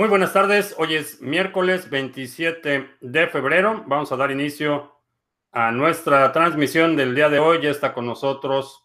Muy 0.00 0.08
buenas 0.08 0.32
tardes. 0.32 0.74
Hoy 0.78 0.94
es 0.94 1.20
miércoles 1.20 1.90
27 1.90 2.88
de 3.02 3.26
febrero. 3.26 3.84
Vamos 3.86 4.10
a 4.10 4.16
dar 4.16 4.30
inicio 4.30 4.96
a 5.52 5.72
nuestra 5.72 6.32
transmisión 6.32 6.96
del 6.96 7.14
día 7.14 7.28
de 7.28 7.38
hoy. 7.38 7.60
Ya 7.60 7.68
está 7.68 7.92
con 7.92 8.06
nosotros 8.06 8.82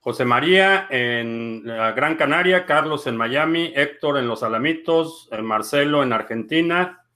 José 0.00 0.24
María 0.24 0.88
en 0.90 1.62
la 1.64 1.92
Gran 1.92 2.16
Canaria, 2.16 2.66
Carlos 2.66 3.06
en 3.06 3.16
Miami, 3.16 3.72
Héctor 3.76 4.18
en 4.18 4.26
Los 4.26 4.42
Alamitos, 4.42 5.28
eh, 5.30 5.40
Marcelo 5.40 6.02
en 6.02 6.12
Argentina, 6.12 7.06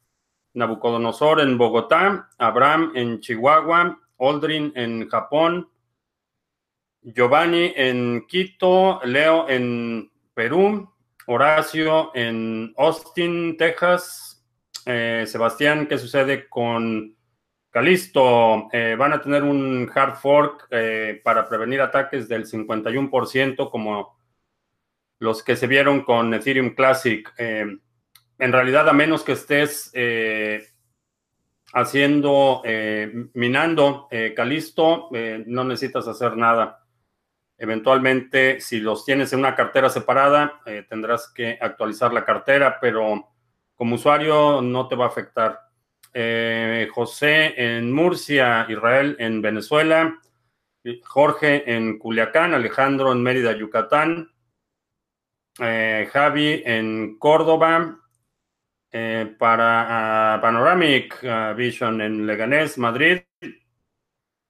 Nabucodonosor 0.55 1.41
en 1.41 1.59
Bogotá, 1.59 2.29
Abraham 2.39 2.93
en 2.95 3.19
Chihuahua, 3.19 3.99
Aldrin 4.21 4.73
en 4.77 5.09
Japón, 5.09 5.69
Giovanni 7.03 7.73
en 7.75 8.25
Quito, 8.29 9.01
Leo 9.03 9.49
en 9.49 10.13
Perú, 10.33 10.93
Horacio 11.27 12.13
en 12.15 12.73
Austin, 12.77 13.57
Texas. 13.57 14.45
Eh, 14.85 15.25
Sebastián, 15.27 15.87
¿qué 15.89 15.99
sucede 15.99 16.49
con 16.49 17.17
Calisto? 17.71 18.69
Eh, 18.73 18.95
van 18.97 19.13
a 19.13 19.21
tener 19.21 19.43
un 19.43 19.91
hard 19.93 20.15
fork 20.17 20.69
eh, 20.71 21.21
para 21.25 21.49
prevenir 21.49 21.81
ataques 21.81 22.29
del 22.29 22.47
51% 22.47 23.71
como 23.71 24.17
los 25.19 25.43
que 25.43 25.57
se 25.57 25.67
vieron 25.67 26.05
con 26.05 26.33
Ethereum 26.33 26.75
Classic. 26.75 27.29
en 27.39 28.53
realidad, 28.53 28.89
a 28.89 28.93
menos 28.93 29.25
que 29.25 29.33
estés 29.33 29.91
haciendo, 31.73 32.63
minando 33.33 34.09
Calisto, 34.37 35.09
no 35.47 35.65
necesitas 35.65 36.07
hacer 36.07 36.37
nada. 36.37 36.86
Eventualmente, 37.59 38.61
si 38.61 38.81
los 38.81 39.05
tienes 39.05 39.33
en 39.33 39.39
una 39.39 39.55
cartera 39.55 39.89
separada, 39.89 40.61
eh, 40.67 40.85
tendrás 40.89 41.33
que 41.33 41.59
actualizar 41.61 42.13
la 42.13 42.25
cartera, 42.25 42.79
pero 42.81 43.33
como 43.75 43.95
usuario 43.95 44.61
no 44.61 44.89
te 44.89 44.97
va 44.97 45.07
a 45.07 45.09
afectar. 45.09 45.61
Eh, 46.13 46.89
José 46.93 47.55
en 47.57 47.93
Murcia, 47.93 48.67
Israel 48.69 49.17
en 49.19 49.41
Venezuela, 49.41 50.19
Jorge 51.05 51.75
en 51.75 51.99
Culiacán, 51.99 52.55
Alejandro 52.55 53.13
en 53.13 53.23
Mérida, 53.23 53.53
Yucatán, 53.57 54.31
eh, 55.59 56.09
Javi 56.13 56.63
en 56.65 57.19
Córdoba, 57.19 58.01
para 59.39 60.35
ah, 60.35 60.41
Panoramic 60.41 61.23
ah, 61.25 61.53
Vision 61.55 62.01
en 62.01 62.27
Leganés, 62.27 62.79
Madrid, 62.79 63.21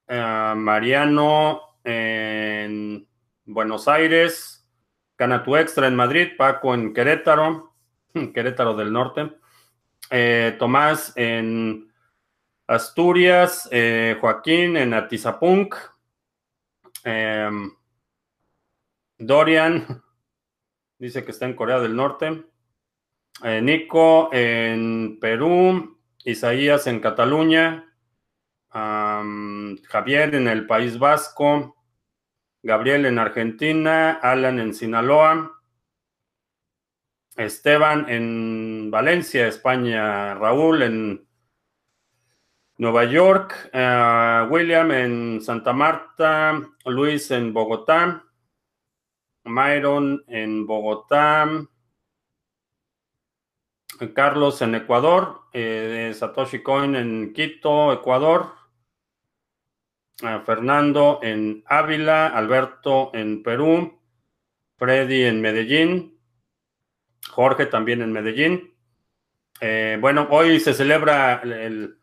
ah, 0.07 0.53
Mariano 0.55 1.66
en 1.87 3.07
Buenos 3.45 3.87
Aires, 3.87 4.69
Canatu 5.15 5.55
Extra 5.55 5.87
en 5.87 5.95
Madrid, 5.95 6.31
Paco 6.37 6.75
en 6.75 6.93
Querétaro, 6.93 7.73
Querétaro 8.33 8.75
del 8.75 8.91
Norte, 8.91 9.37
eh, 10.09 10.57
Tomás 10.59 11.13
en 11.15 11.89
Asturias, 12.67 13.69
eh, 13.71 14.17
Joaquín 14.19 14.75
en 14.75 14.93
Atizapunk, 14.93 15.75
em, 17.05 17.71
Dorian 19.17 20.03
dice 20.99 21.23
que 21.23 21.31
está 21.31 21.45
en 21.45 21.55
Corea 21.55 21.79
del 21.79 21.95
Norte, 21.95 22.43
eh, 23.45 23.61
Nico 23.61 24.29
en 24.33 25.19
Perú, 25.21 25.97
Isaías 26.25 26.85
en 26.87 26.99
Cataluña, 26.99 27.85
Javier 28.69 30.35
en 30.35 30.47
el 30.49 30.67
País 30.67 30.99
Vasco, 30.99 31.76
Gabriel 32.67 33.05
en 33.05 33.17
Argentina, 33.17 34.19
Alan 34.21 34.59
en 34.59 34.73
Sinaloa, 34.73 35.57
Esteban 37.37 38.09
en 38.09 38.91
Valencia, 38.91 39.47
España, 39.47 40.33
Raúl 40.33 40.81
en 40.81 41.25
Nueva 42.75 43.05
York, 43.05 43.69
eh, 43.71 44.45
William 44.49 44.91
en 44.91 45.41
Santa 45.41 45.71
Marta, 45.71 46.61
Luis 46.83 47.31
en 47.31 47.53
Bogotá, 47.53 48.25
Myron 49.45 50.25
en 50.27 50.67
Bogotá, 50.67 51.47
Carlos 54.13 54.61
en 54.61 54.75
Ecuador, 54.75 55.43
eh, 55.53 56.11
Satoshi 56.13 56.61
Coin 56.63 56.97
en 56.97 57.31
Quito, 57.31 57.93
Ecuador, 57.93 58.56
Fernando 60.45 61.19
en 61.21 61.63
Ávila, 61.67 62.27
Alberto 62.27 63.11
en 63.13 63.43
Perú, 63.43 63.99
Freddy 64.77 65.23
en 65.23 65.41
Medellín, 65.41 66.19
Jorge 67.29 67.67
también 67.67 68.01
en 68.01 68.11
Medellín. 68.11 68.73
Eh, 69.59 69.97
bueno, 69.99 70.27
hoy 70.31 70.59
se 70.59 70.73
celebra 70.73 71.41
el 71.43 71.99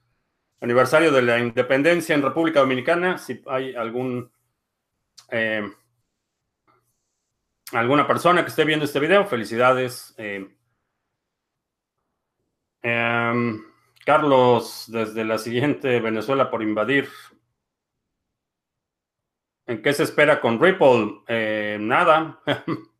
aniversario 0.60 1.10
de 1.10 1.22
la 1.22 1.38
independencia 1.38 2.14
en 2.14 2.22
República 2.22 2.60
Dominicana. 2.60 3.18
Si 3.18 3.42
hay 3.46 3.74
algún 3.74 4.30
eh, 5.30 5.68
alguna 7.72 8.06
persona 8.06 8.42
que 8.42 8.48
esté 8.48 8.64
viendo 8.64 8.84
este 8.84 9.00
video, 9.00 9.26
felicidades. 9.26 10.14
Eh, 10.18 10.48
em, 12.82 13.62
Carlos, 14.04 14.84
desde 14.88 15.24
la 15.24 15.38
siguiente 15.38 16.00
Venezuela 16.00 16.50
por 16.50 16.62
invadir. 16.62 17.08
¿En 19.66 19.80
qué 19.82 19.92
se 19.92 20.02
espera 20.02 20.40
con 20.40 20.60
Ripple? 20.60 21.22
Eh, 21.26 21.78
nada. 21.80 22.40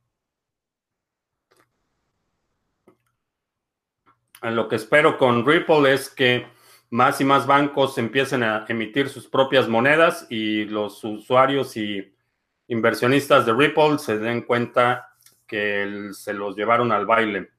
Lo 4.43 4.69
que 4.69 4.77
espero 4.77 5.17
con 5.17 5.47
Ripple 5.47 5.93
es 5.93 6.09
que 6.11 6.47
más 6.91 7.21
y 7.21 7.25
más 7.25 7.47
bancos 7.47 7.99
empiecen 7.99 8.43
a 8.43 8.67
emitir 8.69 9.09
sus 9.09 9.27
propias 9.27 9.69
monedas 9.69 10.27
y 10.31 10.65
los 10.67 11.03
usuarios 11.03 11.77
y 11.77 12.15
inversionistas 12.69 13.47
de 13.47 13.53
Ripple 13.53 13.99
se 13.99 14.19
den 14.19 14.43
cuenta 14.43 15.17
que 15.47 16.11
se 16.13 16.33
los 16.35 16.57
llevaron 16.57 16.93
al 16.93 17.07
baile. 17.07 17.51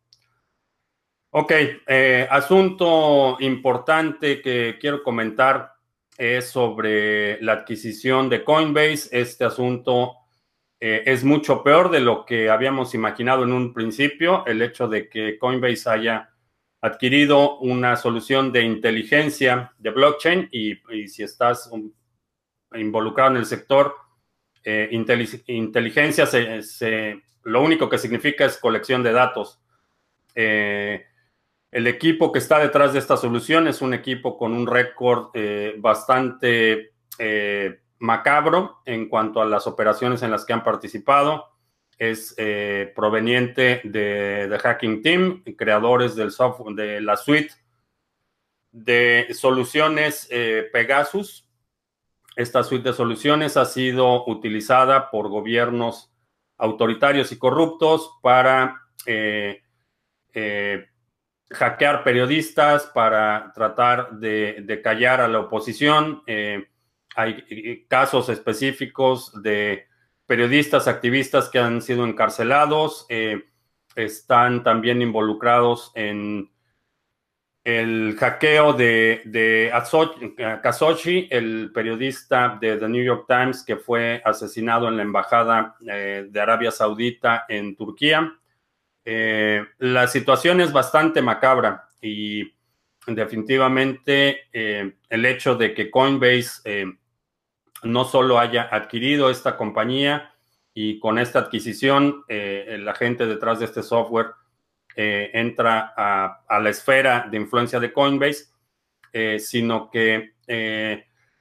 Ok, 1.31 1.51
eh, 1.87 2.27
asunto 2.29 3.37
importante 3.39 4.41
que 4.41 4.77
quiero 4.79 5.03
comentar 5.03 5.74
es 6.17 6.49
sobre 6.49 7.41
la 7.41 7.53
adquisición 7.53 8.29
de 8.29 8.43
Coinbase. 8.43 9.09
Este 9.11 9.45
asunto 9.45 10.13
eh, 10.79 11.03
es 11.05 11.23
mucho 11.23 11.63
peor 11.63 11.89
de 11.89 11.99
lo 11.99 12.25
que 12.25 12.49
habíamos 12.49 12.93
imaginado 12.93 13.43
en 13.43 13.51
un 13.51 13.73
principio. 13.73 14.45
El 14.45 14.61
hecho 14.61 14.87
de 14.87 15.09
que 15.09 15.37
Coinbase 15.37 15.89
haya 15.89 16.29
adquirido 16.81 17.57
una 17.59 17.95
solución 17.95 18.51
de 18.51 18.61
inteligencia 18.61 19.73
de 19.79 19.89
blockchain 19.89 20.49
y, 20.51 20.75
si 21.07 21.23
estás 21.23 21.69
involucrado 22.73 23.31
en 23.31 23.37
el 23.37 23.45
sector, 23.45 23.95
eh, 24.63 24.89
inteligencia 24.91 26.27
lo 27.45 27.61
único 27.61 27.89
que 27.89 27.97
significa 27.97 28.45
es 28.45 28.57
colección 28.57 29.03
de 29.03 29.11
datos. 29.13 29.59
Eh, 30.33 31.05
el 31.75 31.87
equipo 31.87 32.31
que 32.31 32.39
está 32.39 32.59
detrás 32.59 32.93
de 32.93 32.99
esta 32.99 33.17
solución 33.17 33.67
es 33.67 33.81
un 33.81 33.93
equipo 33.93 34.37
con 34.37 34.53
un 34.53 34.65
récord 34.65 35.31
eh, 35.33 35.75
bastante 35.77 36.93
eh, 37.19 37.81
macabro 37.99 38.77
en 38.85 39.09
cuanto 39.09 39.41
a 39.41 39.45
las 39.45 39.67
operaciones 39.67 40.23
en 40.23 40.31
las 40.31 40.45
que 40.45 40.53
han 40.53 40.63
participado. 40.63 41.49
Es 41.97 42.33
eh, 42.37 42.93
proveniente 42.95 43.81
de, 43.83 44.57
Hacking 44.57 45.01
Team, 45.01 45.43
creadores 45.57 46.15
del 46.15 46.31
software, 46.31 46.75
de 46.75 47.01
la 47.01 47.17
suite 47.17 47.53
de 48.71 49.27
soluciones 49.33 50.29
Pegasus. 50.71 51.45
Esta 52.37 52.63
suite 52.63 52.87
de 52.87 52.95
soluciones 52.95 53.57
ha 53.57 53.65
sido 53.65 54.25
utilizada 54.27 55.11
por 55.11 55.27
gobiernos 55.27 56.09
autoritarios 56.57 57.33
y 57.33 57.37
corruptos 57.37 58.11
para 58.21 58.81
hackear 61.51 62.03
periodistas 62.03 62.87
para 62.87 63.51
tratar 63.53 64.11
de, 64.13 64.81
callar 64.83 65.21
a 65.21 65.27
la 65.27 65.39
oposición. 65.39 66.23
Eh, 66.27 66.67
hay 67.15 67.43
eh, 67.49 67.85
casos 67.87 68.29
específicos 68.29 69.41
de 69.41 69.87
periodistas, 70.25 70.87
activistas 70.87 71.49
que 71.49 71.59
han 71.59 71.81
sido 71.81 72.05
encarcelados. 72.05 73.05
Eh, 73.09 73.43
están 73.95 74.63
también 74.63 75.01
involucrados 75.01 75.91
en 75.95 76.51
el 77.63 78.15
hackeo 78.19 78.73
de, 78.73 79.21
de 79.25 79.71
Kasochi, 80.61 81.27
el 81.31 81.71
periodista 81.73 82.57
de 82.59 82.77
The 82.77 82.89
New 82.89 83.03
York 83.03 83.25
Times 83.27 83.63
que 83.63 83.77
fue 83.77 84.21
asesinado 84.23 84.87
en 84.87 84.97
la 84.97 85.03
embajada 85.03 85.75
de 85.79 86.39
Arabia 86.39 86.69
Saudita 86.69 87.45
en 87.47 87.75
Turquía. 87.75 88.37
Eh, 89.07 89.63
la 89.77 90.07
situación 90.07 90.61
es 90.61 90.73
bastante 90.73 91.21
macabra 91.21 91.87
y 92.01 92.51
definitivamente 93.05 94.47
eh, 94.51 94.95
el 95.07 95.25
hecho 95.27 95.53
de 95.55 95.75
que 95.75 95.91
Coinbase 95.91 96.61
eh, 96.65 96.85
no 97.83 98.03
solo 98.03 98.39
haya 98.39 98.67
adquirido 98.71 99.29
esta 99.29 99.55
compañía 99.57 100.33
y 100.73 100.99
con 100.99 101.19
esta 101.19 101.39
adquisición 101.39 102.25
la 102.27 102.93
gente 102.95 103.27
detrás 103.27 103.59
de 103.59 103.65
este 103.65 103.81
software 103.81 104.31
entra 104.97 105.93
a, 105.95 106.59
la 106.59 106.69
esfera 106.69 107.27
de 107.31 107.37
influencia 107.37 107.79
de 107.79 107.93
Coinbase, 107.93 108.47
sino 109.39 109.89
que 109.89 110.33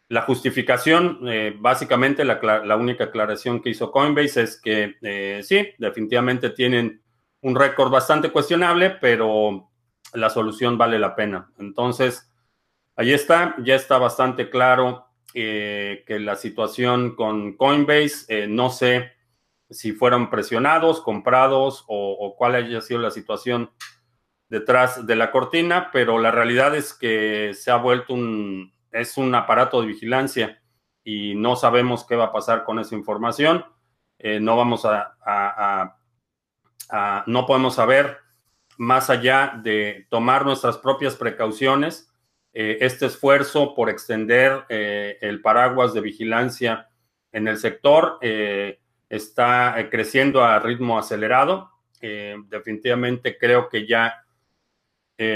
la 0.09 0.23
justificación, 0.23 1.19
básicamente 1.59 2.25
la, 2.25 2.77
única 2.77 3.05
aclaración 3.05 3.61
que 3.61 3.71
hizo 3.71 3.91
Coinbase 3.91 4.43
es 4.43 4.61
que 4.61 5.41
sí, 5.43 5.67
definitivamente 5.79 6.51
tienen 6.51 7.04
un 7.45 7.55
récord 7.55 7.91
bastante 7.91 8.31
cuestionable, 8.31 8.89
pero 8.89 9.71
la 10.15 10.31
solución 10.31 10.79
vale 10.79 10.99
la 10.99 11.15
pena. 11.15 11.53
Entonces, 11.59 12.33
ahí 12.97 13.13
está, 13.13 13.55
ya 13.59 13.75
está 13.75 13.99
bastante 13.99 14.49
claro 14.49 15.07
eh, 15.35 16.05
que 16.07 16.19
la 16.19 16.37
situación 16.37 17.15
con 17.15 17.55
Coinbase, 17.59 18.25
eh, 18.29 18.47
no 18.49 18.71
sé 18.71 19.13
si 19.69 19.93
fueron 19.93 20.31
presionados, 20.31 21.03
comprados 21.03 21.85
o, 21.87 22.35
cuál 22.39 22.55
haya 22.55 22.81
sido 22.81 23.01
la 23.01 23.11
situación 23.11 23.71
detrás 24.49 25.07
de 25.07 25.17
la 25.17 25.31
cortina, 25.31 25.91
pero 25.93 26.19
la 26.19 26.31
realidad 26.31 26.75
es 26.75 26.95
que 26.95 27.53
se 27.53 27.71
ha 27.71 27.77
vuelto 27.77 28.15
un, 28.15 28.73
es 28.91 29.19
un 29.19 29.35
aparato 29.35 29.83
de 29.83 29.89
vigilancia 29.89 30.63
y 31.03 31.35
no 31.35 31.57
sabemos 31.57 32.07
qué 32.07 32.17
va 32.17 32.27
a 32.27 32.33
pasar 32.33 32.65
con 32.65 32.79
esa 32.79 32.95
información. 32.95 33.67
Eh, 34.19 34.41
no 34.41 34.57
vamos 34.57 34.87
a, 34.87 35.99
no 37.27 37.47
podemos 37.47 37.75
saber 37.75 38.19
más 38.77 39.11
allá 39.11 39.61
de 39.63 40.07
tomar 40.11 40.45
nuestras 40.45 40.79
propias 40.79 41.17
precauciones, 41.17 42.11
eh, 42.53 42.79
este 42.81 43.07
esfuerzo 43.07 43.75
por 43.75 43.91
extender 43.91 44.65
eh, 44.69 45.19
el 45.21 45.41
paraguas 45.41 45.93
de 45.93 46.01
vigilancia 46.01 46.89
en 47.33 47.49
el 47.49 47.59
sector 47.59 48.19
eh, 48.21 48.79
está 49.09 49.89
creciendo 49.91 50.45
a 50.45 50.59
ritmo 50.61 50.99
acelerado. 50.99 51.71
definitivamente 52.01 53.39
creo 53.39 53.69
que 53.69 53.87
ya 53.87 54.25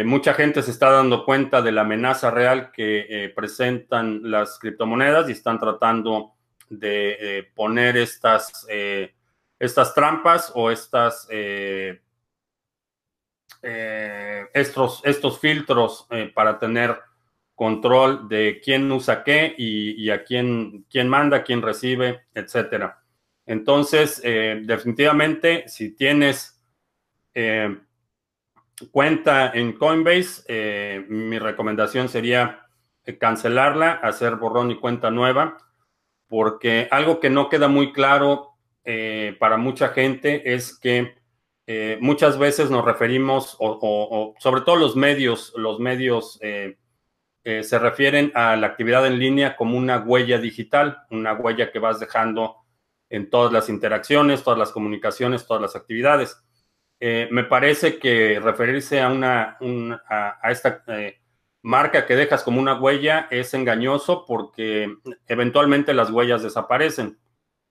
mucha 0.04 0.34
gente 0.34 0.62
se 0.62 0.70
está 0.70 0.90
dando 0.90 1.24
cuenta 1.24 1.62
de 1.62 1.72
la 1.72 1.80
amenaza 1.80 2.30
real 2.30 2.70
que 2.72 3.32
presentan 3.34 4.20
las 4.30 4.58
criptomonedas 4.58 5.28
y 5.28 5.32
están 5.32 5.58
tratando 5.58 6.34
de 6.68 7.50
poner 7.54 7.96
estas, 7.96 8.66
estas 9.58 9.94
trampas 9.94 10.52
o 10.54 10.70
estas 10.70 11.28
eh, 13.60 14.46
estos, 14.54 15.02
estos 15.04 15.40
filtros 15.40 16.06
eh, 16.10 16.30
para 16.32 16.58
tener 16.58 16.96
control 17.56 18.28
de 18.28 18.60
quién 18.62 18.90
usa 18.92 19.24
qué 19.24 19.52
y, 19.58 20.10
a 20.10 20.22
quién, 20.22 20.86
quién, 20.88 21.08
manda, 21.08 21.42
quién 21.42 21.60
recibe, 21.60 22.26
etcétera. 22.32 23.02
Entonces, 23.46 24.20
eh, 24.22 24.60
definitivamente, 24.64 25.64
si 25.68 25.94
tienes 25.94 26.54
cuenta 28.90 29.52
en 29.54 29.72
Coinbase, 29.74 31.04
mi 31.08 31.38
recomendación 31.38 32.08
sería 32.08 32.66
cancelarla, 33.20 33.92
hacer 33.92 34.36
borrón 34.36 34.72
y 34.72 34.80
cuenta 34.80 35.12
nueva, 35.12 35.58
porque 36.26 36.88
algo 36.90 37.20
que 37.20 37.30
no 37.30 37.48
queda 37.48 37.68
muy 37.68 37.92
claro 37.92 38.47
para 39.38 39.58
mucha 39.58 39.88
gente 39.88 40.54
es 40.54 40.78
que 40.78 41.18
eh, 41.70 41.98
muchas 42.00 42.38
veces 42.38 42.70
nos 42.70 42.82
referimos, 42.82 43.54
o, 43.60 44.34
sobre 44.38 44.62
todo 44.62 44.76
los 44.76 44.96
medios, 44.96 45.52
los 45.54 45.78
medios 45.78 46.38
eh, 46.40 46.78
eh, 47.44 47.62
se 47.62 47.78
refieren 47.78 48.32
a 48.34 48.56
la 48.56 48.68
actividad 48.68 49.06
en 49.06 49.18
línea 49.18 49.54
como 49.54 49.76
una 49.76 49.98
huella 49.98 50.38
digital, 50.38 51.02
una 51.10 51.34
huella 51.34 51.70
que 51.70 51.78
vas 51.78 52.00
dejando 52.00 52.56
en 53.10 53.28
todas 53.28 53.52
las 53.52 53.68
interacciones, 53.68 54.42
todas 54.42 54.58
las 54.58 54.72
comunicaciones, 54.72 55.46
todas 55.46 55.60
las 55.60 55.76
actividades. 55.76 56.42
me 57.00 57.44
parece 57.44 57.98
que 57.98 58.40
referirse 58.40 59.02
a, 59.02 59.08
una, 59.10 59.58
a 60.08 60.50
esta 60.50 60.82
marca 61.60 62.06
que 62.06 62.16
dejas 62.16 62.42
como 62.44 62.60
una 62.60 62.80
huella 62.80 63.28
es 63.30 63.52
engañoso 63.52 64.24
porque 64.26 64.96
eventualmente 65.26 65.92
las 65.92 66.10
huellas 66.10 66.42
desaparecen 66.42 67.18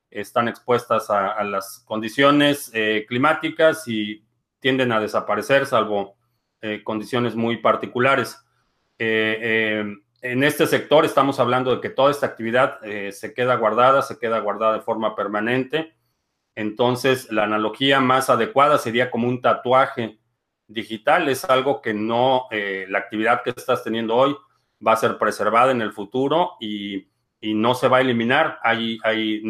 están 0.10 0.48
expuestas 0.48 1.10
a, 1.10 1.44
las 1.44 1.84
condiciones 1.86 2.72
eh, 2.74 3.06
climáticas 3.08 3.88
y 3.88 4.24
tienden 4.60 4.92
a 4.92 5.00
desaparecer, 5.00 5.66
salvo 5.66 6.16
eh, 6.62 6.82
condiciones 6.84 7.36
muy 7.36 7.58
particulares. 7.58 8.40
Eh, 8.98 9.84
en 10.22 10.44
este 10.44 10.66
sector 10.66 11.06
estamos 11.06 11.40
hablando 11.40 11.76
de 11.76 11.82
que 11.82 11.90
toda 11.90 12.10
esta 12.10 12.26
actividad 12.26 12.80
se 13.12 13.34
queda 13.34 13.56
guardada, 13.56 14.02
se 14.02 14.18
queda 14.18 14.40
guardada 14.40 14.74
de 14.74 14.82
forma 14.82 15.16
permanente. 15.16 15.96
Entonces, 16.56 17.32
la 17.32 17.44
analogía 17.44 18.00
más 18.00 18.32
adecuada 18.32 18.80
sería 18.80 19.12
como 19.12 19.28
un 19.28 19.42
tatuaje 19.42 20.20
digital. 20.66 21.30
Es 21.30 21.46
algo 21.46 21.84
que 21.84 21.94
no, 21.94 22.48
la 22.52 22.98
actividad 22.98 23.44
que 23.44 23.52
estás 23.52 23.84
teniendo 23.84 24.16
hoy 24.16 24.36
va 24.86 24.94
a 24.94 24.98
ser 24.98 25.20
preservada 25.20 25.72
en 25.72 25.82
el 25.82 25.94
futuro 25.94 26.54
y 26.60 27.08
y 27.40 27.54
no 27.54 27.76
se 27.76 27.88
va 27.88 27.98
a 27.98 28.02
eliminar. 28.02 28.60
Ahí, 28.64 29.00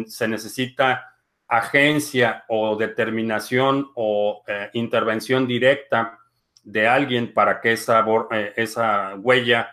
se 0.06 0.28
necesita 0.28 1.14
agencia 1.46 2.44
o 2.48 2.76
determinación 2.76 3.90
o 3.94 4.42
eh, 4.46 4.70
intervención 4.74 5.46
directa 5.46 6.18
de 6.62 6.86
alguien 6.86 7.32
para 7.32 7.60
que 7.60 7.72
esa, 7.72 8.04
eh, 8.32 8.52
esa 8.56 9.14
huella 9.16 9.70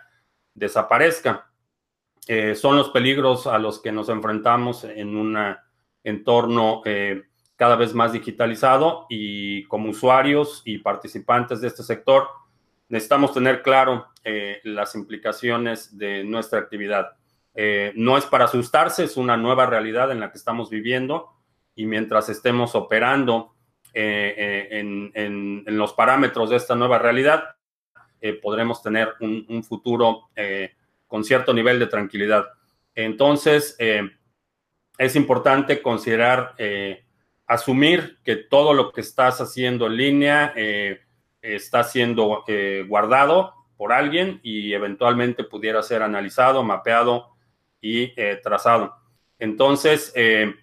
desaparezca. 0.53 1.51
Eh, 2.27 2.55
son 2.55 2.77
los 2.77 2.89
peligros 2.89 3.45
a 3.45 3.59
los 3.59 3.81
que 3.81 3.91
nos 3.91 4.09
enfrentamos 4.09 4.83
en 4.85 5.15
un 5.15 5.37
entorno 6.03 6.81
cada 7.55 7.75
vez 7.75 7.93
más 7.93 8.13
digitalizado 8.13 9.05
y 9.09 9.63
como 9.65 9.89
usuarios 9.89 10.61
y 10.65 10.79
participantes 10.79 11.61
de 11.61 11.67
este 11.67 11.83
sector 11.83 12.27
necesitamos 12.89 13.33
tener 13.33 13.61
claro 13.61 14.07
las 14.63 14.95
implicaciones 14.95 15.97
de 15.97 16.23
nuestra 16.23 16.59
actividad. 16.59 17.15
Eh, 17.57 17.93
no 17.95 18.17
es 18.17 18.25
para 18.25 18.45
asustarse, 18.45 19.05
es 19.05 19.15
una 19.15 19.37
nueva 19.37 19.65
realidad 19.65 20.11
en 20.11 20.19
la 20.19 20.29
que 20.29 20.37
estamos 20.37 20.69
viviendo 20.69 21.31
y 21.73 21.85
mientras 21.85 22.27
estemos 22.27 22.75
operando 22.75 23.55
eh, 23.93 24.69
eh, 24.71 24.79
en, 25.15 25.63
los 25.65 25.93
parámetros 25.93 26.49
de 26.49 26.57
esta 26.57 26.75
nueva 26.75 26.99
realidad, 26.99 27.55
podremos 28.41 28.81
tener 28.81 29.13
un, 29.19 29.63
futuro 29.63 30.29
con 31.05 31.23
cierto 31.23 31.53
nivel 31.53 31.77
de 31.77 31.85
tranquilidad. 31.85 32.47
Entonces, 32.95 33.77
es 34.97 35.15
importante 35.15 35.79
considerar, 35.83 36.55
asumir 37.45 38.17
que 38.23 38.35
todo 38.35 38.73
lo 38.73 38.91
que 38.91 39.01
estás 39.01 39.41
haciendo 39.41 39.85
en 39.85 39.97
línea 39.97 40.53
está 41.39 41.83
siendo 41.83 42.43
guardado 42.87 43.53
por 43.77 43.93
alguien 43.93 44.39
y 44.41 44.73
eventualmente 44.73 45.43
pudiera 45.43 45.83
ser 45.83 46.01
analizado, 46.01 46.63
mapeado 46.63 47.34
y 47.85 48.13
eh, 48.15 48.39
trazado. 48.41 48.95
Entonces, 49.37 50.11
eh, 50.15 50.55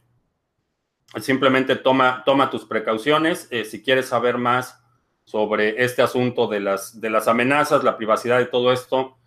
simplemente 1.21 1.77
toma, 1.77 2.25
toma 2.27 2.51
tus 2.51 2.65
precauciones. 2.65 3.47
Eh, 3.53 3.65
si 3.65 3.81
quieres 3.81 4.07
saber 4.07 4.39
más 4.39 4.83
sobre 5.23 5.85
este 5.85 6.03
asunto 6.03 6.49
de 6.49 6.59
las, 6.59 7.01
de 7.01 7.11
las 7.11 7.29
amenazas, 7.29 7.85
la 7.85 7.97
privacidad 7.97 8.41
y 8.41 8.51
todo 8.51 8.73
esto, 8.73 9.19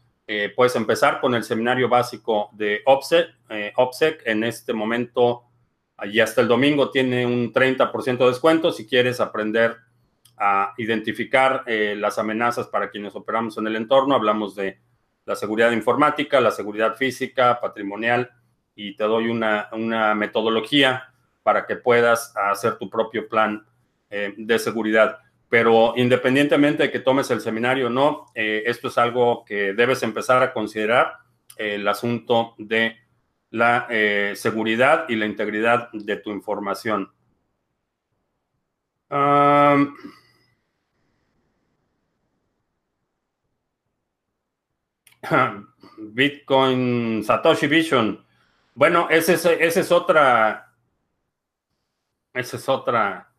puedes 0.56 0.76
empezar 0.76 1.22
con 1.22 1.36
el 1.36 1.44
seminario 1.44 1.88
básico 1.88 2.50
de 2.54 2.82
OPSEC. 2.86 3.28
OPSEC 3.76 4.24
en 4.26 4.44
este 4.44 4.74
momento, 4.74 5.44
allí 5.96 6.20
hasta 6.20 6.42
el 6.42 6.48
domingo, 6.48 6.90
tiene 6.90 7.26
un 7.28 7.54
30% 7.54 8.18
de 8.18 8.26
descuento. 8.26 8.72
Si 8.72 8.88
quieres 8.88 9.22
aprender 9.22 9.78
a 10.36 10.74
identificar 10.78 11.64
las 11.68 12.18
amenazas 12.18 12.68
para 12.68 12.90
quienes 12.90 13.16
operamos 13.16 13.58
en 13.60 13.68
el 13.68 13.76
entorno, 13.76 14.16
hablamos 14.16 14.56
de 14.56 14.80
la 15.26 15.36
seguridad 15.36 15.72
informática, 15.72 16.40
la 16.40 16.52
seguridad 16.52 16.96
física, 16.96 17.60
patrimonial, 17.60 18.32
y 18.76 18.96
te 18.96 19.04
doy 19.06 19.30
una, 19.30 19.70
metodología 20.16 21.14
para 21.44 21.66
que 21.66 21.76
puedas 21.76 22.36
hacer 22.36 22.78
tu 22.78 22.90
propio 22.90 23.28
plan 23.28 23.66
eh, 24.10 24.34
de 24.38 24.60
seguridad. 24.60 25.20
Pero 25.50 25.94
independientemente 25.96 26.84
de 26.84 26.92
que 26.92 27.00
tomes 27.00 27.30
el 27.32 27.42
seminario 27.42 27.88
o 27.88 27.90
no, 27.90 28.26
eh, 28.36 28.64
esto 28.66 28.90
es 28.90 28.98
algo 28.98 29.46
que 29.46 29.74
debes 29.74 30.04
empezar 30.04 30.44
a 30.44 30.54
considerar, 30.54 31.20
el 31.58 31.88
asunto 31.88 32.54
de 32.58 32.98
la 33.52 33.88
eh, 33.90 34.34
seguridad 34.36 35.06
y 35.08 35.16
la 35.16 35.26
integridad 35.26 35.90
de 35.94 36.18
tu 36.18 36.32
información. 36.32 37.12
Bitcoin 45.98 47.24
Satoshi 47.24 47.68
Vision. 47.68 48.24
Bueno, 48.74 49.08
esa 49.10 49.34
es, 49.34 49.46
ese 49.46 49.80
es 49.82 49.92
otra. 49.92 50.74
Esa 52.34 52.58
es 52.58 52.70
otra. 52.70 53.32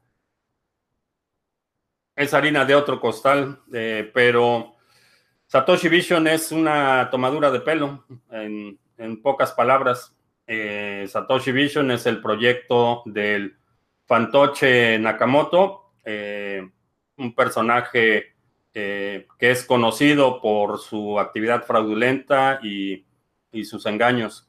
Es 2.15 2.33
harina 2.33 2.65
de 2.65 2.75
otro 2.75 2.99
costal, 2.99 3.61
eh, 3.73 4.11
pero 4.15 4.77
Satoshi 5.47 5.89
Vision 5.89 6.27
es 6.27 6.51
una 6.51 7.11
tomadura 7.11 7.51
de 7.51 7.61
pelo, 7.61 8.07
en, 8.31 8.79
pocas 9.23 9.53
palabras. 9.53 10.17
Eh, 10.47 11.05
Satoshi 11.09 11.53
Vision 11.53 11.91
es 11.91 12.07
el 12.07 12.23
proyecto 12.23 13.03
del 13.05 13.59
fantoche 14.07 14.99
Nakamoto. 14.99 15.93
Eh, 16.05 16.67
un 17.19 17.35
personaje 17.35 18.36
que 18.77 19.51
es 19.51 19.65
conocido 19.65 20.43
por 20.43 20.79
su 20.79 21.19
actividad 21.19 21.65
fraudulenta 21.65 22.61
y, 22.63 23.07
y 23.51 23.65
sus 23.65 23.87
engaños. 23.87 24.47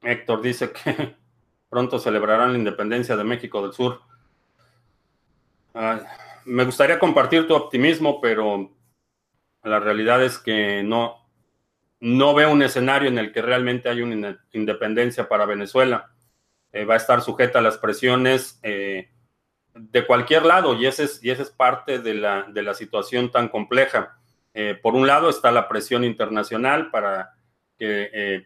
Héctor 0.00 0.40
dice 0.40 0.72
que 0.72 1.14
pronto 1.68 1.98
celebrarán 1.98 2.52
la 2.52 2.58
independencia 2.58 3.14
de 3.14 3.24
México 3.24 3.60
del 3.60 3.74
Sur. 3.74 4.00
me 6.46 6.64
gustaría 6.64 6.98
compartir 6.98 7.46
tu 7.46 7.54
optimismo, 7.54 8.18
pero 8.22 8.70
la 9.62 9.78
realidad 9.78 10.24
es 10.24 10.38
que 10.38 10.82
no, 10.82 11.17
no 12.00 12.34
veo 12.34 12.52
un 12.52 12.62
escenario 12.62 13.08
en 13.08 13.18
el 13.18 13.32
que 13.32 13.42
realmente 13.42 13.88
hay 13.88 14.02
una 14.02 14.38
independencia 14.52 15.28
para 15.28 15.46
Venezuela. 15.46 16.10
Eh, 16.72 16.84
va 16.84 16.94
a 16.94 16.98
estar 16.98 17.22
sujeta 17.22 17.58
a 17.58 17.62
las 17.62 17.78
presiones 17.78 18.60
eh, 18.62 19.10
de 19.74 20.06
cualquier 20.06 20.44
lado 20.44 20.74
y 20.74 20.86
esa 20.86 21.04
es, 21.04 21.22
y 21.24 21.30
ese 21.30 21.42
es 21.42 21.50
parte 21.50 21.98
de 21.98 22.14
la, 22.14 22.42
de 22.42 22.62
la, 22.62 22.74
situación 22.74 23.30
tan 23.30 23.48
compleja. 23.48 24.18
Eh, 24.54 24.78
por 24.80 24.94
un 24.94 25.06
lado 25.06 25.30
está 25.30 25.50
la 25.50 25.68
presión 25.68 26.04
internacional 26.04 26.90
para 26.90 27.34
que 27.78 28.44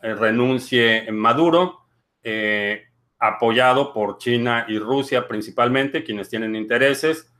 renuncie 0.00 1.10
Maduro, 1.10 1.80
apoyado 3.18 3.92
por 3.92 4.18
China 4.18 4.64
y 4.68 4.78
Rusia 4.78 5.26
principalmente, 5.26 6.04
quienes 6.04 6.28
tienen 6.28 6.54
intereses. 6.54 7.32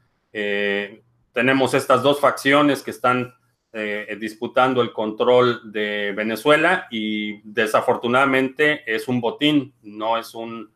tenemos 1.32 1.74
estas 1.74 2.02
dos 2.02 2.18
facciones 2.18 2.82
que 2.82 2.90
están 2.90 3.36
eh, 3.78 4.16
disputando 4.18 4.80
el 4.80 4.90
control 4.90 5.70
de 5.70 6.14
Venezuela 6.16 6.86
y 6.90 7.42
desafortunadamente 7.42 8.82
es 8.86 9.06
un 9.06 9.20
botín, 9.20 9.74
no 9.82 10.16
es, 10.16 10.34
un, 10.34 10.72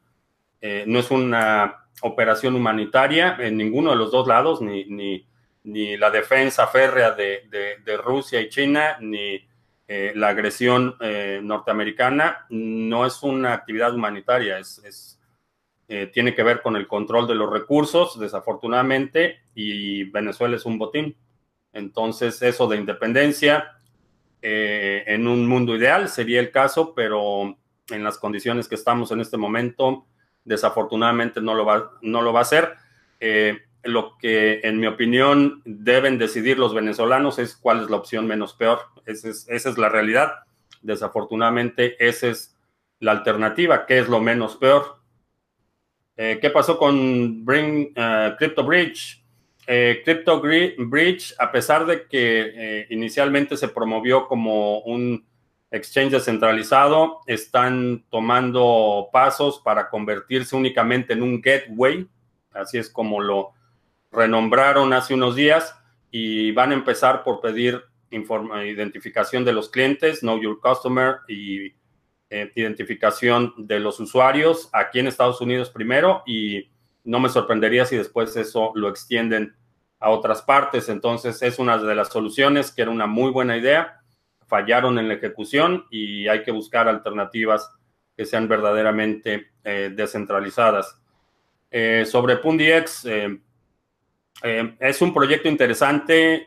eh, 0.61 0.85
no 0.87 0.99
es 0.99 1.11
una 1.11 1.87
operación 2.02 2.57
humanitaria 2.57 3.38
en 3.40 3.57
ninguno 3.57 3.92
de 3.92 3.97
los 3.97 4.11
dos 4.11 4.28
lados, 4.28 4.61
ni, 4.61 4.85
ni, 4.85 5.26
ni 5.64 5.97
la 5.97 6.11
defensa 6.11 6.66
férrea 6.66 7.12
de, 7.12 7.49
de, 7.83 7.97
Rusia 7.97 8.38
y 8.38 8.50
China, 8.50 8.99
ni 9.00 9.49
eh, 9.88 10.12
la 10.14 10.28
agresión 10.28 10.95
norteamericana, 11.42 12.45
no 12.50 13.07
es 13.07 13.23
una 13.23 13.54
actividad 13.54 13.95
humanitaria, 13.95 14.59
es, 14.59 14.76
es 14.85 15.16
tiene 16.12 16.35
que 16.35 16.42
ver 16.42 16.61
con 16.61 16.76
el 16.76 16.87
control 16.87 17.26
de 17.26 17.35
los 17.35 17.50
recursos, 17.50 18.21
desafortunadamente, 18.21 19.40
y 19.54 20.04
Venezuela 20.04 20.57
es 20.57 20.66
un 20.66 20.76
botín. 20.76 21.16
Entonces, 21.73 22.41
eso 22.43 22.67
de 22.69 22.77
independencia 22.77 23.81
eh, 24.43 25.05
en 25.07 25.27
un 25.27 25.47
mundo 25.47 25.77
ideal 25.77 26.09
sería 26.09 26.41
el 26.41 26.50
caso, 26.50 26.95
pero 26.95 27.59
en 27.91 28.05
las 28.05 28.19
condiciones 28.19 28.69
que 28.69 28.75
estamos 28.75 29.12
en 29.12 29.21
este 29.21 29.37
momento, 29.37 30.07
desafortunadamente 30.45 31.41
no 31.41 31.55
lo 31.55 31.65
va, 31.65 31.93
no 32.03 32.23
lo 32.23 32.33
va 32.33 32.41
a 32.41 32.43
hacer. 32.43 32.75
Eh, 33.19 33.59
lo 33.83 34.17
que, 34.19 34.61
en 34.62 34.79
mi 34.79 34.87
opinión, 34.87 35.62
deben 35.65 36.19
decidir 36.19 36.59
los 36.59 36.75
venezolanos 36.75 37.39
es 37.39 37.57
cuál 37.57 37.83
es 37.83 37.91
la 37.91 37.97
opción 37.97 38.27
menos 38.27 38.55
peor. 38.55 38.81
Esa 39.07 39.29
es, 39.29 39.79
la 39.79 39.89
realidad. 39.89 40.33
Desafortunadamente, 40.83 41.97
esa 42.07 42.29
es 42.29 42.57
la 42.99 43.12
alternativa, 43.12 43.87
que 43.87 43.99
es 43.99 44.09
lo 44.09 44.21
menos 44.21 44.57
peor. 44.57 45.00
Eh, 46.17 46.39
¿Qué 46.41 46.50
pasó 46.50 46.77
con 46.77 47.45
Bring 47.45 47.95
Crypto 48.39 48.65
Bridge? 48.65 49.20
Eh, 49.73 50.03
Crypto 50.05 50.41
Bridge, 50.41 51.33
a 51.39 51.53
pesar 51.53 51.87
de 51.87 52.09
que 52.09 52.53
eh, 52.57 52.87
inicialmente 52.91 53.57
se 53.57 53.69
promovió 53.69 54.27
como 54.27 54.81
un 54.81 55.25
exchange 55.71 56.11
descentralizado, 56.11 57.21
están 57.25 58.05
tomando 58.11 59.11
pasos 59.12 59.61
para 59.65 59.89
convertirse 59.89 60.57
únicamente 60.57 61.12
en 61.12 61.23
un 61.23 61.41
gateway, 61.41 62.09
así 62.50 62.79
es 62.79 62.91
como 62.91 63.21
lo 63.21 63.53
renombraron 64.11 64.93
hace 64.93 65.15
unos 65.15 65.37
días, 65.37 65.73
y 66.11 66.50
van 66.50 66.73
a 66.73 66.75
empezar 66.75 67.23
por 67.23 67.41
pedir 67.41 67.81
identificación 68.11 69.45
de 69.45 69.53
los 69.53 69.69
clientes, 69.69 70.19
Know 70.19 70.41
Your 70.41 70.59
Customer 70.59 71.19
y 71.29 71.77
eh, 72.29 72.50
identificación 72.57 73.55
de 73.57 73.79
los 73.79 74.00
usuarios 74.00 74.69
aquí 74.73 74.99
en 74.99 75.07
Estados 75.07 75.41
Unidos 75.41 75.71
primero 75.71 76.25
y 76.27 76.73
no 77.05 77.21
me 77.21 77.29
sorprendería 77.29 77.85
si 77.85 77.97
después 77.97 78.37
eso 78.37 78.73
lo 78.75 78.89
extienden 78.89 79.55
a 80.00 80.11
otras 80.11 80.42
partes. 80.42 80.88
Entonces 80.88 81.40
es 81.42 81.59
una 81.59 81.78
de 81.78 81.95
las 81.95 82.09
soluciones 82.09 82.73
que 82.73 82.83
era 82.83 82.90
una 82.90 83.07
muy 83.07 83.30
buena 83.30 83.57
idea. 83.57 84.00
Fallaron 84.49 84.99
en 84.99 85.07
la 85.07 85.14
ejecución 85.14 85.85
y 85.90 86.26
hay 86.26 86.42
que 86.42 86.50
buscar 86.50 86.88
alternativas 86.88 87.71
que 88.16 88.25
sean 88.26 88.49
verdaderamente 88.49 89.52
eh, 89.62 89.92
descentralizadas. 89.95 90.99
Eh, 91.71 92.04
sobre 92.07 92.38
Pundiex, 92.38 93.04
eh, 93.04 93.38
es 94.78 95.02
un 95.02 95.14
proyecto 95.14 95.49
interesante 95.49 96.47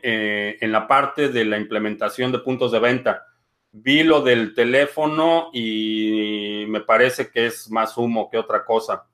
en 0.64 0.72
la 0.72 0.88
parte 0.88 1.28
de 1.28 1.44
la 1.44 1.56
implementación 1.58 2.32
de 2.32 2.40
puntos 2.40 2.72
de 2.72 2.80
venta. 2.80 3.24
Vi 3.70 4.02
lo 4.02 4.20
del 4.20 4.52
teléfono 4.52 5.50
y 5.52 6.64
me 6.68 6.80
parece 6.80 7.30
que 7.30 7.46
es 7.46 7.70
más 7.70 7.96
humo 7.96 8.28
que 8.28 8.38
otra 8.38 8.64
cosa, 8.64 9.06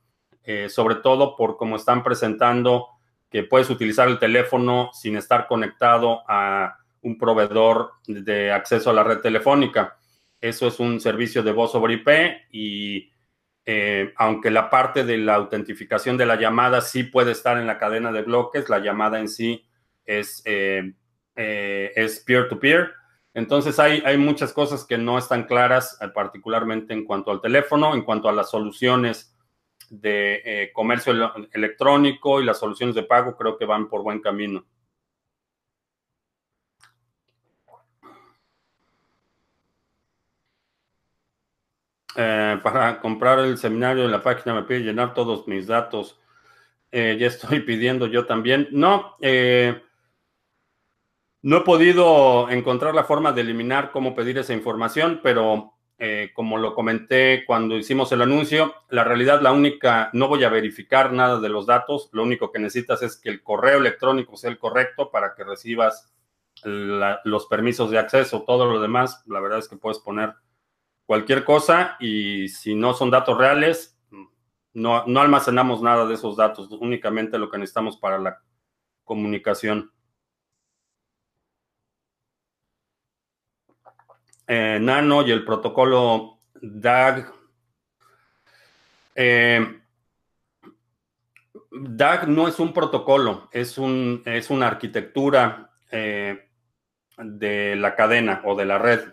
sobre 0.69 0.95
todo 0.97 1.37
por 1.37 1.59
cómo 1.59 1.77
están 1.77 2.03
presentando 2.03 3.00
que 3.31 3.45
puedes 3.45 3.71
utilizar 3.71 4.09
el 4.09 4.19
teléfono 4.19 4.91
sin 4.93 5.17
estar 5.17 5.47
conectado 5.47 6.23
a 6.29 6.77
un 7.03 7.17
proveedor 7.17 7.93
de 8.07 8.53
acceso 8.53 8.91
a 8.91 8.93
la 8.93 9.05
red 9.05 9.21
telefónica. 9.21 9.97
Eso 10.41 10.67
es 10.67 10.81
un 10.81 11.01
servicio 11.01 11.43
de 11.43 11.53
voz 11.53 11.73
sobre 11.73 11.95
IP 11.95 12.09
y 12.51 13.13
eh, 13.65 14.13
aunque 14.17 14.51
la 14.51 14.69
parte 14.69 15.05
de 15.05 15.19
la 15.19 15.35
autentificación 15.35 16.17
de 16.17 16.27
la 16.27 16.37
llamada 16.37 16.81
sí 16.81 17.05
puede 17.05 17.33
estar 17.33 17.57
en 17.59 17.67
la 17.67 17.79
cadena 17.79 18.11
de 18.11 18.23
bloques, 18.23 18.69
la 18.69 18.81
llamada 18.81 19.21
en 19.21 19.29
sí 19.29 19.65
es 20.05 20.43
eh, 20.45 20.93
eh, 21.37 21.93
es 21.95 22.21
peer-to-peer. 22.21 22.93
Entonces 23.33 23.79
hay, 23.79 24.03
hay 24.05 24.19
muchas 24.19 24.53
cosas 24.53 24.85
que 24.85 24.99
no 24.99 25.19
están 25.19 25.45
claras, 25.45 25.99
particularmente 26.15 26.93
en 26.93 27.05
cuanto 27.05 27.31
al 27.31 27.41
teléfono, 27.41 27.95
en 27.95 28.03
cuanto 28.03 28.29
a 28.29 28.33
las 28.33 28.51
soluciones 28.51 29.30
de 29.91 30.41
eh, 30.45 30.73
comercio 30.73 31.13
electrónico 31.53 32.41
y 32.41 32.45
las 32.45 32.59
soluciones 32.59 32.95
de 32.95 33.03
pago 33.03 33.37
creo 33.37 33.59
que 33.59 33.67
van 33.67 33.89
por 33.89 34.03
buen 34.03 34.21
camino. 34.21 34.65
Eh, 42.17 42.59
para 42.63 43.01
comprar 43.01 43.39
el 43.41 43.59
seminario 43.59 44.05
en 44.05 44.11
la 44.11 44.23
página 44.23 44.55
me 44.55 44.63
pide 44.63 44.81
llenar 44.81 45.13
todos 45.13 45.47
mis 45.49 45.67
datos. 45.67 46.21
Eh, 46.93 47.17
ya 47.19 47.27
estoy 47.27 47.61
pidiendo 47.67 48.07
yo 48.07 48.27
también. 48.27 48.69
No, 48.71 49.17
no 51.43 51.57
he 51.57 51.61
podido 51.65 52.49
encontrar 52.49 52.95
la 52.95 53.05
forma 53.05 53.33
de 53.33 53.41
eliminar 53.41 53.91
cómo 53.91 54.15
pedir 54.15 54.39
esa 54.39 54.53
información, 54.53 55.21
pero 55.23 55.80
eh, 56.03 56.31
como 56.33 56.57
lo 56.57 56.75
comenté 56.75 57.45
cuando 57.47 57.77
hicimos 57.77 58.11
el 58.13 58.23
anuncio, 58.23 58.75
la 58.89 59.05
realidad, 59.05 59.43
la 59.43 59.53
única, 59.53 60.09
no 60.15 60.29
voy 60.29 60.43
a 60.45 60.49
verificar 60.49 61.13
nada 61.13 61.39
de 61.41 61.51
los 61.51 61.67
datos, 61.67 62.09
lo 62.13 62.23
único 62.23 62.51
que 62.51 62.59
necesitas 62.59 63.03
es 63.03 63.19
que 63.19 63.29
el 63.29 63.43
correo 63.43 63.77
electrónico 63.77 64.35
sea 64.35 64.49
el 64.49 64.59
correcto 64.59 65.11
para 65.11 65.35
que 65.35 65.45
recibas 65.45 66.11
los 66.65 67.47
permisos 67.49 67.91
de 67.91 67.99
acceso, 67.99 68.45
todo 68.47 68.65
lo 68.65 68.81
demás, 68.81 69.23
la 69.27 69.41
verdad 69.41 69.59
es 69.59 69.69
que 69.69 69.77
puedes 69.77 69.99
poner 69.99 70.33
cualquier 71.05 71.45
cosa 71.45 71.99
y 72.01 72.49
si 72.49 72.75
no 72.75 72.95
son 72.95 73.11
datos 73.11 73.37
reales, 73.37 73.99
no, 74.73 75.05
no 75.07 75.21
almacenamos 75.21 75.83
nada 75.83 76.07
de 76.07 76.15
esos 76.15 76.35
datos, 76.35 76.71
únicamente 76.81 77.39
lo 77.39 77.51
que 77.51 77.59
necesitamos 77.59 77.99
para 77.99 78.19
la 78.19 78.41
comunicación. 79.05 79.93
Eh, 84.53 84.81
Nano 84.81 85.25
y 85.25 85.31
el 85.31 85.45
protocolo 85.45 86.41
DAG. 86.61 87.33
Eh, 89.15 89.81
DAG 91.71 92.27
no 92.27 92.49
es 92.49 92.59
un 92.59 92.73
protocolo, 92.73 93.49
es, 93.53 93.79
un, 93.79 94.25
es 94.25 94.51
una 94.51 94.67
arquitectura 94.67 95.71
eh, 95.93 96.49
de 97.17 97.77
la 97.77 97.95
cadena 97.95 98.43
o 98.45 98.57
de 98.57 98.65
la 98.65 98.79
red. 98.79 99.13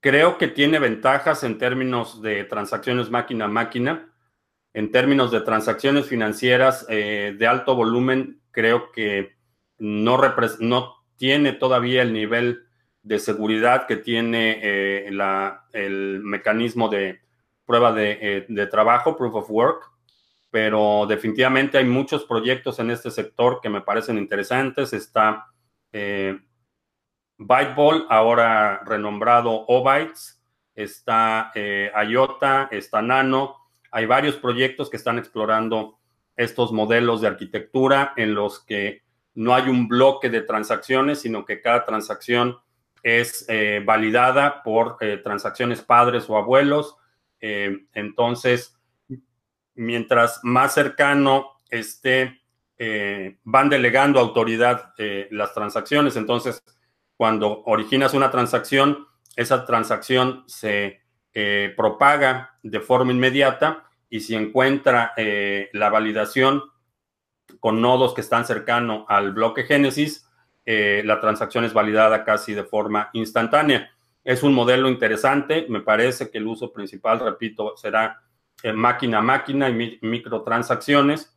creo 0.00 0.38
que 0.38 0.48
tiene 0.48 0.78
ventajas 0.78 1.44
en 1.44 1.58
términos 1.58 2.22
de 2.22 2.44
transacciones 2.44 3.10
máquina 3.10 3.44
a 3.44 3.48
máquina. 3.48 4.10
En 4.72 4.90
términos 4.90 5.30
de 5.30 5.42
transacciones 5.42 6.06
financieras 6.06 6.86
de 6.86 7.46
alto 7.46 7.74
volumen, 7.74 8.40
creo 8.52 8.90
que 8.90 9.36
no, 9.76 10.18
no 10.60 11.04
tiene 11.18 11.52
todavía 11.52 12.00
el 12.00 12.14
nivel 12.14 12.67
de 13.02 13.18
seguridad 13.18 13.86
que 13.86 13.96
tiene 13.96 14.60
eh, 14.62 15.10
el 15.72 16.20
mecanismo 16.22 16.88
de 16.88 17.20
prueba 17.64 17.94
eh, 17.96 18.46
de, 18.48 18.66
trabajo, 18.66 19.16
proof 19.16 19.34
of 19.34 19.50
work, 19.50 19.90
pero 20.50 21.06
definitivamente 21.06 21.78
hay 21.78 21.84
muchos 21.84 22.24
proyectos 22.24 22.78
en 22.78 22.90
este 22.90 23.10
sector 23.10 23.60
que 23.62 23.68
me 23.68 23.82
parecen 23.82 24.18
interesantes. 24.18 24.92
Está 24.92 25.46
eh, 25.92 26.38
Byteball, 27.36 28.06
ahora 28.08 28.82
renombrado 28.84 29.64
Obytes, 29.68 30.42
está 30.74 31.52
IOTA, 31.54 32.68
está 32.70 33.02
Nano. 33.02 33.56
Hay 33.90 34.06
varios 34.06 34.36
proyectos 34.36 34.90
que 34.90 34.96
están 34.96 35.18
explorando 35.18 35.98
estos 36.36 36.72
modelos 36.72 37.20
de 37.20 37.28
arquitectura 37.28 38.12
en 38.16 38.34
los 38.34 38.64
que 38.64 39.02
no 39.34 39.54
hay 39.54 39.68
un 39.68 39.86
bloque 39.86 40.30
de 40.30 40.42
transacciones, 40.42 41.20
sino 41.20 41.44
que 41.44 41.60
cada 41.60 41.84
transacción 41.84 42.58
es 43.02 43.44
eh, 43.48 43.82
validada 43.84 44.62
por 44.62 44.96
eh, 45.00 45.18
transacciones 45.18 45.82
padres 45.82 46.28
o 46.28 46.36
abuelos. 46.36 46.96
Eh, 47.40 47.86
entonces, 47.94 48.76
mientras 49.74 50.40
más 50.42 50.74
cercano 50.74 51.52
esté, 51.70 52.40
van 53.42 53.68
delegando 53.68 54.20
autoridad 54.20 54.94
las 55.32 55.52
transacciones. 55.52 56.14
Entonces, 56.14 56.62
cuando 57.16 57.64
originas 57.64 58.14
una 58.14 58.30
transacción, 58.30 59.08
esa 59.34 59.66
transacción 59.66 60.44
se 60.46 61.00
propaga 61.76 62.56
de 62.62 62.78
forma 62.78 63.10
inmediata 63.10 63.84
y 64.08 64.20
si 64.20 64.36
encuentra 64.36 65.12
la 65.72 65.90
validación 65.90 66.62
con 67.58 67.80
nodos 67.80 68.14
que 68.14 68.20
están 68.20 68.44
cercano 68.44 69.06
al 69.08 69.32
bloque 69.32 69.64
Génesis, 69.64 70.27
eh, 70.70 71.00
la 71.02 71.18
transacción 71.18 71.64
es 71.64 71.72
validada 71.72 72.26
casi 72.26 72.52
de 72.52 72.62
forma 72.62 73.08
instantánea. 73.14 73.90
Es 74.22 74.42
un 74.42 74.52
modelo 74.52 74.90
interesante, 74.90 75.64
me 75.70 75.80
parece 75.80 76.30
que 76.30 76.36
el 76.36 76.46
uso 76.46 76.74
principal, 76.74 77.20
repito, 77.20 77.74
será 77.74 78.20
eh, 78.62 78.74
máquina 78.74 79.16
a 79.16 79.22
máquina 79.22 79.70
y 79.70 79.98
microtransacciones, 80.02 81.34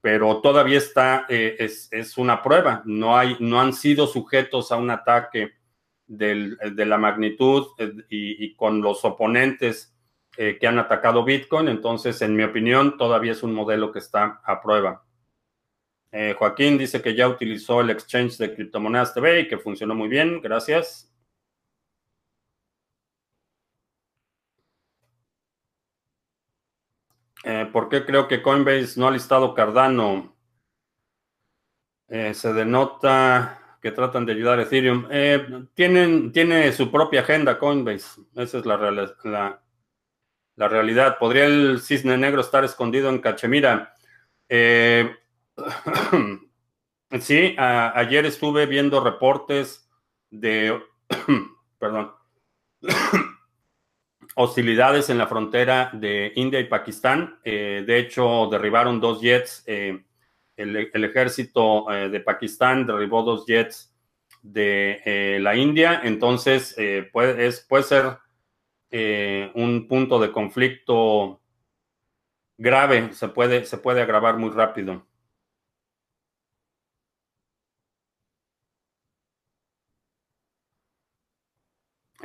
pero 0.00 0.40
todavía 0.40 0.78
está, 0.78 1.24
eh, 1.28 1.54
es, 1.60 2.18
una 2.18 2.42
prueba, 2.42 2.82
no, 2.84 3.16
hay, 3.16 3.36
no 3.38 3.60
han 3.60 3.74
sido 3.74 4.08
sujetos 4.08 4.72
a 4.72 4.76
un 4.76 4.90
ataque 4.90 5.52
de 6.08 6.84
la 6.84 6.98
magnitud 6.98 7.68
y, 8.08 8.56
con 8.56 8.82
los 8.82 9.04
oponentes 9.04 9.96
que 10.36 10.66
han 10.66 10.80
atacado 10.80 11.24
Bitcoin, 11.24 11.68
entonces, 11.68 12.20
en 12.22 12.34
mi 12.34 12.42
opinión, 12.42 12.96
todavía 12.98 13.30
es 13.30 13.44
un 13.44 13.54
modelo 13.54 13.92
que 13.92 14.00
está 14.00 14.40
a 14.44 14.60
prueba. 14.60 15.03
Eh, 16.16 16.32
Joaquín 16.38 16.78
dice 16.78 17.02
que 17.02 17.12
ya 17.16 17.26
utilizó 17.28 17.80
el 17.80 17.90
exchange 17.90 18.38
de 18.38 18.54
criptomonedas 18.54 19.12
TV 19.12 19.40
y 19.40 19.48
que 19.48 19.58
funcionó 19.58 19.96
muy 19.96 20.08
bien. 20.08 20.40
Gracias. 20.40 21.12
Eh, 27.42 27.68
¿Por 27.72 27.88
qué 27.88 28.04
creo 28.04 28.28
que 28.28 28.40
Coinbase 28.42 28.98
no 28.98 29.08
ha 29.08 29.10
listado 29.10 29.54
Cardano? 29.54 30.36
Eh, 32.06 32.32
se 32.32 32.52
denota 32.52 33.78
que 33.82 33.90
tratan 33.90 34.24
de 34.24 34.32
ayudar 34.34 34.60
a 34.60 34.62
Ethereum. 34.62 35.08
tienen, 35.74 36.30
tiene 36.30 36.72
su 36.72 36.92
propia 36.92 37.22
agenda 37.22 37.58
Coinbase. 37.58 38.20
Esa 38.36 38.58
es 38.58 38.66
la, 38.66 38.76
la, 38.78 39.60
la, 40.54 40.68
realidad. 40.68 41.18
¿Podría 41.18 41.46
el 41.46 41.80
cisne 41.80 42.16
negro 42.16 42.40
estar 42.40 42.62
escondido 42.64 43.08
en 43.08 43.18
Cachemira? 43.18 43.94
Sí, 47.20 47.54
ayer 47.58 48.26
estuve 48.26 48.66
viendo 48.66 48.98
reportes 48.98 49.88
de, 50.30 50.82
perdón, 51.78 52.10
hostilidades 54.34 55.10
en 55.10 55.18
la 55.18 55.28
frontera 55.28 55.90
de 55.92 56.32
India 56.34 56.58
y 56.58 56.64
Pakistán. 56.64 57.38
Eh, 57.44 57.84
de 57.86 57.98
hecho, 57.98 58.48
derribaron 58.50 59.00
dos 59.00 59.20
jets. 59.20 59.62
Eh, 59.66 60.04
el, 60.56 61.04
ejército 61.04 61.90
eh, 61.92 62.08
de 62.08 62.20
Pakistán 62.20 62.84
derribó 62.86 63.22
dos 63.22 63.46
jets 63.46 63.94
de 64.42 65.38
la 65.40 65.54
India. 65.54 66.00
Entonces, 66.02 66.76
puede, 67.12 67.46
es, 67.46 67.60
puede 67.60 67.84
ser 67.84 68.18
un 69.54 69.86
punto 69.88 70.18
de 70.18 70.32
conflicto 70.32 71.40
grave. 72.58 73.12
Se 73.12 73.28
puede, 73.28 73.64
se 73.64 73.78
puede 73.78 74.02
agravar 74.02 74.36
muy 74.36 74.50
rápido. 74.50 75.06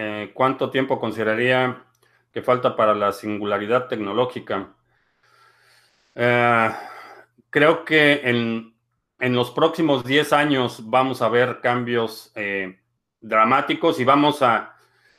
Eh, 0.02 0.32
¿cuánto 0.34 0.70
tiempo 0.70 0.98
consideraría 0.98 1.84
que 2.32 2.42
falta 2.42 2.74
para 2.78 2.96
la 2.96 3.12
singularidad 3.12 3.90
tecnológica? 3.90 4.74
Eh, 6.16 6.70
creo 7.50 7.84
que 7.84 8.22
en, 8.24 8.74
los 9.36 9.52
próximos 9.52 10.06
10 10.06 10.32
años 10.32 10.90
vamos 10.90 11.22
a 11.22 11.28
ver 11.28 11.60
cambios 11.62 12.32
eh, 12.36 12.80
dramáticos 13.20 14.00
y 14.00 14.06
vamos 14.06 14.42
a, 14.42 14.74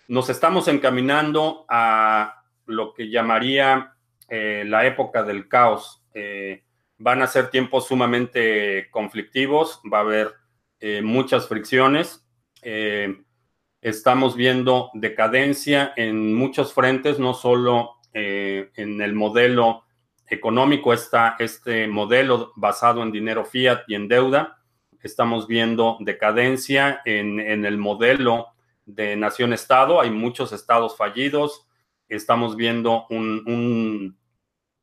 nos 0.09 0.31
estamos 0.31 0.67
encaminando 0.67 1.67
a 1.69 2.43
lo 2.65 2.95
que 2.95 3.11
llamaría 3.11 3.95
la 4.31 4.87
época 4.87 5.25
del 5.25 5.47
caos. 5.47 6.03
van 6.97 7.21
a 7.21 7.27
ser 7.27 7.51
tiempos 7.51 7.89
sumamente 7.89 8.89
conflictivos, 8.91 9.83
va 9.93 9.99
a 9.99 10.03
haber 10.03 10.35
muchas 11.03 11.49
fricciones. 11.49 12.25
Estamos 13.83 14.37
viendo 14.37 14.91
decadencia 14.93 15.95
en 15.97 16.35
muchos 16.35 16.75
frentes, 16.75 17.19
no 17.19 17.33
solo 17.33 17.97
eh, 18.13 18.71
en 18.77 19.01
el 19.01 19.15
modelo 19.15 19.85
económico, 20.29 20.93
está 20.93 21.37
este 21.39 21.89
modelo 21.89 22.53
basado 22.57 23.03
en 23.03 23.11
dinero 23.11 23.47
fiat 23.47 23.85
y 23.89 23.95
en 23.95 24.07
deuda. 24.07 24.59
Estamos 25.03 25.47
viendo 25.47 25.97
decadencia 26.01 27.01
en, 27.07 27.41
el 27.41 27.79
modelo 27.79 28.49
de 28.85 29.17
nación-estado. 29.17 29.99
Hay 29.99 30.11
muchos 30.11 30.53
estados 30.53 30.95
fallidos. 30.95 31.67
Estamos 32.07 32.57
viendo 32.57 33.07
un, 33.09 34.19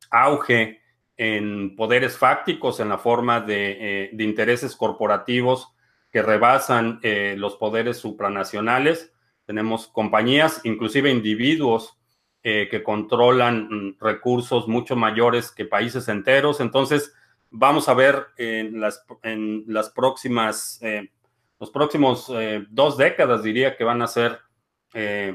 auge 0.10 0.82
en 1.18 1.76
poderes 1.76 2.18
fácticos 2.18 2.80
en 2.80 2.90
la 2.90 2.98
forma 2.98 3.42
de, 3.42 3.78
eh, 3.80 4.10
de 4.12 4.24
intereses 4.24 4.76
corporativos 4.76 5.77
que 6.12 6.22
rebasan 6.22 7.00
eh, 7.04 7.36
los 7.38 7.56
poderes 7.56 7.98
supranacionales. 7.98 9.14
Tenemos 9.46 9.88
compañías, 9.88 10.62
inclusive 10.64 11.10
individuos 11.10 11.98
eh, 12.44 12.68
que 12.70 12.84
controlan 12.84 13.68
mm, 13.70 13.98
recursos 14.00 14.68
mucho 14.68 14.96
mayores 14.96 15.52
que 15.52 15.66
países 15.66 16.08
enteros. 16.08 16.60
Entonces, 16.60 17.14
vamos 17.50 17.90
a 17.90 17.94
ver 17.94 18.28
en 18.38 18.80
las, 18.80 19.06
en 19.24 19.64
las 19.68 19.90
próximas, 19.90 20.80
eh, 20.82 21.12
los 21.60 21.72
próximos 21.72 22.32
dos 22.70 22.98
décadas, 22.98 23.42
diría 23.42 23.76
que 23.76 23.84
van 23.84 24.02
a 24.02 24.08
ser 24.08 24.40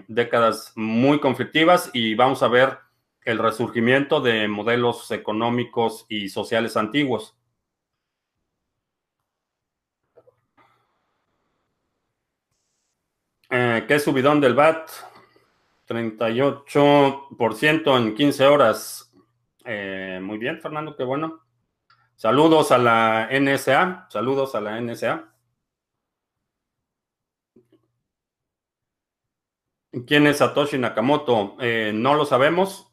décadas 0.08 0.72
muy 0.74 1.20
conflictivas 1.20 1.90
y 1.92 2.14
vamos 2.14 2.42
a 2.42 2.48
ver 2.48 2.78
el 3.24 3.38
resurgimiento 3.38 4.20
de 4.20 4.48
modelos 4.48 5.11
económicos 5.11 6.06
y 6.08 6.28
sociales 6.28 6.76
antiguos. 6.76 7.37
Eh, 13.54 13.84
¿Qué 13.86 13.98
subidón 13.98 14.40
del 14.40 14.54
BAT? 14.54 14.88
38% 15.86 17.98
en 17.98 18.14
15 18.14 18.46
horas. 18.46 19.12
Eh, 19.66 20.18
muy 20.22 20.38
bien, 20.38 20.58
Fernando, 20.58 20.96
qué 20.96 21.04
bueno. 21.04 21.42
Saludos 22.16 22.72
a 22.72 22.78
la 22.78 23.28
NSA. 23.30 24.06
Saludos 24.08 24.54
a 24.54 24.62
la 24.62 24.80
NSA. 24.80 25.34
¿Quién 30.06 30.26
es 30.26 30.38
Satoshi 30.38 30.78
Nakamoto? 30.78 31.56
Eh, 31.60 31.92
no 31.94 32.14
lo 32.14 32.24
sabemos. 32.24 32.90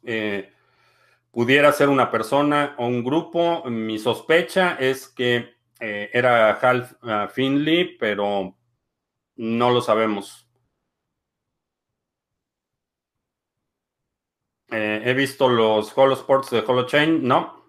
pudiera 1.30 1.72
ser 1.72 1.88
una 1.88 2.10
persona 2.10 2.74
o 2.76 2.86
un 2.86 3.02
grupo. 3.02 3.64
Mi 3.64 3.98
sospecha 3.98 4.76
es 4.78 5.08
que 5.08 5.54
era 5.78 6.50
Hal 6.60 6.98
Finley, 7.32 7.96
pero 7.96 8.58
no 9.36 9.70
lo 9.70 9.80
sabemos. 9.80 10.49
Eh, 14.70 15.02
he 15.04 15.14
visto 15.14 15.48
los 15.48 15.92
Holosports 15.96 16.50
de 16.50 16.60
Holochain, 16.66 17.26
no. 17.26 17.60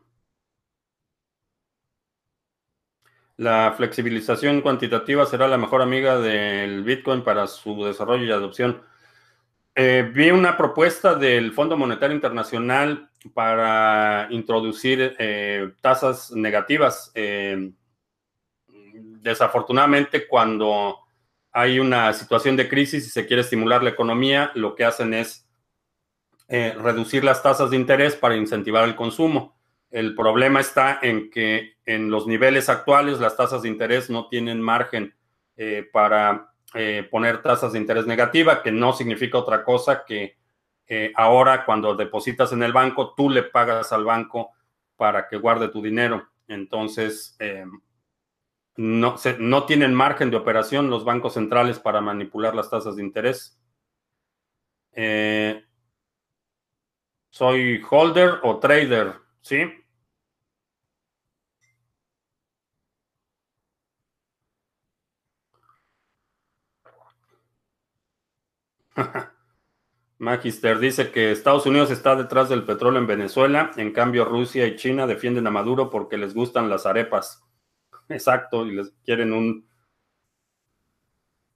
La 3.37 3.73
flexibilización 3.75 4.61
cuantitativa 4.61 5.25
será 5.25 5.47
la 5.47 5.57
mejor 5.57 5.81
amiga 5.81 6.19
del 6.19 6.83
Bitcoin 6.83 7.23
para 7.23 7.47
su 7.47 7.83
desarrollo 7.83 8.23
y 8.25 8.31
adopción. 8.31 8.83
Eh, 9.73 10.11
vi 10.13 10.29
una 10.31 10.57
propuesta 10.57 11.15
del 11.15 11.53
Fondo 11.53 11.75
Monetario 11.75 12.15
Internacional 12.15 13.09
para 13.33 14.27
introducir 14.29 15.15
eh, 15.17 15.73
tasas 15.81 16.31
negativas. 16.31 17.11
desafortunadamente, 19.23 20.27
cuando 20.27 20.99
hay 21.51 21.79
una 21.79 22.13
situación 22.13 22.55
de 22.55 22.67
crisis 22.69 23.05
y 23.07 23.09
se 23.09 23.25
quiere 23.25 23.41
estimular 23.41 23.83
la 23.83 23.89
economía, 23.91 24.51
lo 24.55 24.75
que 24.75 24.85
hacen 24.85 25.13
es 25.13 25.50
eh, 26.53 26.75
reducir 26.77 27.23
las 27.23 27.41
tasas 27.41 27.69
de 27.69 27.77
interés 27.77 28.15
para 28.15 28.35
incentivar 28.35 28.83
el 28.83 28.95
consumo. 28.95 29.57
El 29.89 30.15
problema 30.15 30.59
está 30.59 30.99
en 31.01 31.29
que 31.29 31.77
en 31.85 32.11
los 32.11 32.27
niveles 32.27 32.67
actuales 32.69 33.19
las 33.19 33.37
tasas 33.37 33.61
de 33.61 33.69
interés 33.69 34.09
no 34.09 34.27
tienen 34.27 34.61
margen 34.61 35.15
eh, 35.55 35.87
para 35.91 36.47
poner 37.11 37.41
tasas 37.41 37.73
de 37.73 37.79
interés 37.79 38.07
negativa, 38.07 38.63
que 38.63 38.71
no 38.71 38.93
significa 38.93 39.37
otra 39.37 39.61
cosa 39.65 40.05
que 40.05 40.37
ahora 41.15 41.65
cuando 41.65 41.95
depositas 41.95 42.53
en 42.53 42.63
el 42.63 42.71
banco, 42.71 43.13
tú 43.13 43.29
le 43.29 43.43
pagas 43.43 43.91
al 43.91 44.05
banco 44.05 44.51
para 44.95 45.27
que 45.27 45.35
guarde 45.35 45.67
tu 45.67 45.81
dinero. 45.81 46.29
Entonces, 46.47 47.37
no, 48.77 49.15
no 49.39 49.65
tienen 49.65 49.93
margen 49.93 50.31
de 50.31 50.37
operación 50.37 50.89
los 50.89 51.03
bancos 51.03 51.33
centrales 51.33 51.79
para 51.79 51.99
manipular 52.01 52.55
las 52.55 52.69
tasas 52.69 52.95
de 52.95 53.03
interés. 53.03 53.59
Eh, 54.93 55.63
soy 57.31 57.81
holder 57.89 58.39
o 58.43 58.59
trader, 58.59 59.15
¿sí? 59.41 59.61
Magister 70.19 70.77
dice 70.77 71.11
que 71.11 71.31
Estados 71.31 71.65
Unidos 71.65 71.89
está 71.89 72.15
detrás 72.15 72.49
del 72.49 72.63
petróleo 72.63 72.99
en 72.99 73.07
Venezuela, 73.07 73.71
en 73.77 73.91
cambio 73.91 74.25
Rusia 74.25 74.67
y 74.67 74.75
China 74.75 75.07
defienden 75.07 75.47
a 75.47 75.51
Maduro 75.51 75.89
porque 75.89 76.17
les 76.17 76.33
gustan 76.33 76.69
las 76.69 76.85
arepas. 76.85 77.43
Exacto, 78.09 78.65
y 78.67 78.75
les 78.75 78.91
quieren 79.03 79.33
un, 79.33 79.67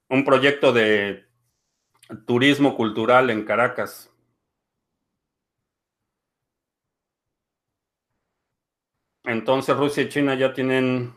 un 0.09 0.25
proyecto 0.25 0.73
de 0.73 1.25
turismo 2.25 2.75
cultural 2.75 3.29
en 3.29 3.43
Caracas. 3.43 4.14
Entonces 9.27 9.75
Rusia 9.75 10.03
y 10.03 10.09
China 10.09 10.35
ya 10.35 10.53
tienen 10.53 11.13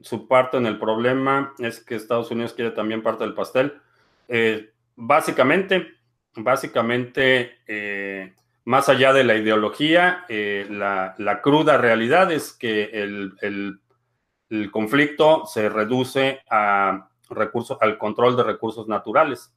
su 0.00 0.26
parte 0.26 0.56
en 0.56 0.66
el 0.66 0.78
problema, 0.78 1.54
es 1.58 1.80
que 1.80 1.94
Estados 1.94 2.30
Unidos 2.30 2.54
quiere 2.54 2.70
también 2.70 3.02
parte 3.02 3.24
del 3.24 3.34
pastel. 3.34 3.80
Eh, 4.28 4.72
básicamente, 4.96 5.88
básicamente, 6.36 7.58
eh, 7.66 8.34
más 8.64 8.88
allá 8.88 9.12
de 9.12 9.24
la 9.24 9.34
ideología, 9.34 10.24
eh, 10.28 10.66
la, 10.70 11.40
cruda 11.42 11.76
realidad 11.76 12.32
es 12.32 12.52
que 12.52 12.84
el, 12.84 13.34
el 13.40 14.70
conflicto 14.70 15.44
se 15.46 15.68
reduce 15.68 16.40
a 16.48 17.08
recursos, 17.28 17.78
al 17.80 17.98
control 17.98 18.36
de 18.36 18.44
recursos 18.44 18.88
naturales. 18.88 19.52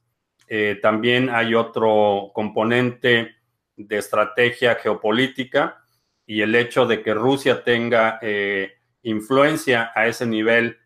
También 0.82 1.30
hay 1.30 1.54
otro 1.54 2.30
componente 2.34 3.34
de 3.76 3.96
estrategia 3.96 4.74
geopolítica 4.74 5.83
y 6.26 6.42
el 6.42 6.54
hecho 6.54 6.86
de 6.86 7.02
que 7.02 7.14
Rusia 7.14 7.64
tenga 7.64 8.18
eh, 8.22 8.72
influencia 9.02 9.92
a 9.94 10.06
ese 10.06 10.26
nivel 10.26 10.78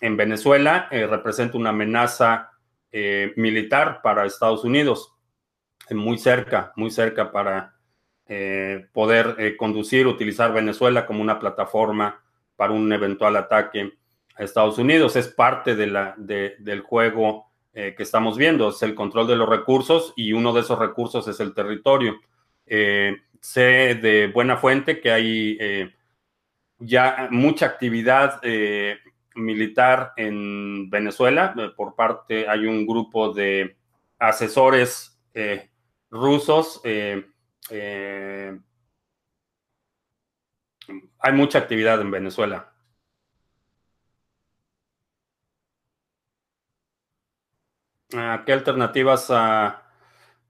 en 0.00 0.16
Venezuela 0.16 0.88
eh, 0.90 1.06
representa 1.06 1.56
una 1.58 1.70
amenaza 1.70 2.50
militar 3.34 4.02
para 4.04 4.24
Estados 4.24 4.62
Unidos, 4.62 5.16
muy 5.90 6.16
cerca, 6.16 6.72
muy 6.76 6.92
cerca 6.92 7.32
para 7.32 7.74
poder 8.92 9.56
conducir, 9.56 10.06
utilizar 10.06 10.52
Venezuela 10.52 11.04
como 11.04 11.20
una 11.20 11.40
plataforma 11.40 12.22
para 12.54 12.72
un 12.72 12.92
eventual 12.92 13.34
ataque 13.34 13.94
a 14.36 14.44
Estados 14.44 14.78
Unidos. 14.78 15.16
Es 15.16 15.26
parte 15.26 15.74
de 15.74 15.88
la, 15.88 16.14
del 16.16 16.82
juego 16.82 17.46
eh, 17.76 17.94
que 17.96 18.04
estamos 18.04 18.38
viendo, 18.38 18.68
es 18.68 18.80
el 18.84 18.94
control 18.94 19.26
de 19.26 19.34
los 19.34 19.48
recursos 19.48 20.12
y 20.14 20.32
uno 20.32 20.52
de 20.52 20.60
esos 20.60 20.78
recursos 20.78 21.26
es 21.26 21.40
el 21.40 21.54
territorio. 21.54 22.20
Eh, 22.66 23.16
sé 23.44 23.94
de 23.96 24.28
buena 24.28 24.56
fuente 24.56 25.00
que 25.00 25.12
hay 25.12 25.58
eh, 25.60 25.94
ya 26.78 27.28
mucha 27.30 27.66
actividad 27.66 28.40
militar 29.34 30.12
en 30.16 30.88
Venezuela. 30.90 31.54
por 31.76 31.94
parte, 31.94 32.48
hay 32.48 32.66
un 32.66 32.86
grupo 32.86 33.32
de 33.34 33.76
asesores 34.18 35.20
rusos 36.10 36.80
hay 41.18 41.32
mucha 41.32 41.58
actividad 41.58 42.00
en 42.00 42.10
Venezuela. 42.10 42.70
Ah, 48.14 48.42
¿Qué 48.46 48.52
alternativas 48.52 49.30
a 49.30 49.83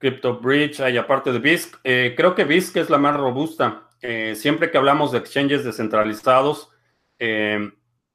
Crypto 0.05 0.37
Bridge 0.37 0.81
hay 0.81 0.97
aparte 0.97 1.31
de 1.31 1.39
BISC? 1.39 1.79
Eh, 1.83 2.13
creo 2.15 2.35
que 2.35 2.43
BISC 2.43 2.77
es 2.77 2.91
la 2.91 2.99
más 2.99 3.17
robusta. 3.17 3.89
Eh, 4.03 4.35
siempre 4.35 4.69
que 4.69 4.77
hablamos 4.77 5.11
de 5.11 5.17
exchanges 5.17 5.63
descentralizados, 5.63 6.69
eh, 7.17 7.71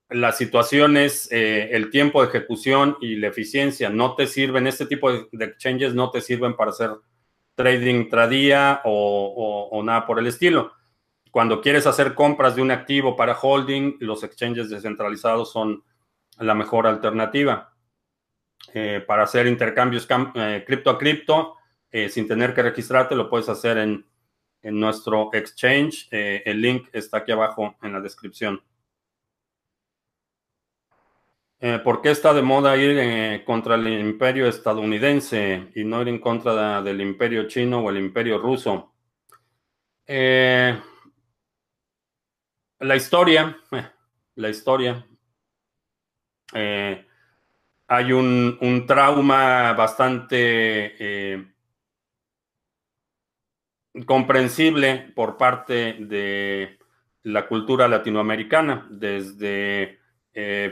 la 0.09 0.31
situación 0.31 0.97
es 0.97 1.29
el 1.33 1.91
tiempo 1.91 2.23
de 2.23 2.29
ejecución 2.29 2.97
y 3.01 3.17
la 3.17 3.27
eficiencia. 3.27 3.91
No 3.91 4.15
te 4.15 4.29
sirven, 4.29 4.69
este 4.69 4.87
tipo 4.87 5.11
de, 5.11 5.45
exchanges 5.45 5.93
no 5.93 6.13
te 6.13 6.21
sirven 6.21 6.55
para 6.55 6.71
hacer 6.71 6.91
trading 7.57 8.09
tradía 8.09 8.83
o 8.85 9.83
nada 9.85 10.07
por 10.07 10.21
el 10.21 10.29
estilo 10.29 10.73
cuando 11.33 11.61
quieres 11.61 11.87
hacer 11.87 12.15
compras 12.15 12.57
de 12.57 12.63
un 12.63 12.73
activo 12.73 13.17
para 13.17 13.39
holding, 13.41 13.97
los 14.01 14.25
exchanges 14.25 14.69
descentralizados 14.69 15.53
son 15.53 15.85
la 16.39 16.55
mejor 16.55 16.87
alternativa. 16.87 17.73
Para 19.07 19.23
hacer 19.25 19.47
intercambios 19.47 20.09
cripto 20.67 20.91
a 20.91 20.99
cripto, 20.99 21.57
eh, 21.91 22.09
sin 22.09 22.27
tener 22.27 22.55
que 22.55 22.63
registrarte, 22.63 23.15
lo 23.15 23.29
puedes 23.29 23.49
hacer 23.49 23.79
en, 23.79 24.07
nuestro 24.63 25.31
exchange. 25.33 26.07
el 26.11 26.61
link 26.61 26.89
está 26.93 27.19
aquí 27.19 27.33
abajo 27.33 27.77
en 27.83 27.95
la 27.95 28.01
descripción. 28.01 28.63
¿Por 31.83 32.03
qué 32.03 32.11
está 32.11 32.35
de 32.35 32.43
moda 32.43 32.77
ir 32.77 33.43
contra 33.47 33.77
el 33.77 33.89
imperio 33.89 34.47
estadounidense 34.47 35.69
y 35.75 35.85
no 35.85 36.03
ir 36.03 36.09
en 36.09 36.19
contra 36.19 36.83
del 36.83 37.01
imperio 37.01 37.49
chino 37.49 37.81
o 37.81 37.89
el 37.89 37.97
imperio 37.97 38.37
ruso? 38.37 38.93
La 42.81 42.97
historia, 42.97 43.59
eh, 43.73 43.91
la 44.37 44.49
historia. 44.49 45.07
Eh, 46.55 47.07
hay 47.89 48.13
un, 48.13 48.85
trauma 48.87 49.75
bastante 49.75 50.95
eh, 50.99 51.53
comprensible 54.07 55.13
por 55.15 55.37
parte 55.37 55.97
de 56.01 56.79
la 57.23 57.47
cultura 57.47 57.89
latinoamericana 57.89 58.87
desde 58.91 59.99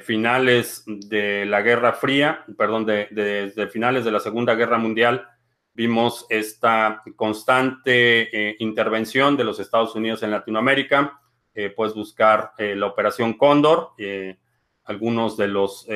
finales 0.03 0.85
de 0.87 1.45
la 1.45 1.61
Guerra 1.63 1.93
Fría, 1.93 2.45
perdón, 2.57 2.87
desde 2.87 3.67
finales 3.67 4.05
de 4.05 4.13
la 4.13 4.21
Segunda 4.21 4.55
Guerra 4.55 4.79
Mundial, 4.79 5.29
vimos 5.75 6.27
esta 6.31 7.03
constante 7.17 8.57
intervención 8.61 9.37
de 9.37 9.45
los 9.45 9.59
Estados 9.61 9.95
Unidos 9.95 10.23
en 10.23 10.31
Latinoamérica 10.31 11.21
eh, 11.59 11.71
puedes 11.71 11.93
buscar 11.93 12.53
eh, 12.57 12.77
la 12.77 12.87
Operación 12.87 13.33
Cóndor, 13.33 13.91
eh, 13.99 14.39
algunos 14.85 15.37
de 15.37 15.49
los 15.49 15.89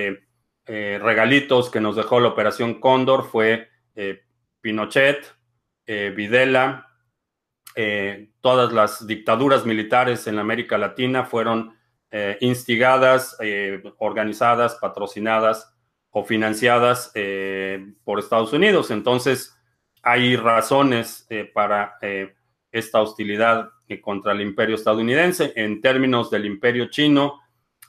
regalitos 0.67 1.71
que 1.71 1.81
nos 1.81 1.95
dejó 1.95 2.19
la 2.19 2.31
Operación 2.31 2.81
Cóndor 2.81 3.31
fue 3.31 3.69
Pinochet, 4.61 5.25
Videla, 5.87 6.92
todas 8.41 8.73
las 8.73 9.07
dictaduras 9.07 9.65
militares 9.65 10.27
en 10.27 10.39
América 10.39 10.79
Latina 10.79 11.25
fueron 11.25 11.77
instigadas, 12.41 13.37
organizadas, 13.99 14.77
patrocinadas 14.77 15.75
o 16.11 16.25
financiadas 16.25 17.13
por 18.05 18.19
Estados 18.19 18.53
Unidos. 18.53 18.91
Entonces, 18.91 19.57
hay 20.03 20.37
razones 20.37 21.27
para 21.55 21.99
esta 22.71 23.01
hostilidad 23.01 23.71
contra 24.01 24.33
el 24.33 24.41
imperio 24.41 24.77
estadounidense. 24.77 25.53
En 25.57 25.81
términos 25.81 26.31
del 26.31 26.47
imperio 26.47 26.87
chino 26.87 27.41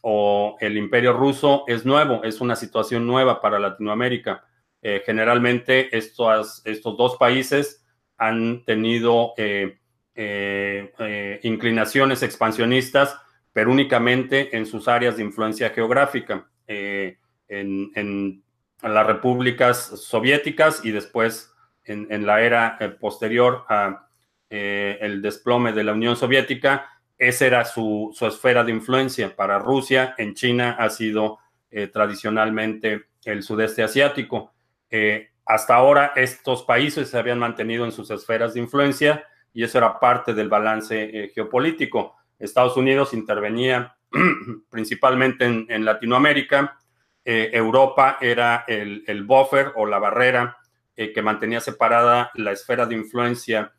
o 0.02 0.58
el 0.60 0.78
imperio 0.78 1.14
ruso, 1.14 1.64
es 1.68 1.86
nuevo, 1.86 2.24
es 2.24 2.42
una 2.42 2.56
situación 2.56 3.08
nueva 3.08 3.40
para 3.40 3.60
Latinoamérica. 3.60 4.46
Eh, 4.82 5.02
generalmente 5.06 5.96
estos 5.98 6.64
dos 6.98 7.16
países 7.18 7.83
han 8.18 8.64
tenido 8.66 9.34
eh, 9.38 9.78
eh, 10.16 11.40
inclinaciones 11.44 12.24
expansionistas, 12.24 13.18
pero 13.52 13.72
únicamente 13.72 14.56
en 14.56 14.66
sus 14.66 14.88
áreas 14.88 15.18
de 15.18 15.24
influencia 15.24 15.70
geográfica, 15.70 16.50
en, 16.68 18.44
las 18.82 19.08
repúblicas 19.08 19.78
soviéticas 19.78 20.84
y 20.84 20.92
después 20.92 21.54
en, 21.86 22.26
la 22.26 22.42
era 22.42 22.78
posterior 23.00 23.64
a 23.70 24.08
eh, 24.56 25.00
el 25.02 25.20
desplome 25.20 25.74
de 25.74 25.84
la 25.84 25.94
Unión 25.94 26.16
Soviética, 26.16 26.88
esa 27.18 27.48
era 27.48 27.66
su, 27.66 28.16
esfera 28.22 28.64
de 28.64 28.72
influencia. 28.72 29.36
Para 29.36 29.58
Rusia, 29.58 30.14
en 30.20 30.36
China 30.36 30.76
ha 30.78 30.92
sido 30.92 31.40
eh, 31.72 31.88
tradicionalmente 31.88 33.06
el 33.26 33.42
sudeste 33.42 33.82
asiático. 33.82 34.54
Eh, 34.92 35.32
hasta 35.46 35.76
ahora 35.76 36.14
estos 36.16 36.64
países 36.64 37.10
se 37.10 37.18
habían 37.18 37.40
mantenido 37.40 37.86
en 37.86 37.92
sus 37.92 38.10
esferas 38.12 38.54
de 38.54 38.62
influencia 38.62 39.26
y 39.54 39.64
eso 39.64 39.78
era 39.78 40.00
parte 40.00 40.34
del 40.34 40.50
balance 40.50 41.32
geopolítico. 41.34 42.16
Estados 42.40 42.78
Unidos 42.78 43.14
intervenía 43.14 43.96
principalmente 44.70 45.46
en, 45.46 45.86
Latinoamérica 45.86 46.78
Europa 47.26 48.18
era 48.20 48.66
el, 48.68 49.24
buffer 49.24 49.72
o 49.76 49.86
la 49.86 50.00
barrera 50.00 50.58
que 50.96 51.22
mantenía 51.22 51.62
separada 51.62 52.32
la 52.36 52.52
esfera 52.52 52.86
de 52.86 52.96
influencia 52.96 53.74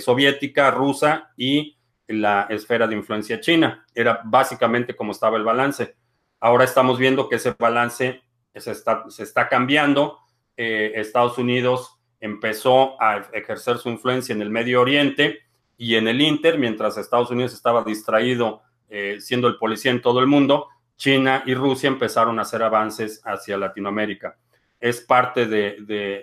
soviética, 0.00 0.70
rusa 0.70 1.32
y 1.36 1.78
la 2.08 2.46
esfera 2.48 2.86
de 2.86 2.96
influencia 2.96 3.40
china. 3.40 3.86
Era 3.94 4.20
básicamente 4.24 4.96
como 4.96 5.12
estaba 5.12 5.36
el 5.36 5.44
balance. 5.44 5.96
Ahora 6.40 6.64
estamos 6.64 6.98
viendo 6.98 7.28
que 7.28 7.36
ese 7.36 7.54
balance 7.58 8.22
se 8.60 8.72
está, 8.72 9.04
se 9.08 9.22
está 9.22 9.48
cambiando. 9.48 10.18
Eh, 10.56 10.92
Estados 10.96 11.38
Unidos 11.38 12.00
empezó 12.20 13.00
a 13.00 13.28
ejercer 13.32 13.78
su 13.78 13.88
influencia 13.90 14.34
en 14.34 14.42
el 14.42 14.50
Medio 14.50 14.80
Oriente 14.80 15.38
y 15.76 15.94
en 15.94 16.08
el 16.08 16.20
Inter, 16.20 16.58
mientras 16.58 16.98
Estados 16.98 17.30
Unidos 17.30 17.54
estaba 17.54 17.84
distraído 17.84 18.62
eh, 18.88 19.18
siendo 19.20 19.46
el 19.46 19.56
policía 19.56 19.92
en 19.92 20.02
todo 20.02 20.18
el 20.18 20.26
mundo, 20.26 20.66
China 20.96 21.44
y 21.46 21.54
Rusia 21.54 21.86
empezaron 21.86 22.38
a 22.38 22.42
hacer 22.42 22.62
avances 22.62 23.22
hacia 23.24 23.56
Latinoamérica. 23.56 24.36
Es 24.80 25.00
parte 25.00 25.46
de, 25.46 25.76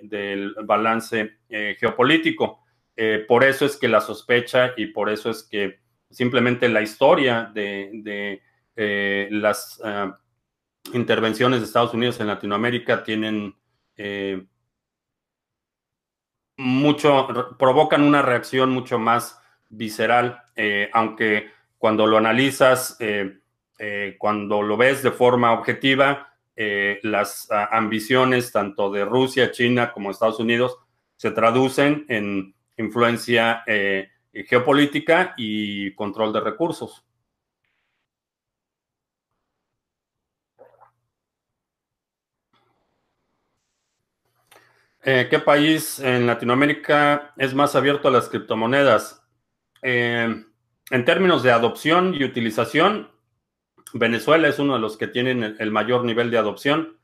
del 0.03 0.53
balance 0.65 1.37
eh, 1.49 1.77
geopolítico. 1.79 2.59
por 3.27 3.43
eso 3.43 3.65
es 3.65 3.77
que 3.77 3.87
la 3.87 4.01
sospecha 4.01 4.73
y 4.75 4.87
por 4.87 5.09
eso 5.09 5.29
es 5.29 5.43
que 5.43 5.79
simplemente 6.09 6.67
la 6.67 6.81
historia 6.81 7.51
de, 7.53 8.41
las 9.31 9.79
intervenciones 10.93 11.59
de 11.59 11.65
Estados 11.65 11.93
Unidos 11.93 12.19
en 12.19 12.27
Latinoamérica 12.27 13.03
tienen 13.03 13.55
eh, 13.97 14.45
mucho, 16.57 17.27
provocan 17.57 18.03
una 18.03 18.21
reacción 18.21 18.69
mucho 18.69 18.99
más 18.99 19.39
visceral, 19.69 20.41
eh, 20.55 20.89
aunque 20.93 21.51
cuando 21.77 22.07
lo 22.07 22.17
analizas, 22.17 22.97
eh, 22.99 23.39
cuando 24.17 24.61
lo 24.61 24.77
ves 24.77 25.03
de 25.03 25.11
forma 25.11 25.51
objetiva, 25.51 26.31
las 26.55 27.51
ah, 27.51 27.67
ambiciones 27.73 28.53
tanto 28.53 28.89
de 28.89 29.03
Rusia, 29.03 29.51
China 29.51 29.91
como 29.91 30.09
Estados 30.09 30.39
Unidos 30.39 30.77
se 31.17 31.31
traducen 31.31 32.05
en 32.07 32.55
influencia 32.77 33.63
geopolítica 34.31 35.33
y 35.35 35.93
control 35.95 36.31
de 36.31 36.39
recursos. 36.39 37.04
Eh, 45.07 45.27
¿Qué 45.29 45.37
país 45.37 45.99
en 45.99 46.25
Latinoamérica 46.25 47.35
es 47.37 47.53
más 47.53 47.75
abierto 47.75 48.07
a 48.07 48.11
las 48.11 48.27
criptomonedas? 48.27 49.23
Eh, 49.83 50.43
en 50.89 51.05
términos 51.05 51.43
de 51.43 51.51
adopción 51.51 52.15
y 52.15 52.23
utilización, 52.23 53.11
Venezuela 53.93 54.47
es 54.47 54.57
uno 54.57 54.73
de 54.73 54.79
los 54.79 54.97
que 54.97 55.05
tienen 55.05 55.57
el, 55.59 55.69
mayor 55.69 56.05
nivel 56.05 56.31
de 56.31 56.39
adopción. 56.39 56.97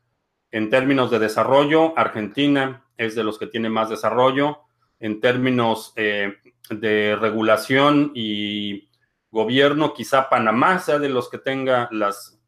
En 0.50 0.72
términos 0.72 1.12
de 1.12 1.20
desarrollo, 1.20 1.94
Argentina 1.96 2.88
es 2.98 3.14
de 3.14 3.24
los 3.24 3.38
que 3.38 3.46
tiene 3.46 3.70
más 3.70 3.92
desarrollo. 3.92 4.62
En 5.00 5.22
términos 5.22 5.94
eh, 5.96 6.38
de 6.72 7.16
regulación 7.16 8.14
y 8.16 8.90
gobierno, 9.30 9.94
quizá 9.94 10.28
Panamá 10.28 10.80
sea 10.80 10.98
de 10.98 11.10
los 11.10 11.30
que 11.30 11.38
tenga 11.38 11.88
las 11.92 12.40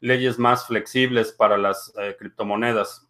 leyes 0.00 0.38
más 0.38 0.66
flexibles 0.66 1.30
para 1.30 1.58
las 1.58 1.92
criptomonedas. 2.18 3.03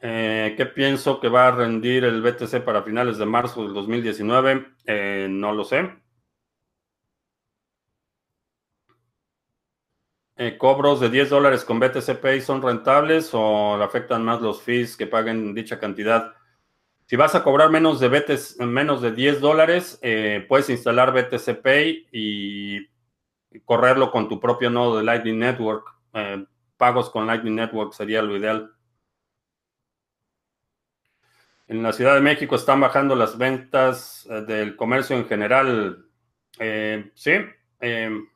Eh, 0.00 0.54
¿Qué 0.56 0.66
pienso 0.66 1.18
que 1.20 1.28
va 1.28 1.48
a 1.48 1.50
rendir 1.50 2.04
el 2.04 2.22
BTC 2.22 2.62
para 2.64 2.82
finales 2.82 3.18
de 3.18 3.26
marzo 3.26 3.64
del 3.64 3.74
2019? 3.74 4.66
Eh, 4.86 5.26
no 5.28 5.52
lo 5.52 5.64
sé. 5.64 5.90
Eh, 10.36 10.56
¿Cobros 10.56 11.00
de 11.00 11.10
10 11.10 11.30
dólares 11.30 11.64
con 11.64 11.80
BTC 11.80 12.20
Pay 12.20 12.40
son 12.40 12.62
rentables 12.62 13.30
o 13.32 13.76
le 13.76 13.82
afectan 13.82 14.24
más 14.24 14.40
los 14.40 14.62
fees 14.62 14.96
que 14.96 15.08
paguen 15.08 15.52
dicha 15.52 15.80
cantidad? 15.80 16.32
Si 17.06 17.16
vas 17.16 17.34
a 17.34 17.42
cobrar 17.42 17.70
menos 17.70 17.98
de, 17.98 18.08
menos 18.60 19.02
de 19.02 19.12
10 19.12 19.40
dólares, 19.40 20.00
puedes 20.48 20.70
instalar 20.70 21.12
BTC 21.12 21.60
Pay 21.62 22.08
y 22.12 22.86
correrlo 23.64 24.12
con 24.12 24.28
tu 24.28 24.38
propio 24.38 24.70
nodo 24.70 24.98
de 24.98 25.04
Lightning 25.04 25.38
Network. 25.38 25.86
pagos 26.76 27.10
con 27.10 27.26
Lightning 27.26 27.56
Network 27.56 27.92
sería 27.94 28.22
lo 28.22 28.36
ideal. 28.36 28.77
En 31.68 31.82
la 31.82 31.92
Ciudad 31.92 32.14
de 32.14 32.22
México 32.22 32.56
están 32.56 32.80
bajando 32.80 33.14
las 33.14 33.36
ventas 33.36 34.26
eh, 34.30 34.40
del 34.40 34.74
comercio 34.74 35.14
en 35.16 35.26
general. 35.26 36.06
Eh, 36.58 37.12
sí, 37.14 37.32
em, 37.80 38.26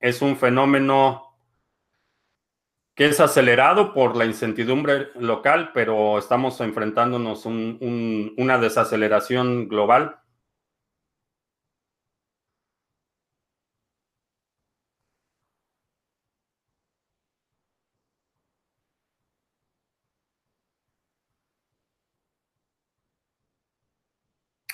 es 0.00 0.22
un 0.22 0.36
fenómeno 0.38 1.36
que 2.94 3.06
es 3.06 3.20
acelerado 3.20 3.92
por 3.92 4.16
la 4.16 4.24
incertidumbre 4.24 5.08
local, 5.16 5.70
pero 5.74 6.18
estamos 6.18 6.60
enfrentándonos 6.60 7.44
a 7.46 7.48
una 7.50 8.58
desaceleración 8.58 9.68
global. 9.68 10.20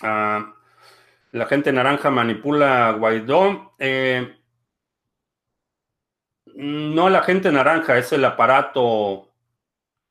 Ah, 0.03 0.53
la 1.33 1.47
gente 1.47 1.73
naranja 1.73 2.11
manipula 2.11 2.89
a 2.89 2.93
Guaidó. 2.93 3.75
Eh, 3.79 4.37
no 6.55 7.09
la 7.09 7.23
gente 7.23 7.51
naranja, 7.51 7.97
es 7.97 8.13
el 8.13 8.25
aparato 8.25 9.33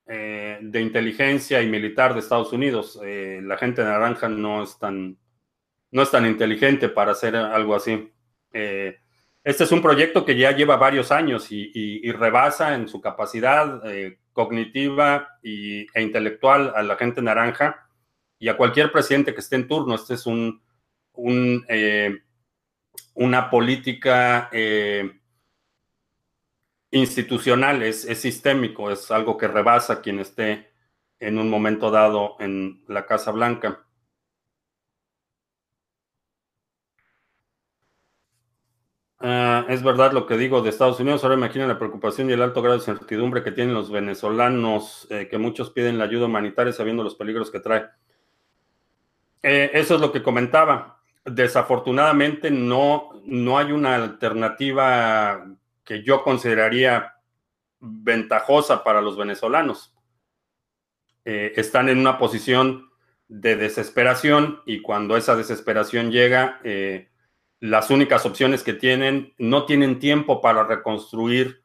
eh, 0.07 0.57
de 0.61 0.81
inteligencia 0.81 1.61
y 1.61 1.69
militar 1.69 2.13
de 2.13 2.19
Estados 2.19 2.51
Unidos. 2.51 2.99
Eh, 3.03 3.39
la 3.43 3.57
gente 3.57 3.83
naranja 3.83 4.27
no 4.29 4.63
es 4.63 4.77
tan, 4.79 5.17
no 5.91 6.01
es 6.01 6.09
tan 6.09 6.25
inteligente 6.25 6.89
para 6.89 7.11
hacer 7.11 7.35
algo 7.35 7.75
así. 7.75 8.11
este 8.51 9.63
es 9.63 9.71
un 9.71 9.81
proyecto 9.81 10.25
que 10.25 10.35
ya 10.35 10.51
lleva 10.51 10.75
varios 10.75 11.11
años 11.11 11.51
y, 11.51 12.11
rebasa 12.11 12.75
en 12.75 12.87
su 12.87 12.99
capacidad 12.99 13.81
cognitiva 14.33 15.39
e 15.43 15.87
intelectual 15.95 16.73
a 16.75 16.83
la 16.83 16.95
gente 16.95 17.21
naranja 17.21 17.87
y 18.39 18.49
a 18.49 18.57
cualquier 18.57 18.91
presidente 18.91 19.33
que 19.33 19.41
esté 19.41 19.55
en 19.55 19.67
turno. 19.67 19.95
Este 19.95 20.15
es 20.15 20.25
un, 20.25 20.61
eh, 21.67 22.23
una 23.13 23.49
política 23.49 24.49
eh, 24.51 25.19
institucional, 26.91 27.83
es, 27.83 28.01
sistémico, 28.19 28.91
es 28.91 29.11
algo 29.11 29.37
que 29.37 29.47
rebasa 29.47 30.01
quien 30.01 30.19
esté 30.19 30.71
en 31.19 31.37
un 31.37 31.49
momento 31.49 31.91
dado 31.91 32.35
en 32.39 32.83
la 32.87 33.05
Casa 33.05 33.31
Blanca. 33.31 33.85
Ah, 39.23 39.65
es 39.69 39.83
verdad 39.83 40.13
lo 40.13 40.25
que 40.25 40.35
digo 40.35 40.63
de 40.63 40.69
Estados 40.69 40.99
Unidos. 40.99 41.23
Ahora 41.23 41.35
imaginen 41.35 41.67
la 41.67 41.77
preocupación 41.77 42.29
y 42.29 42.33
el 42.33 42.41
alto 42.41 42.61
grado 42.61 42.77
de 42.77 42.81
incertidumbre 42.81 43.43
que 43.43 43.51
tienen 43.51 43.75
los 43.75 43.91
venezolanos, 43.91 45.07
eh, 45.11 45.27
que 45.29 45.37
muchos 45.37 45.69
piden 45.69 45.99
la 45.99 46.05
ayuda 46.05 46.25
humanitaria 46.25 46.73
sabiendo 46.73 47.03
los 47.03 47.15
peligros 47.15 47.51
que 47.51 47.59
trae. 47.59 47.85
Eso 49.43 49.95
es 49.95 50.01
lo 50.01 50.11
que 50.11 50.23
comentaba. 50.23 51.00
Desafortunadamente 51.23 52.49
no, 52.49 53.21
no 53.25 53.57
hay 53.57 53.71
una 53.71 53.95
alternativa 53.95 55.45
que 55.83 56.03
yo 56.03 56.23
consideraría 56.23 57.15
ventajosa 57.79 58.83
para 58.83 59.01
los 59.01 59.17
venezolanos. 59.17 59.93
Eh, 61.25 61.53
están 61.55 61.89
en 61.89 61.99
una 61.99 62.17
posición 62.17 62.89
de 63.27 63.55
desesperación 63.55 64.61
y 64.65 64.81
cuando 64.81 65.15
esa 65.15 65.35
desesperación 65.35 66.11
llega, 66.11 66.59
eh, 66.63 67.09
las 67.59 67.91
únicas 67.91 68.25
opciones 68.25 68.63
que 68.63 68.73
tienen 68.73 69.33
no 69.37 69.65
tienen 69.65 69.99
tiempo 69.99 70.41
para 70.41 70.63
reconstruir 70.63 71.63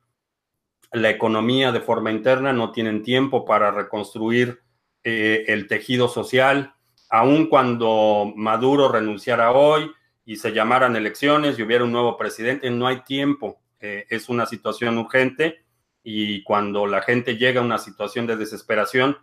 la 0.93 1.09
economía 1.09 1.73
de 1.73 1.81
forma 1.81 2.11
interna, 2.11 2.53
no 2.53 2.73
tienen 2.73 3.03
tiempo 3.03 3.45
para 3.47 3.71
reconstruir 3.71 4.63
el 5.03 5.69
tejido 5.69 6.09
social, 6.09 6.76
aun 7.17 7.47
cuando 7.47 8.33
Maduro 8.37 8.89
renunciara 8.89 9.53
hoy 9.53 9.91
y 10.27 10.37
se 10.37 10.53
llamaran 10.53 10.97
elecciones 10.97 11.59
y 11.59 11.63
hubiera 11.63 11.85
un 11.85 11.93
nuevo 11.93 12.19
presidente, 12.19 12.69
no 12.71 12.87
hay 12.87 13.01
tiempo. 13.05 13.59
Eh, 13.81 14.07
es 14.11 14.29
una 14.29 14.45
situación 14.45 14.99
urgente 14.99 15.65
y 16.03 16.43
cuando 16.43 16.87
la 16.87 17.01
gente 17.01 17.37
llega 17.39 17.61
a 17.61 17.65
una 17.65 17.79
situación 17.79 18.27
de 18.27 18.37
desesperación, 18.37 19.17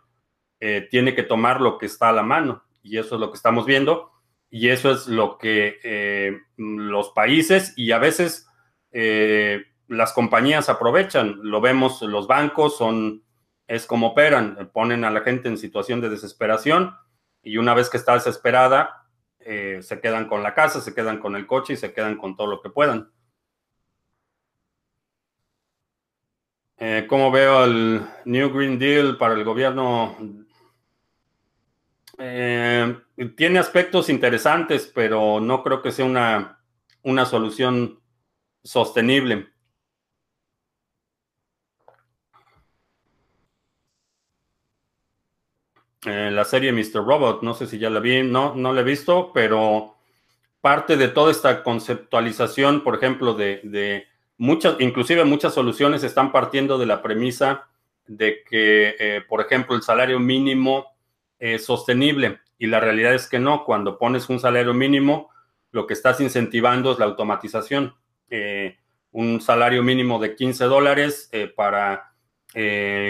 eh, 0.59 0.87
tiene 0.89 1.13
que 1.13 1.21
tomar 1.21 1.61
lo 1.61 1.77
que 1.77 1.85
está 1.85 2.09
a 2.09 2.13
la 2.13 2.23
mano. 2.23 2.63
Y 2.81 2.97
eso 2.97 3.15
es 3.15 3.21
lo 3.21 3.29
que 3.29 3.37
estamos 3.37 3.65
viendo. 3.65 4.11
Y 4.49 4.69
eso 4.69 4.91
es 4.91 5.07
lo 5.07 5.37
que 5.37 5.79
eh, 5.83 6.37
los 6.57 7.09
países 7.09 7.73
y 7.75 7.91
a 7.91 7.99
veces 7.99 8.47
las 9.87 10.13
compañías 10.13 10.69
aprovechan. 10.69 11.39
Lo 11.41 11.61
vemos, 11.61 12.01
los 12.01 12.27
bancos 12.27 12.77
son, 12.77 13.23
es 13.67 13.85
como 13.87 14.09
operan, 14.09 14.69
ponen 14.71 15.03
a 15.03 15.09
la 15.09 15.21
gente 15.21 15.47
en 15.47 15.57
situación 15.57 15.99
de 15.99 16.09
desesperación 16.09 16.95
y 17.43 17.57
una 17.57 17.73
vez 17.73 17.89
que 17.89 17.97
está 17.97 18.13
desesperada, 18.13 19.07
se 19.39 19.99
quedan 20.01 20.27
con 20.27 20.41
la 20.41 20.53
casa, 20.53 20.79
se 20.79 20.93
quedan 20.95 21.19
con 21.19 21.35
el 21.35 21.45
coche 21.45 21.73
y 21.73 21.77
se 21.77 21.93
quedan 21.93 22.17
con 22.17 22.35
todo 22.37 22.47
lo 22.47 22.61
que 22.61 22.69
puedan. 22.69 23.11
¿Cómo 27.07 27.29
veo 27.29 27.65
el 27.65 28.01
New 28.25 28.53
Green 28.53 28.79
Deal 28.79 29.17
para 29.17 29.33
el 29.33 29.43
gobierno? 29.43 30.17
tiene 32.15 33.59
aspectos 33.59 34.09
interesantes, 34.09 34.89
pero 34.93 35.39
no 35.39 35.61
creo 35.61 35.81
que 35.81 35.91
sea 35.91 36.05
una, 36.05 36.63
una 37.03 37.25
solución 37.25 37.99
sostenible. 38.63 39.52
Eh, 46.05 46.31
la 46.31 46.43
serie 46.43 46.73
Mr. 46.73 47.05
Robot, 47.05 47.43
no 47.43 47.53
sé 47.53 47.65
si 47.65 47.79
ya 47.79 47.89
la 47.89 47.99
vi, 47.99 48.23
no, 48.23 48.53
no 48.55 48.73
la 48.73 48.81
he 48.81 48.83
visto, 48.83 49.31
pero 49.33 49.95
parte 50.59 50.97
de 50.97 51.07
toda 51.07 51.31
esta 51.31 51.63
conceptualización, 51.63 52.83
por 52.83 52.95
ejemplo, 52.95 53.33
de, 53.33 54.05
muchas, 54.37 54.75
inclusive 54.79 55.23
muchas 55.23 55.53
soluciones 55.53 56.03
están 56.03 56.31
partiendo 56.31 56.77
de 56.77 56.85
la 56.85 57.01
premisa 57.01 57.67
de 58.05 58.43
que, 58.43 58.95
eh, 58.99 59.21
por 59.27 59.39
ejemplo, 59.39 59.75
el 59.75 59.81
salario 59.81 60.19
mínimo 60.19 60.87
es 61.39 61.65
sostenible 61.65 62.39
y 62.57 62.67
la 62.67 62.79
realidad 62.81 63.13
es 63.13 63.27
que 63.27 63.39
no, 63.39 63.63
cuando 63.63 63.97
pones 63.97 64.29
un 64.29 64.39
salario 64.39 64.73
mínimo, 64.73 65.29
lo 65.71 65.87
que 65.87 65.93
estás 65.93 66.19
incentivando 66.19 66.91
es 66.91 66.99
la 66.99 67.05
automatización. 67.05 67.95
Eh, 68.29 68.77
un 69.11 69.41
salario 69.41 69.83
mínimo 69.83 70.19
de 70.19 70.35
15 70.35 70.65
dólares 70.65 71.29
para 71.55 72.13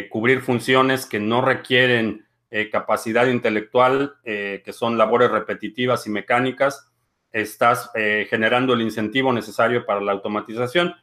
cubrir 0.09 0.41
funciones 0.41 1.05
que 1.05 1.19
no 1.19 1.41
requieren 1.41 2.22
eh, 2.55 2.69
capacidad 2.69 3.25
intelectual, 3.25 4.13
eh, 4.23 4.61
que 4.63 4.73
son 4.73 4.95
labores 4.95 5.31
repetitivas 5.31 6.05
y 6.05 6.11
mecánicas, 6.11 6.87
estás 7.31 7.89
eh, 7.95 8.27
generando 8.29 8.75
el 8.75 8.83
incentivo 8.83 9.33
necesario 9.33 9.87
para 9.87 10.01
la 10.01 10.11
automatización. 10.11 10.93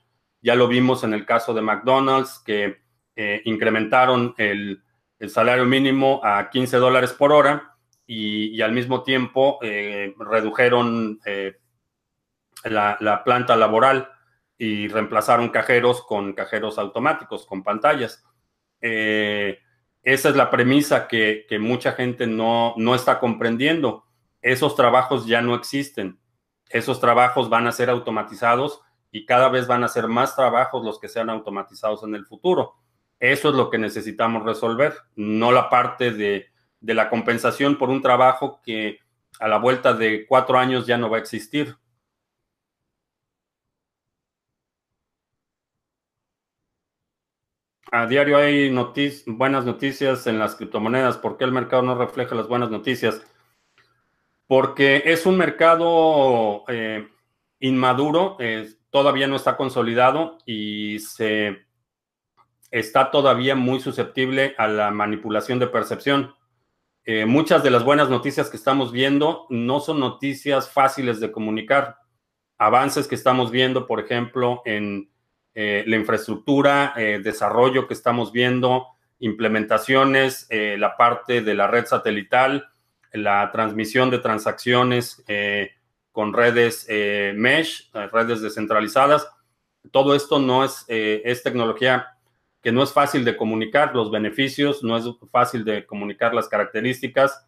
Ya 0.42 0.54
lo 0.54 0.68
vimos 0.68 1.02
en 1.02 1.12
el 1.12 1.26
caso 1.26 1.52
de 1.52 1.62
McDonald's, 1.62 2.40
que 2.46 2.78
incrementaron 3.44 4.32
el, 4.38 4.80
salario 5.26 5.64
mínimo 5.64 6.20
a 6.22 6.50
15 6.50 6.76
dólares 6.76 7.12
por 7.12 7.32
hora 7.32 7.74
y, 8.06 8.60
al 8.62 8.70
mismo 8.70 9.02
tiempo 9.02 9.58
redujeron 9.60 11.18
la, 12.62 12.96
la, 13.00 13.24
planta 13.24 13.56
laboral 13.56 14.08
y 14.56 14.86
reemplazaron 14.86 15.48
cajeros 15.48 16.02
con 16.06 16.32
cajeros 16.32 16.78
automáticos, 16.78 17.44
con 17.44 17.64
pantallas. 17.64 18.24
Esa 20.02 20.30
es 20.30 20.36
la 20.36 20.50
premisa 20.50 21.08
que, 21.08 21.46
mucha 21.60 21.92
gente 21.92 22.26
no, 22.26 22.74
no 22.76 22.94
está 22.94 23.18
comprendiendo. 23.18 24.04
Esos 24.40 24.74
trabajos 24.74 25.26
ya 25.26 25.42
no 25.42 25.54
existen. 25.54 26.18
Esos 26.68 27.00
trabajos 27.00 27.50
van 27.50 27.66
a 27.66 27.72
ser 27.72 27.90
automatizados 27.90 28.80
y 29.10 29.26
cada 29.26 29.48
vez 29.48 29.66
van 29.66 29.84
a 29.84 29.88
ser 29.88 30.08
más 30.08 30.36
trabajos 30.36 30.84
los 30.84 30.98
que 30.98 31.08
sean 31.08 31.28
automatizados 31.28 32.02
en 32.04 32.14
el 32.14 32.24
futuro. 32.24 32.76
Eso 33.18 33.50
es 33.50 33.54
lo 33.54 33.68
que 33.68 33.76
necesitamos 33.76 34.44
resolver, 34.44 34.94
no 35.16 35.52
la 35.52 35.68
parte 35.68 36.12
de, 36.12 36.46
de 36.80 36.94
la 36.94 37.10
compensación 37.10 37.76
por 37.76 37.90
un 37.90 38.00
trabajo 38.00 38.62
que 38.64 39.00
a 39.38 39.48
la 39.48 39.58
vuelta 39.58 39.92
de 39.92 40.26
cuatro 40.26 40.58
años 40.58 40.86
ya 40.86 40.96
no 40.96 41.10
va 41.10 41.18
a 41.18 41.20
existir. 41.20 41.76
A 47.92 48.06
diario 48.06 48.36
hay 48.36 48.72
buenas 49.26 49.64
noticias 49.64 50.26
en 50.28 50.38
las 50.38 50.54
criptomonedas. 50.54 51.16
¿Por 51.16 51.36
qué 51.36 51.44
el 51.44 51.50
mercado 51.50 51.82
no 51.82 51.96
refleja 51.96 52.36
las 52.36 52.46
buenas 52.46 52.70
noticias? 52.70 53.20
Porque 54.46 55.02
es 55.06 55.26
un 55.26 55.36
mercado 55.36 56.64
eh, 56.68 57.08
inmaduro, 57.58 58.36
todavía 58.90 59.26
no 59.26 59.34
está 59.34 59.56
consolidado 59.56 60.38
y 60.46 61.00
se 61.00 61.66
está 62.70 63.10
todavía 63.10 63.56
muy 63.56 63.80
susceptible 63.80 64.54
a 64.56 64.68
la 64.68 64.92
manipulación 64.92 65.58
de 65.58 65.66
percepción. 65.66 66.34
Eh, 67.04 67.26
muchas 67.26 67.64
de 67.64 67.70
las 67.70 67.84
buenas 67.84 68.08
noticias 68.08 68.50
que 68.50 68.56
estamos 68.56 68.92
viendo 68.92 69.46
no 69.50 69.80
son 69.80 69.98
noticias 69.98 70.70
fáciles 70.70 71.18
de 71.18 71.32
comunicar. 71.32 71.96
Avances 72.56 73.08
que 73.08 73.16
estamos 73.16 73.50
viendo, 73.50 73.86
por 73.88 73.98
ejemplo, 73.98 74.62
en 74.64 75.09
eh, 75.52 75.82
la 75.86 75.96
infraestructura, 75.96 76.94
eh, 76.96 77.20
desarrollo 77.22 77.88
que 77.88 77.94
estamos 77.94 78.30
viendo, 78.30 78.86
implementaciones, 79.18 80.46
eh, 80.48 80.76
la 80.78 80.96
parte 80.96 81.42
de 81.42 81.54
la 81.54 81.66
red 81.66 81.86
satelital, 81.86 82.68
la 83.12 83.50
transmisión 83.50 84.10
de 84.10 84.20
transacciones 84.20 85.24
con 86.12 86.32
redes 86.32 86.86
mesh, 87.34 87.90
redes 88.12 88.40
descentralizadas. 88.40 89.28
Todo 89.90 90.14
esto 90.14 90.38
no 90.38 90.64
es, 90.64 90.84
es 90.86 91.42
tecnología 91.42 92.06
que 92.62 92.70
no 92.70 92.84
es 92.84 92.92
fácil 92.92 93.24
de 93.24 93.36
comunicar 93.36 93.96
los 93.96 94.12
beneficios, 94.12 94.84
no 94.84 94.96
es 94.96 95.06
fácil 95.32 95.64
de 95.64 95.84
comunicar 95.86 96.34
las 96.34 96.48
características, 96.48 97.44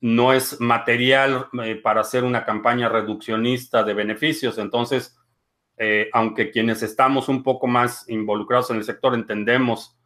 no 0.00 0.32
es 0.32 0.60
material 0.60 1.48
para 1.82 2.02
hacer 2.02 2.22
una 2.22 2.44
campaña 2.44 2.88
reduccionista 2.88 3.82
de 3.82 3.94
beneficios. 3.94 4.56
Entonces, 4.58 5.18
eh, 5.78 6.08
aunque 6.12 6.50
quienes 6.50 6.82
estamos 6.82 7.28
un 7.28 7.42
poco 7.42 7.66
más 7.66 8.08
involucrados 8.08 8.70
en 8.70 8.76
el 8.76 8.84
sector 8.84 9.14
entendemos 9.14 9.98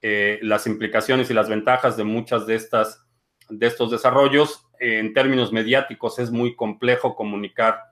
eh, 0.00 0.38
las 0.42 0.66
implicaciones 0.66 1.30
y 1.30 1.34
las 1.34 1.48
ventajas 1.48 1.96
de 1.96 2.04
muchas 2.04 2.46
de 2.46 2.54
estas 2.54 3.04
de 3.48 3.66
estos 3.66 3.90
desarrollos, 3.90 4.66
en 4.78 5.14
términos 5.14 5.52
mediáticos 5.52 6.18
es 6.18 6.30
muy 6.30 6.54
complejo 6.54 7.14
comunicar 7.14 7.82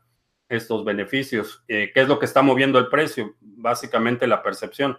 estos 0.49 0.85
beneficios. 0.85 1.64
Eh, 1.68 1.90
¿Qué 1.92 2.03
es 2.03 2.09
lo 2.09 2.18
que 2.18 2.27
está 2.27 2.42
moviendo 2.42 2.79
el 2.79 2.88
precio? 2.88 3.35
Básicamente 3.40 4.27
la 4.27 4.42
percepción. 4.42 4.99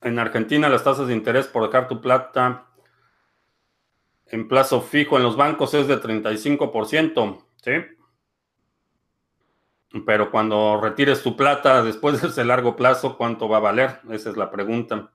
En 0.00 0.18
Argentina 0.18 0.68
las 0.68 0.82
tasas 0.82 1.06
de 1.06 1.14
interés 1.14 1.46
por 1.46 1.64
dejar 1.64 1.86
tu 1.86 2.00
plata 2.00 2.71
en 4.32 4.48
plazo 4.48 4.80
fijo 4.80 5.18
en 5.18 5.22
los 5.22 5.36
bancos 5.36 5.74
es 5.74 5.86
de 5.86 6.00
35%, 6.00 7.44
¿sí? 7.62 7.72
Pero 10.06 10.30
cuando 10.30 10.80
retires 10.80 11.22
tu 11.22 11.36
plata 11.36 11.82
después 11.84 12.20
de 12.20 12.28
ese 12.28 12.44
largo 12.44 12.74
plazo, 12.74 13.16
¿cuánto 13.18 13.48
va 13.48 13.58
a 13.58 13.60
valer? 13.60 14.00
Esa 14.10 14.30
es 14.30 14.36
la 14.36 14.50
pregunta. 14.50 15.12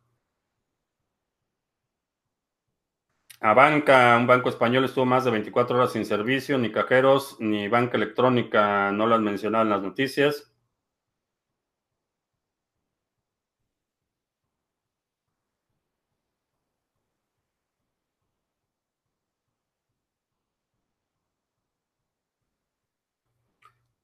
A 3.40 3.54
banca, 3.54 4.16
un 4.18 4.28
banco 4.28 4.50
español 4.50 4.86
estuvo 4.86 5.06
más 5.06 5.26
de 5.26 5.32
24 5.32 5.78
horas 5.78 5.92
sin 5.94 6.06
servicio, 6.06 6.58
ni 6.60 6.72
cajeros, 6.72 7.38
ni 7.40 7.68
banca 7.68 7.98
electrónica, 7.98 8.92
no 8.92 9.08
lo 9.08 9.16
han 9.16 9.24
mencionado 9.24 9.64
en 9.64 9.70
las 9.72 9.82
noticias. 9.82 10.52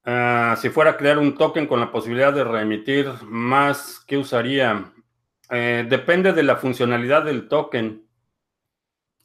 Ah, 0.06 0.58
si 0.60 0.70
fuera 0.70 0.92
a 0.92 0.98
crear 0.98 1.18
un 1.18 1.38
token 1.38 1.66
con 1.66 1.80
la 1.80 1.90
posibilidad 1.92 2.34
de 2.34 2.44
remitir 2.44 3.08
más, 3.24 4.04
¿qué 4.06 4.18
usaría? 4.18 4.92
Eh, 5.50 5.86
depende 5.88 6.34
de 6.34 6.44
la 6.44 6.58
funcionalidad 6.58 7.24
del 7.24 7.48
token. 7.48 8.06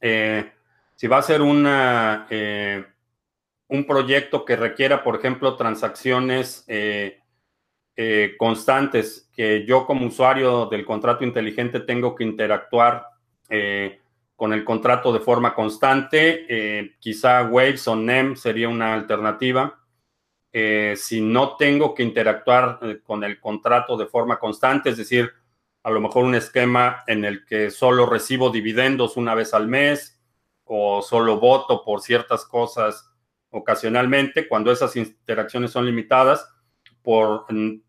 Eh, 0.01 0.53
si 0.95 1.07
va 1.09 1.19
a 1.19 1.23
ser 1.23 1.43
una, 1.43 2.29
eh, 2.31 2.85
un 3.69 3.87
proyecto 3.87 4.45
que 4.45 4.55
requiera, 4.55 5.03
por 5.03 5.17
ejemplo, 5.17 5.57
transacciones 5.57 6.65
constantes, 8.39 9.29
que 9.35 9.65
yo 9.67 9.85
como 9.85 10.07
usuario 10.07 10.67
del 10.67 10.85
contrato 10.85 11.25
inteligente 11.25 11.81
tengo 11.81 12.15
que 12.15 12.23
interactuar 12.23 13.07
con 14.37 14.53
el 14.53 14.65
contrato 14.65 15.13
de 15.13 15.19
forma 15.19 15.53
constante, 15.55 16.95
quizá 17.01 17.43
Waves 17.43 17.89
o 17.89 17.97
NEM 17.97 18.37
sería 18.37 18.69
una 18.69 18.95
alternativa. 18.95 19.78
Eh, 20.61 20.97
si 20.97 21.21
no 21.21 21.55
tengo 21.57 21.95
que 21.95 22.03
interactuar 22.03 22.81
eh, 22.83 22.99
con 23.05 23.23
el 23.23 23.39
contrato 23.39 23.97
de 23.97 24.07
forma 24.07 24.41
constante, 24.41 24.91
es 24.91 24.97
decir, 24.97 25.31
a 25.85 25.91
lo 25.93 26.01
mejor 26.01 26.25
un 26.25 26.35
esquema 26.35 27.05
en 27.07 27.25
el 27.25 27.45
que 27.45 27.71
solo 27.71 28.07
recibo 28.07 28.51
dividendos 28.51 29.17
una 29.17 29.37
vez 29.37 29.55
al 29.55 29.69
mes 29.69 30.21
o 30.65 31.01
solo 31.01 31.39
voto 31.39 31.85
por 31.85 32.01
ciertas 32.01 32.45
cosas 32.45 33.09
ocasionalmente, 33.51 34.49
cuando 34.49 34.73
esas 34.73 34.97
interacciones 34.97 35.71
son 35.71 35.87
limitadas 35.87 36.53
por 37.03 37.47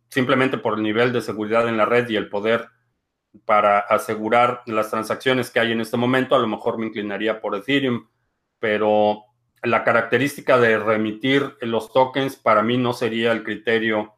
simplemente 0.09 0.59
por 0.59 0.75
el 0.75 0.83
nivel 0.83 1.11
de 1.11 1.23
seguridad 1.23 1.67
en 1.67 1.75
la 1.75 1.85
red 1.85 2.07
y 2.07 2.17
el 2.17 2.29
poder 2.29 2.69
para 3.45 3.79
asegurar 3.79 4.61
las 4.67 4.91
transacciones 4.91 5.49
que 5.49 5.59
hay 5.59 5.71
en 5.71 5.81
este 5.81 5.97
momento, 5.97 6.35
a 6.35 6.39
lo 6.39 6.47
mejor 6.47 6.77
me 6.77 6.85
inclinaría 6.85 7.41
por 7.41 7.55
Ethereum, 7.55 8.07
pero 8.59 9.23
la 9.63 9.83
característica 9.83 10.57
de 10.57 10.77
remitir 10.77 11.57
los 11.61 11.91
tokens 11.91 12.35
para 12.35 12.61
mí 12.61 12.77
no 12.77 12.93
sería 12.93 13.31
el 13.31 13.43
criterio 13.43 14.13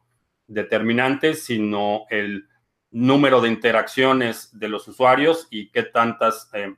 determinante, 0.46 1.34
sino 1.34 2.04
el 2.10 2.48
número 2.90 3.40
de 3.40 3.48
interacciones 3.48 4.58
de 4.58 4.68
los 4.68 4.86
usuarios 4.86 5.48
y 5.50 5.70
qué 5.70 5.82
tantas, 5.82 6.50
eh, 6.52 6.74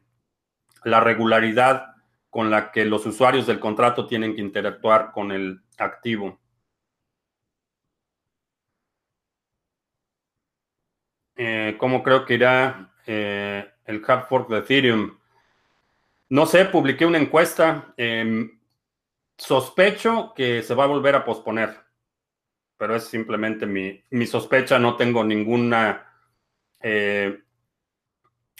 la 0.85 1.01
regularidad 1.01 1.95
con 2.31 2.51
la 2.51 2.73
que 2.73 2.85
los 2.85 3.05
usuarios 3.07 3.47
del 3.47 3.61
contrato 3.61 4.07
tienen 4.07 4.35
que 4.35 4.41
interactuar 4.41 5.12
con 5.12 5.33
el 5.33 5.61
activo. 5.79 6.41
Eh, 11.37 11.77
¿Cómo 11.79 12.03
creo 12.03 12.25
que 12.25 12.35
irá 12.35 12.93
eh, 13.07 13.69
el 13.85 14.03
hard 14.07 14.27
fork 14.29 14.49
de 14.49 14.59
Ethereum? 14.59 15.19
No 16.29 16.47
sé, 16.47 16.65
publiqué 16.65 17.07
una 17.07 17.19
encuesta. 17.19 17.93
Em, 17.97 18.54
sospecho 19.37 20.32
que 20.35 20.62
se 20.62 20.74
va 20.74 20.85
a 20.85 20.89
volver 20.89 21.14
a 21.16 21.24
posponer, 21.24 21.76
pero 22.76 22.97
es 22.97 23.05
simplemente 23.05 23.66
mi, 23.66 24.26
sospecha. 24.26 24.78
No 24.78 24.97
tengo 24.97 25.24
ninguna 25.24 26.07
eh, 26.80 27.45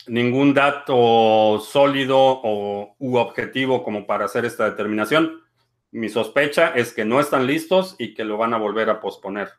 ningún 0.07 0.55
dato 0.55 1.61
sólido 1.61 2.19
o 2.19 2.95
u 2.99 3.17
objetivo 3.17 3.83
como 3.83 4.07
para 4.07 4.27
hacer 4.27 4.45
esta 4.45 4.65
determinación. 4.69 5.43
Mi 5.91 6.09
sospecha 6.09 6.69
es 6.75 6.93
que 6.93 7.05
no 7.05 7.21
están 7.21 7.47
listos 7.47 7.97
y 7.99 8.15
que 8.15 8.25
lo 8.25 8.37
van 8.37 8.55
a 8.55 8.59
volver 8.59 8.91
a 8.91 9.01
posponer. 9.01 9.51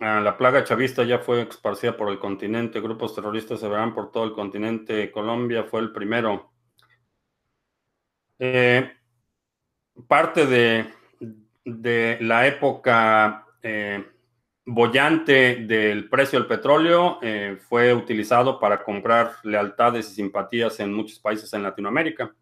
La 0.00 0.36
plaga 0.36 0.64
chavista 0.64 1.04
ya 1.04 1.18
fue 1.18 1.42
esparcida 1.42 1.96
por 1.96 2.08
el 2.08 2.18
continente. 2.18 2.80
Grupos 2.80 3.14
terroristas 3.14 3.60
se 3.60 3.68
verán 3.68 3.94
por 3.94 4.10
todo 4.10 4.24
el 4.24 4.32
continente. 4.32 5.10
Colombia 5.12 5.64
fue 5.64 5.80
el 5.80 5.92
primero. 5.92 6.52
Eh, 8.38 8.90
parte 10.08 10.46
de, 10.46 12.18
la 12.20 12.46
época 12.46 13.46
eh, 13.62 14.06
bollante 14.64 15.66
del 15.66 16.08
precio 16.08 16.38
del 16.38 16.48
petróleo 16.48 17.18
eh, 17.20 17.58
fue 17.68 17.92
utilizado 17.92 18.58
para 18.58 18.82
comprar 18.82 19.34
lealtades 19.42 20.10
y 20.10 20.14
simpatías 20.14 20.80
en 20.80 20.94
muchos 20.94 21.18
países 21.18 21.52
en 21.52 21.62
Latinoamérica. 21.62 22.34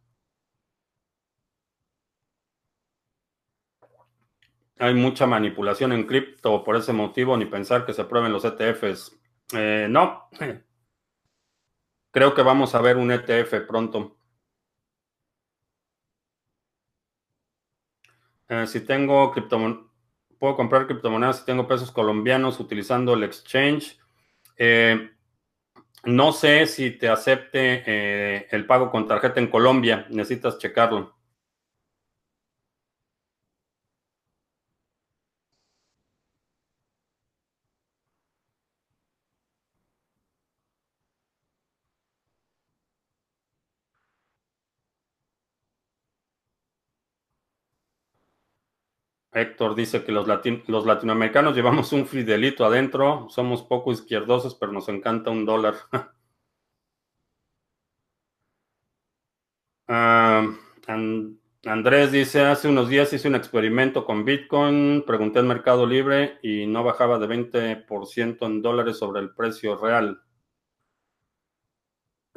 Hay 4.80 4.94
mucha 4.94 5.26
manipulación 5.26 5.92
en 5.92 6.06
cripto, 6.06 6.62
por 6.62 6.76
ese 6.76 6.92
motivo 6.92 7.36
ni 7.36 7.46
pensar 7.46 7.84
que 7.84 7.92
se 7.92 8.02
aprueben 8.02 8.32
los 8.32 8.44
ETFs. 8.44 9.18
Eh, 9.52 9.88
no, 9.90 10.28
creo 12.12 12.34
que 12.34 12.42
vamos 12.42 12.74
a 12.74 12.80
ver 12.80 12.96
un 12.96 13.10
ETF 13.10 13.66
pronto. 13.66 14.16
Eh, 18.48 18.66
si 18.66 18.80
tengo 18.80 19.32
criptomonedas, 19.32 19.84
puedo 20.38 20.56
comprar 20.56 20.86
criptomonedas 20.86 21.40
si 21.40 21.44
tengo 21.44 21.66
pesos 21.66 21.90
colombianos 21.90 22.60
utilizando 22.60 23.14
el 23.14 23.24
exchange. 23.24 23.98
Eh, 24.56 25.10
no 26.04 26.32
sé 26.32 26.66
si 26.66 26.92
te 26.92 27.08
acepte 27.08 28.54
el 28.54 28.66
pago 28.66 28.90
con 28.90 29.08
tarjeta 29.08 29.40
en 29.40 29.48
Colombia, 29.48 30.06
necesitas 30.10 30.58
checarlo. 30.58 31.17
Héctor 49.38 49.74
dice 49.74 50.04
que 50.04 50.12
los, 50.12 50.26
los 50.66 50.86
latinoamericanos 50.86 51.54
llevamos 51.54 51.92
un 51.92 52.06
fidelito 52.06 52.64
adentro, 52.64 53.26
somos 53.30 53.62
poco 53.62 53.92
izquierdosos, 53.92 54.54
pero 54.54 54.72
nos 54.72 54.88
encanta 54.88 55.30
un 55.30 55.44
dólar. 55.44 55.74
Ah, 59.90 60.46
Andrés 61.64 62.12
dice, 62.12 62.42
hace 62.42 62.68
unos 62.68 62.88
días 62.88 63.12
hice 63.12 63.26
un 63.28 63.34
experimento 63.34 64.04
con 64.04 64.24
Bitcoin, 64.24 65.02
pregunté 65.06 65.38
en 65.40 65.46
Mercado 65.48 65.86
Libre 65.86 66.38
y 66.42 66.66
no 66.66 66.84
bajaba 66.84 67.18
de 67.18 67.26
20% 67.26 68.46
en 68.46 68.62
dólares 68.62 68.98
sobre 68.98 69.20
el 69.20 69.34
precio 69.34 69.76
real. 69.76 70.20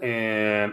Eh, 0.02 0.72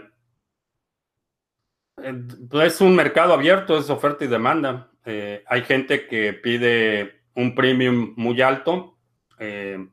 es 2.63 2.81
un 2.81 2.95
mercado 2.95 3.33
abierto, 3.33 3.77
es 3.77 3.89
oferta 3.89 4.25
y 4.25 4.27
demanda. 4.27 4.91
Eh, 5.05 5.43
hay 5.47 5.63
gente 5.63 6.07
que 6.07 6.33
pide 6.33 7.23
un 7.35 7.55
premium 7.55 8.13
muy 8.17 8.41
alto. 8.41 8.97
Eh, 9.39 9.87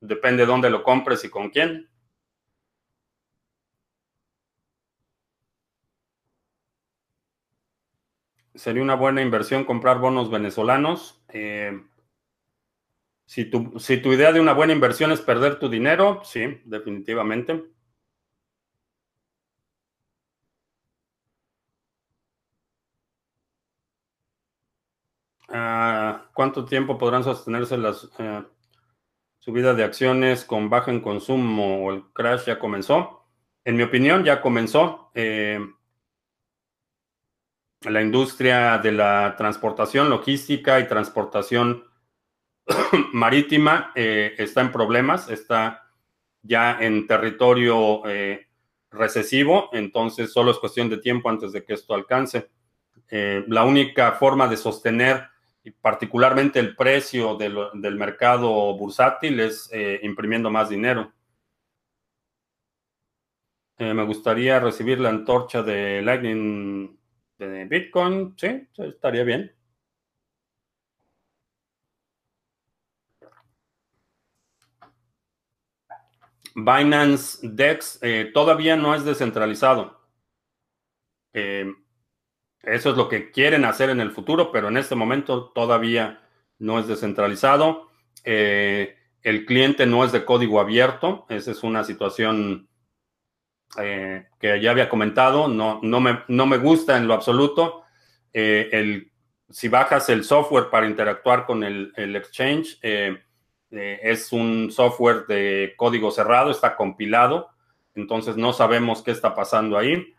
depende 0.00 0.42
de 0.42 0.46
dónde 0.46 0.70
lo 0.70 0.82
compres 0.82 1.24
y 1.24 1.30
con 1.30 1.50
quién. 1.50 1.88
Sería 8.54 8.82
una 8.82 8.94
buena 8.94 9.22
inversión 9.22 9.64
comprar 9.64 9.98
bonos 10.00 10.30
venezolanos. 10.30 11.22
si, 13.24 13.44
tu, 13.44 13.78
si 13.78 13.98
tu 13.98 14.12
idea 14.12 14.32
de 14.32 14.40
una 14.40 14.52
buena 14.52 14.72
inversión 14.72 15.12
es 15.12 15.20
perder 15.20 15.58
tu 15.58 15.68
dinero, 15.68 16.20
sí, 16.24 16.60
definitivamente. 16.64 17.64
¿Cuánto 26.34 26.64
tiempo 26.64 26.98
podrán 26.98 27.24
sostenerse 27.24 27.78
las 27.78 28.08
eh, 28.18 28.42
subidas 29.38 29.76
de 29.76 29.84
acciones 29.84 30.44
con 30.44 30.68
baja 30.68 30.90
en 30.90 31.00
consumo 31.00 31.84
o 31.84 31.92
el 31.92 32.04
crash 32.12 32.46
ya 32.46 32.58
comenzó? 32.58 33.24
En 33.64 33.76
mi 33.76 33.82
opinión, 33.82 34.24
ya 34.24 34.40
comenzó. 34.40 35.10
Eh, 35.14 35.60
la 37.82 38.02
industria 38.02 38.78
de 38.78 38.92
la 38.92 39.34
transportación 39.38 40.10
logística 40.10 40.80
y 40.80 40.88
transportación 40.88 41.84
marítima 43.12 43.92
eh, 43.94 44.34
está 44.38 44.60
en 44.60 44.72
problemas, 44.72 45.30
está 45.30 45.90
ya 46.42 46.78
en 46.80 47.06
territorio 47.06 48.02
recesivo, 48.90 49.70
entonces 49.72 50.32
solo 50.32 50.50
es 50.50 50.58
cuestión 50.58 50.88
de 50.88 50.98
tiempo 50.98 51.28
antes 51.30 51.52
de 51.52 51.64
que 51.64 51.74
esto 51.74 51.94
alcance. 51.94 52.50
la 53.10 53.64
única 53.64 54.12
forma 54.12 54.48
de 54.48 54.56
sostener 54.56 55.30
y 55.62 55.70
particularmente 55.72 56.58
el 56.58 56.74
precio 56.74 57.36
del, 57.36 57.96
mercado 57.96 58.76
bursátil 58.76 59.40
es 59.40 59.68
eh, 59.72 60.00
imprimiendo 60.02 60.50
más 60.50 60.68
dinero. 60.70 61.12
Eh, 63.78 63.94
me 63.94 64.04
gustaría 64.04 64.60
recibir 64.60 65.00
la 65.00 65.08
antorcha 65.10 65.62
de 65.62 66.02
Lightning 66.02 66.98
de 67.38 67.64
Bitcoin. 67.64 68.34
Sí, 68.36 68.68
estaría 68.76 69.24
bien. 69.24 69.54
Binance 76.54 77.38
DEX 77.42 77.98
eh, 78.02 78.30
todavía 78.34 78.76
no 78.76 78.94
es 78.94 79.04
descentralizado. 79.04 79.98
Eso 82.62 82.90
es 82.90 82.96
lo 82.96 83.08
que 83.08 83.30
quieren 83.30 83.64
hacer 83.64 83.90
en 83.90 84.00
el 84.00 84.10
futuro, 84.10 84.52
pero 84.52 84.68
en 84.68 84.76
este 84.76 84.94
momento 84.94 85.50
todavía 85.54 86.20
no 86.58 86.78
es 86.78 86.86
descentralizado. 86.86 87.88
Eh, 88.24 88.96
el 89.22 89.46
cliente 89.46 89.86
no 89.86 90.04
es 90.04 90.12
de 90.12 90.24
código 90.24 90.60
abierto. 90.60 91.26
Esa 91.28 91.52
es 91.52 91.62
una 91.62 91.84
situación 91.84 92.68
eh, 93.78 94.26
que 94.38 94.60
ya 94.60 94.70
había 94.70 94.90
comentado. 94.90 95.48
No, 95.48 95.80
no, 95.82 96.00
me, 96.00 96.20
no 96.28 96.46
me 96.46 96.58
gusta 96.58 96.98
en 96.98 97.08
lo 97.08 97.14
absoluto. 97.14 97.82
Eh, 98.32 98.68
el, 98.72 99.10
si 99.48 99.68
bajas 99.68 100.10
el 100.10 100.24
software 100.24 100.68
para 100.70 100.86
interactuar 100.86 101.46
con 101.46 101.64
el, 101.64 101.92
el 101.96 102.14
exchange, 102.14 102.78
es 103.70 104.32
un 104.32 104.70
software 104.70 105.26
de 105.26 105.74
código 105.76 106.10
cerrado, 106.10 106.50
está 106.50 106.76
compilado. 106.76 107.48
Entonces 107.94 108.36
no 108.36 108.52
sabemos 108.52 109.02
qué 109.02 109.12
está 109.12 109.34
pasando 109.34 109.78
ahí 109.78 110.14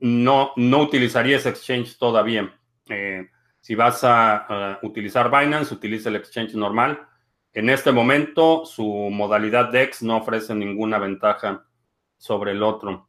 no, 0.00 0.52
no 0.56 0.82
utilizaría 0.82 1.36
exchange 1.36 1.98
todavía. 1.98 2.54
Eh, 2.88 3.28
si 3.60 3.74
vas 3.74 4.00
a, 4.04 4.78
utilizar 4.82 5.30
Binance, 5.30 5.74
utiliza 5.74 6.08
el 6.08 6.16
exchange 6.16 6.54
normal. 6.54 7.06
En 7.52 7.70
este 7.70 7.92
momento, 7.92 8.64
su 8.64 8.84
modalidad 9.10 9.70
DEX 9.70 10.02
no 10.02 10.18
ofrece 10.18 10.54
ninguna 10.54 10.98
ventaja 10.98 11.66
sobre 12.16 12.52
el 12.52 12.62
otro. 12.62 13.08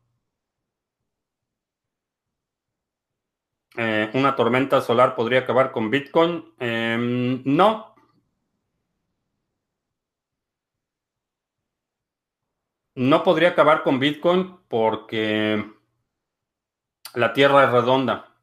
Eh, 3.77 4.09
¿Una 4.13 4.35
tormenta 4.35 4.81
solar 4.81 5.15
podría 5.15 5.39
acabar 5.39 5.71
con 5.71 5.89
Bitcoin? 5.89 6.53
Em, 6.59 7.41
no. 7.45 7.95
No 12.95 13.23
podría 13.23 13.49
acabar 13.49 13.83
con 13.83 13.99
Bitcoin 13.99 14.57
porque 14.67 15.78
la 17.13 17.33
Tierra 17.33 17.65
es 17.65 17.71
redonda. 17.71 18.33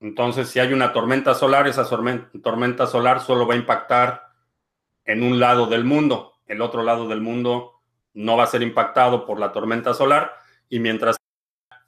Entonces, 0.00 0.48
si 0.48 0.60
hay 0.60 0.72
una 0.72 0.92
tormenta 0.92 1.34
solar, 1.34 1.66
esa 1.66 1.88
tormenta 1.88 2.86
solar 2.86 3.20
solo 3.20 3.46
va 3.46 3.54
a 3.54 3.58
impactar 3.58 4.28
en 5.04 5.22
un 5.22 5.40
lado 5.40 5.66
del 5.66 5.84
mundo. 5.84 6.34
El 6.46 6.62
otro 6.62 6.82
lado 6.82 7.08
del 7.08 7.20
mundo 7.20 7.80
no 8.14 8.36
va 8.36 8.44
a 8.44 8.48
ser 8.48 8.62
impactado 8.62 9.26
por 9.26 9.38
la 9.38 9.52
tormenta 9.52 9.94
solar 9.94 10.34
y 10.68 10.80
mientras 10.80 11.16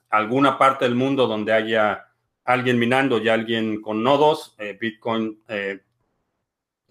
alguna 0.09 0.57
parte 0.57 0.85
del 0.85 0.95
mundo 0.95 1.27
donde 1.27 1.53
haya 1.53 2.07
alguien 2.43 2.79
minando 2.79 3.17
y 3.19 3.29
alguien 3.29 3.81
con 3.81 4.03
nodos, 4.03 4.55
eh, 4.57 4.77
Bitcoin 4.79 5.41
eh, 5.47 5.81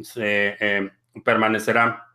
se, 0.01 0.57
eh, 0.59 0.91
permanecerá. 1.25 2.07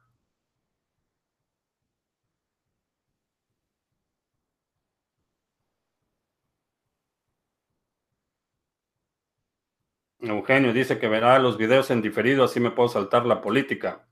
Eugenio 10.29 10.73
dice 10.73 10.99
que 10.99 11.07
verá 11.07 11.39
los 11.39 11.57
videos 11.57 11.89
en 11.91 12.01
diferido, 12.01 12.43
así 12.43 12.59
me 12.59 12.71
puedo 12.71 12.89
saltar 12.89 13.25
la 13.25 13.41
política. 13.41 14.07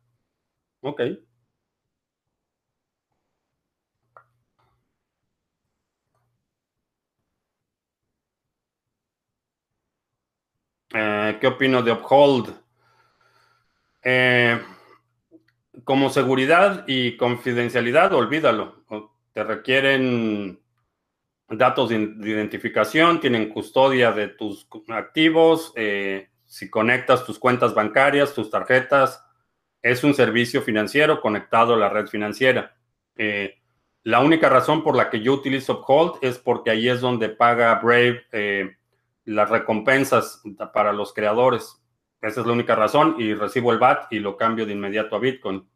Ok. 0.81 1.01
Eh, 10.93 11.37
¿Qué 11.41 11.47
opino 11.47 11.81
de 11.81 11.91
Uphold? 11.91 12.53
Eh, 14.03 14.61
como 15.83 16.09
seguridad 16.09 16.85
y 16.87 17.17
confidencialidad, 17.17 18.13
olvídalo. 18.13 18.83
Te 19.33 19.43
requieren 19.43 20.62
datos 21.57 21.89
de 21.89 21.97
identificación, 21.97 23.19
tienen 23.19 23.49
custodia 23.49 24.11
de 24.11 24.27
tus 24.29 24.67
activos, 24.89 25.73
eh, 25.75 26.29
si 26.45 26.69
conectas 26.69 27.25
tus 27.25 27.39
cuentas 27.39 27.73
bancarias, 27.73 28.33
tus 28.33 28.49
tarjetas, 28.49 29.25
es 29.81 30.03
un 30.03 30.13
servicio 30.13 30.61
financiero 30.61 31.21
conectado 31.21 31.73
a 31.73 31.77
la 31.77 31.89
red 31.89 32.07
financiera. 32.07 32.75
la 34.05 34.19
única 34.19 34.49
razón 34.49 34.83
por 34.83 34.97
la 34.97 35.09
que 35.09 35.21
yo 35.21 35.33
utilizo 35.33 35.79
Uphold 35.79 36.15
es 36.21 36.37
porque 36.37 36.71
ahí 36.71 36.89
es 36.89 36.99
donde 36.99 37.29
paga 37.29 37.73
Brave 37.75 38.25
las 39.25 39.49
recompensas 39.49 40.41
para 40.73 40.93
los 40.93 41.13
creadores. 41.13 41.81
Esa 42.21 42.41
es 42.41 42.47
la 42.47 42.53
única 42.53 42.75
razón 42.75 43.15
y 43.19 43.33
recibo 43.33 43.71
el 43.71 43.79
BAT 43.79 44.11
y 44.11 44.19
lo 44.19 44.37
cambio 44.37 44.65
de 44.65 44.73
inmediato 44.73 45.15
a 45.15 45.19
Bitcoin. 45.19 45.67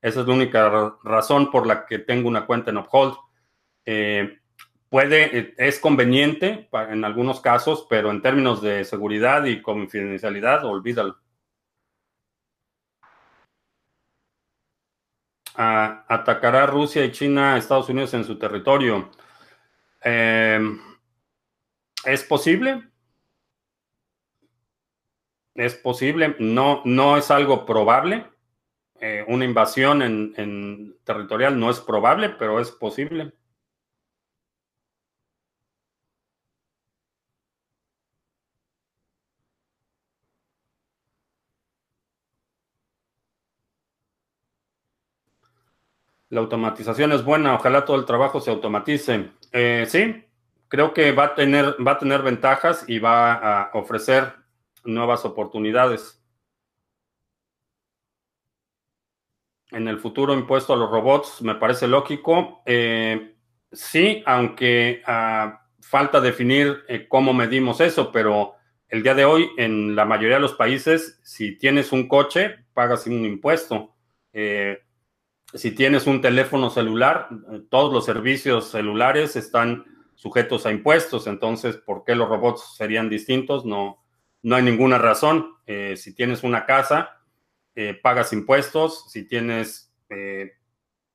Esa 0.00 0.20
es 0.20 0.26
la 0.26 0.34
única 0.34 0.96
razón 1.02 1.50
por 1.50 1.66
la 1.66 1.84
que 1.84 1.98
tengo 1.98 2.28
una 2.28 2.46
cuenta 2.46 2.70
en 2.70 2.78
Uphold. 2.78 3.14
Eh, 3.84 4.39
puede, 4.90 5.38
eh, 5.38 5.54
es 5.56 5.80
conveniente 5.80 6.68
en 6.72 7.04
algunos 7.04 7.40
casos, 7.40 7.86
pero 7.88 8.10
en 8.10 8.22
términos 8.22 8.60
de 8.60 8.84
seguridad 8.84 9.44
y 9.46 9.62
confidencialidad, 9.62 10.64
olvídalo. 10.66 11.18
atacará 15.62 16.66
Rusia 16.66 17.04
y 17.04 17.12
China 17.12 17.54
a 17.54 17.58
Estados 17.58 17.88
Unidos 17.90 18.14
en 18.14 18.24
su 18.24 18.38
territorio. 18.38 19.10
Eh, 20.02 20.58
¿Es 22.04 22.24
posible? 22.24 22.90
Es 25.54 25.74
posible, 25.74 26.36
no, 26.38 26.82
no 26.84 27.16
es 27.18 27.30
algo 27.30 27.66
probable. 27.66 28.26
Eh, 29.00 29.24
una 29.28 29.44
invasión 29.44 30.02
en, 30.02 30.96
territorial 31.04 31.58
no 31.58 31.70
es 31.70 31.80
probable, 31.80 32.30
pero 32.30 32.60
es 32.60 32.70
posible. 32.70 33.32
La 46.30 46.40
automatización 46.40 47.12
es 47.12 47.24
buena, 47.24 47.54
ojalá 47.54 47.84
todo 47.84 47.96
el 47.96 48.06
trabajo 48.06 48.40
se 48.40 48.50
automatice. 48.50 49.30
Eh, 49.52 49.84
sí, 49.88 50.24
creo 50.68 50.94
que 50.94 51.12
va 51.12 51.24
a 51.24 51.34
tener, 51.34 51.76
va 51.84 51.92
a 51.92 51.98
tener 51.98 52.22
ventajas 52.22 52.84
y 52.88 53.00
va 53.00 53.34
a 53.34 53.70
ofrecer 53.74 54.32
nuevas 54.84 55.24
oportunidades. 55.24 56.22
En 59.72 59.88
el 59.88 59.98
futuro 59.98 60.32
impuesto 60.34 60.72
a 60.72 60.76
los 60.76 60.90
robots 60.90 61.42
me 61.42 61.56
parece 61.56 61.88
lógico. 61.88 62.62
Eh, 62.64 63.34
sí, 63.72 64.22
aunque 64.24 65.02
ah, 65.06 65.66
falta 65.80 66.20
definir 66.20 66.84
eh, 66.88 67.06
cómo 67.08 67.32
medimos 67.32 67.80
eso, 67.80 68.12
pero 68.12 68.54
el 68.88 69.02
día 69.02 69.14
de 69.14 69.24
hoy 69.24 69.50
en 69.56 69.96
la 69.96 70.04
mayoría 70.04 70.36
de 70.36 70.42
los 70.42 70.54
países, 70.54 71.20
si 71.24 71.56
tienes 71.56 71.90
un 71.92 72.08
coche, 72.08 72.66
pagas 72.72 73.06
un 73.06 73.24
impuesto. 73.24 73.94
Eh, 74.32 74.80
si 75.54 75.72
tienes 75.72 76.06
un 76.06 76.20
teléfono 76.20 76.70
celular, 76.70 77.28
todos 77.68 77.92
los 77.92 78.04
servicios 78.04 78.70
celulares 78.70 79.36
están 79.36 79.84
sujetos 80.14 80.66
a 80.66 80.70
impuestos, 80.70 81.26
entonces, 81.26 81.76
¿por 81.76 82.04
qué 82.04 82.14
los 82.14 82.28
robots 82.28 82.76
serían 82.76 83.08
distintos? 83.08 83.64
No, 83.64 84.04
no 84.42 84.56
hay 84.56 84.62
ninguna 84.62 84.98
razón. 84.98 85.54
Eh, 85.66 85.96
si 85.96 86.14
tienes 86.14 86.42
una 86.42 86.66
casa, 86.66 87.20
eh, 87.74 87.94
pagas 87.94 88.32
impuestos, 88.32 89.10
si 89.10 89.26
tienes 89.26 89.92
eh, 90.08 90.52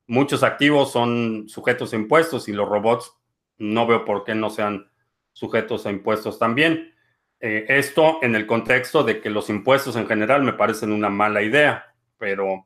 muchos 0.08 0.44
activos 0.44 0.92
son 0.92 1.48
sujetos 1.48 1.94
a 1.94 1.98
impuestos 1.98 2.48
y 2.48 2.54
los 2.54 2.68
robots 2.68 3.14
no 3.58 3.88
veo 3.88 4.06
por 4.06 4.24
qué 4.24 4.36
no 4.36 4.50
sean 4.50 4.90
sujetos 5.34 5.86
a 5.86 5.92
impuestos 5.92 6.40
también. 6.40 6.92
esto 7.40 8.18
en 8.24 8.34
el 8.34 8.48
contexto 8.48 9.04
de 9.04 9.22
que 9.22 9.30
los 9.30 9.50
impuestos 9.50 9.96
en 9.98 10.08
general 10.08 10.42
me 10.42 10.54
parecen 10.54 10.92
una 10.92 11.10
mala 11.10 11.44
idea, 11.44 11.94
pero 12.18 12.66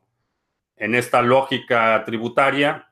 en 0.80 0.96
esta 0.96 1.22
lógica 1.22 2.02
tributaria, 2.04 2.90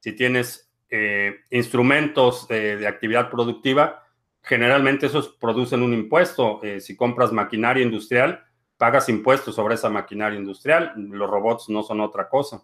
si 0.00 0.12
tienes 0.12 0.72
eh, 0.94 1.36
instrumentos 1.48 2.46
de, 2.48 2.86
actividad 2.86 3.30
productiva, 3.30 4.02
generalmente 4.42 5.06
esos 5.06 5.28
producen 5.28 5.82
un 5.82 5.94
impuesto. 5.94 6.60
Eh, 6.62 6.80
si 6.80 6.94
compras 6.96 7.32
maquinaria 7.32 7.82
industrial, 7.82 8.44
pagas 8.76 9.08
impuestos 9.08 9.54
sobre 9.54 9.76
esa 9.76 9.88
maquinaria 9.88 10.38
industrial. 10.38 10.92
Los 10.96 11.30
robots 11.30 11.70
no 11.70 11.82
son 11.82 12.02
otra 12.02 12.28
cosa. 12.28 12.62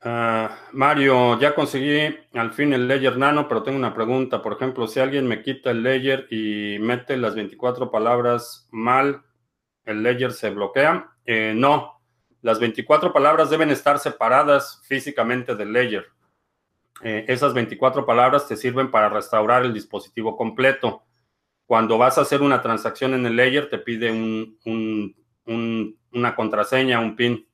Ah, 0.00 0.56
Mario, 0.72 1.40
ya 1.40 1.54
conseguí 1.56 2.16
al 2.32 2.52
fin 2.52 2.72
el 2.72 2.86
Ledger 2.86 3.16
Nano, 3.16 3.48
pero 3.48 3.62
tengo 3.62 3.78
una 3.78 3.94
pregunta. 3.94 4.42
Por 4.42 4.52
ejemplo, 4.52 4.86
si 4.86 5.00
alguien 5.00 5.26
me 5.26 5.42
quita 5.42 5.70
el 5.72 5.82
Ledger 5.82 6.28
y 6.30 6.78
mete 6.78 7.16
las 7.16 7.34
24 7.34 7.90
palabras 7.90 8.68
mal, 8.70 9.22
¿el 9.84 10.02
Ledger 10.02 10.32
se 10.32 10.50
bloquea? 10.50 11.10
Eh, 11.24 11.52
no, 11.56 12.00
las 12.42 12.60
24 12.60 13.12
palabras 13.12 13.50
deben 13.50 13.70
estar 13.70 13.98
separadas 13.98 14.80
físicamente 14.84 15.56
del 15.56 15.72
Ledger. 15.72 16.06
Eh, 17.02 17.24
esas 17.28 17.52
24 17.54 18.06
palabras 18.06 18.46
te 18.46 18.56
sirven 18.56 18.90
para 18.90 19.08
restaurar 19.08 19.64
el 19.64 19.74
dispositivo 19.74 20.36
completo. 20.36 21.02
Cuando 21.66 21.98
vas 21.98 22.18
a 22.18 22.22
hacer 22.22 22.40
una 22.42 22.62
transacción 22.62 23.14
en 23.14 23.26
el 23.26 23.34
Ledger, 23.36 23.68
te 23.68 23.78
pide 23.78 24.12
una 26.12 26.34
contraseña, 26.36 27.00
un 27.00 27.16
PIN. 27.16 27.47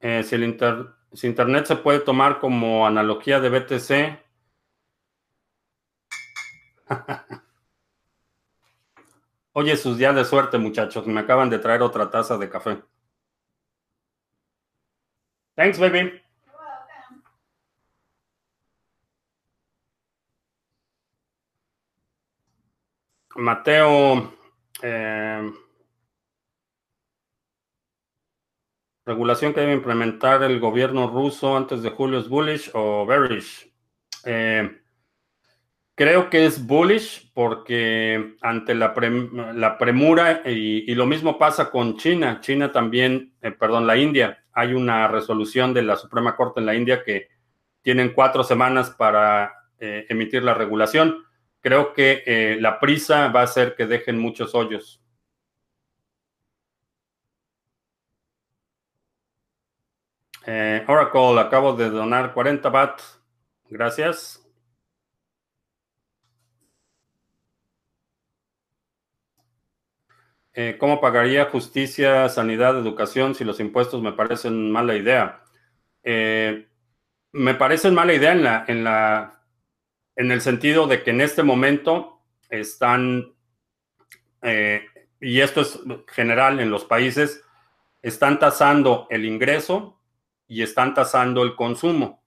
Eh, 0.00 0.22
si, 0.22 0.34
el 0.34 0.44
Internet 0.44 1.66
se 1.66 1.76
puede 1.76 2.00
tomar 2.00 2.38
como 2.40 2.86
analogía 2.86 3.40
de 3.40 3.48
BTC. 3.50 4.18
Oye, 9.52 9.76
sus 9.76 9.98
días 9.98 10.14
de 10.14 10.24
suerte, 10.24 10.56
muchachos. 10.58 11.06
Me 11.06 11.20
acaban 11.20 11.50
de 11.50 11.58
traer 11.58 11.82
otra 11.82 12.10
taza 12.10 12.38
de 12.38 12.48
café. 12.48 12.82
Thanks, 15.56 15.78
baby. 15.78 16.22
Mateo. 23.36 24.32
Eh, 24.82 25.52
regulación 29.08 29.54
que 29.54 29.60
debe 29.60 29.72
implementar 29.72 30.42
el 30.42 30.60
gobierno 30.60 31.08
ruso 31.08 31.56
antes 31.56 31.82
de 31.82 31.88
julio 31.88 32.18
es 32.18 32.28
bullish 32.28 32.70
o 32.74 33.06
bearish. 33.06 33.72
Eh, 34.24 34.70
Creo 35.94 36.30
que 36.30 36.46
es 36.46 36.64
bullish 36.64 37.32
porque 37.34 38.36
ante 38.40 38.72
la, 38.76 38.94
premura 38.94 40.42
y, 40.44 40.94
lo 40.94 41.06
mismo 41.06 41.38
pasa 41.38 41.72
con 41.72 41.96
China. 41.96 42.40
China 42.40 42.70
también, 42.70 43.34
eh, 43.42 43.50
perdón, 43.50 43.84
la 43.84 43.96
India. 43.96 44.44
Hay 44.52 44.74
una 44.74 45.08
resolución 45.08 45.74
de 45.74 45.82
la 45.82 45.96
Suprema 45.96 46.36
Corte 46.36 46.60
en 46.60 46.66
la 46.66 46.76
India 46.76 47.02
que 47.02 47.26
tienen 47.82 48.12
cuatro 48.12 48.44
semanas 48.44 48.90
para 48.90 49.52
eh, 49.80 50.06
emitir 50.08 50.44
la 50.44 50.54
regulación. 50.54 51.24
Creo 51.60 51.92
que 51.92 52.56
la 52.60 52.78
prisa 52.78 53.26
va 53.28 53.40
a 53.40 53.44
hacer 53.44 53.74
que 53.74 53.86
dejen 53.86 54.20
muchos 54.20 54.54
hoyos. 54.54 55.02
Oracle, 60.86 61.40
acabo 61.40 61.74
de 61.74 61.90
donar 61.90 62.32
40 62.32 62.68
BAT. 62.70 63.00
Gracias. 63.68 64.42
Eh, 70.54 70.76
¿Cómo 70.76 71.00
pagaría 71.00 71.44
justicia, 71.50 72.28
sanidad, 72.28 72.76
educación 72.78 73.34
si 73.34 73.44
los 73.44 73.60
impuestos 73.60 74.02
me 74.02 74.12
parecen 74.12 74.72
mala 74.72 74.96
idea? 74.96 75.44
Eh, 76.02 76.66
me 77.30 77.54
parecen 77.54 77.94
mala 77.94 78.14
idea 78.14 78.32
en, 78.32 78.42
la, 78.42 78.64
en, 78.66 78.82
la, 78.82 79.44
en 80.16 80.32
el 80.32 80.40
sentido 80.40 80.86
de 80.86 81.02
que 81.04 81.10
en 81.10 81.20
este 81.20 81.42
momento 81.42 82.22
están, 82.48 83.34
eh, 84.42 84.86
y 85.20 85.40
esto 85.42 85.60
es 85.60 85.78
general 86.08 86.58
en 86.58 86.70
los 86.70 86.84
países, 86.84 87.44
están 88.02 88.38
tasando 88.38 89.06
el 89.10 89.26
ingreso 89.26 89.97
y 90.48 90.62
están 90.62 90.94
tasando 90.94 91.42
el 91.42 91.54
consumo. 91.54 92.24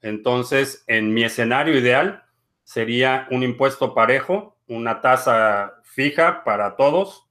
Entonces, 0.00 0.84
en 0.86 1.12
mi 1.12 1.24
escenario 1.24 1.76
ideal 1.76 2.24
sería 2.62 3.26
un 3.30 3.42
impuesto 3.42 3.94
parejo, 3.94 4.56
una 4.68 5.00
tasa 5.00 5.74
fija 5.82 6.44
para 6.44 6.76
todos 6.76 7.28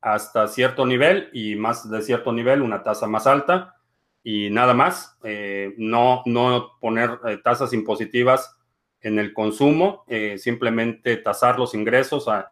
hasta 0.00 0.46
cierto 0.48 0.86
nivel 0.86 1.30
y 1.32 1.56
más 1.56 1.88
de 1.90 2.02
cierto 2.02 2.32
nivel 2.32 2.62
una 2.62 2.82
tasa 2.82 3.06
más 3.06 3.26
alta 3.26 3.76
y 4.28 4.50
nada 4.50 4.74
más, 4.74 5.16
eh, 5.22 5.72
no, 5.78 6.22
no 6.26 6.72
poner 6.80 7.20
eh, 7.26 7.38
tasas 7.44 7.72
impositivas 7.72 8.56
en 9.00 9.20
el 9.20 9.32
consumo, 9.32 10.04
eh, 10.08 10.36
simplemente 10.36 11.16
tasar 11.18 11.60
los 11.60 11.74
ingresos 11.74 12.26
a, 12.26 12.50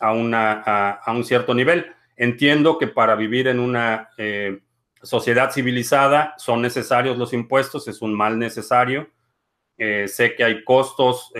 a, 0.00 0.12
una, 0.12 0.60
a, 0.60 1.12
un 1.12 1.24
cierto 1.24 1.54
nivel. 1.54 1.86
Entiendo 2.14 2.76
que 2.76 2.88
para 2.88 3.14
vivir 3.14 3.48
en 3.48 3.58
una 3.58 4.10
sociedad 5.02 5.50
civilizada 5.50 6.34
son 6.38 6.62
necesarios 6.62 7.18
los 7.18 7.32
impuestos, 7.32 7.88
es 7.88 8.02
un 8.02 8.14
mal 8.14 8.38
necesario. 8.38 9.10
sé 9.76 10.34
que 10.36 10.44
hay 10.44 10.64
costos 10.64 11.32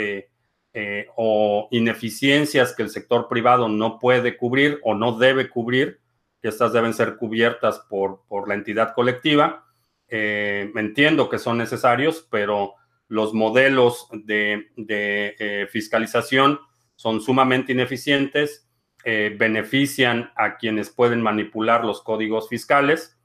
eh, 0.80 1.08
o 1.16 1.66
ineficiencias 1.72 2.72
que 2.72 2.84
el 2.84 2.90
sector 2.90 3.26
privado 3.26 3.68
no 3.68 3.98
puede 3.98 4.36
cubrir 4.36 4.78
o 4.84 4.94
no 4.94 5.18
debe 5.18 5.50
cubrir, 5.50 5.98
que 6.40 6.46
estas 6.46 6.72
deben 6.72 6.94
ser 6.94 7.16
cubiertas 7.16 7.80
por, 7.88 8.22
por 8.28 8.46
la 8.46 8.54
entidad 8.54 8.94
colectiva. 8.94 9.64
Eh, 10.08 10.70
entiendo 10.76 11.28
que 11.28 11.40
son 11.40 11.58
necesarios, 11.58 12.28
pero 12.30 12.74
los 13.08 13.34
modelos 13.34 14.06
de, 14.12 14.68
eh, 14.76 15.66
fiscalización 15.68 16.60
son 16.94 17.20
sumamente 17.20 17.72
ineficientes, 17.72 18.64
benefician 19.04 20.30
a 20.36 20.58
quienes 20.58 20.90
pueden 20.90 21.22
manipular 21.22 21.82
los 21.82 22.02
códigos 22.02 22.48
fiscales 22.48 23.17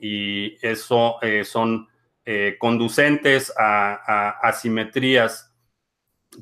y 0.00 0.56
eso 0.66 1.18
son 1.44 1.88
conducentes 2.58 3.52
a 3.56 4.38
asimetrías 4.42 5.50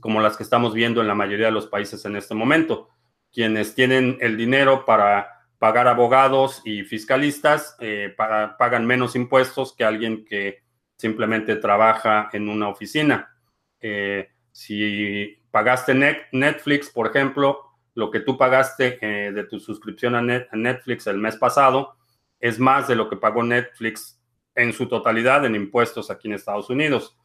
como 0.00 0.20
las 0.20 0.36
que 0.36 0.42
estamos 0.42 0.74
viendo 0.74 1.00
en 1.00 1.08
la 1.08 1.14
mayoría 1.14 1.46
de 1.46 1.52
los 1.52 1.66
países 1.66 2.04
en 2.04 2.16
este 2.16 2.34
momento. 2.34 2.88
Quienes 3.32 3.74
tienen 3.74 4.18
el 4.20 4.36
dinero 4.36 4.84
para 4.84 5.38
pagar 5.58 5.88
abogados 5.88 6.62
y 6.64 6.84
fiscalistas 6.84 7.76
eh, 7.80 8.14
pagan 8.16 8.86
menos 8.86 9.16
impuestos 9.16 9.74
que 9.74 9.84
alguien 9.84 10.24
que 10.24 10.62
simplemente 10.96 11.56
trabaja 11.56 12.30
en 12.32 12.48
una 12.48 12.68
oficina. 12.68 13.36
Eh, 13.80 14.28
si 14.52 15.38
pagaste 15.50 15.94
Netflix, 16.32 16.90
por 16.90 17.08
ejemplo, 17.08 17.60
lo 17.94 18.10
que 18.10 18.20
tú 18.20 18.36
pagaste 18.36 18.98
eh, 19.00 19.32
de 19.32 19.44
tu 19.44 19.58
suscripción 19.60 20.14
a, 20.14 20.22
Netflix 20.22 21.06
el 21.06 21.18
mes 21.18 21.36
pasado 21.36 21.96
es 22.40 22.58
más 22.58 22.88
de 22.88 22.96
lo 22.96 23.08
que 23.08 23.16
pagó 23.16 23.42
Netflix 23.42 24.20
en 24.54 24.72
su 24.72 24.88
totalidad 24.88 25.44
en 25.44 25.54
impuestos 25.54 26.10
aquí 26.10 26.28
en 26.28 26.34
Estados 26.34 26.68
Unidos. 26.70 27.16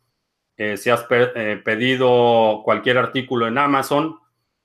Eh, 0.55 0.77
si 0.77 0.89
has 0.89 1.05
eh, 1.09 1.61
pedido 1.63 2.61
cualquier 2.63 2.97
artículo 2.97 3.47
en 3.47 3.57
Amazon, 3.57 4.19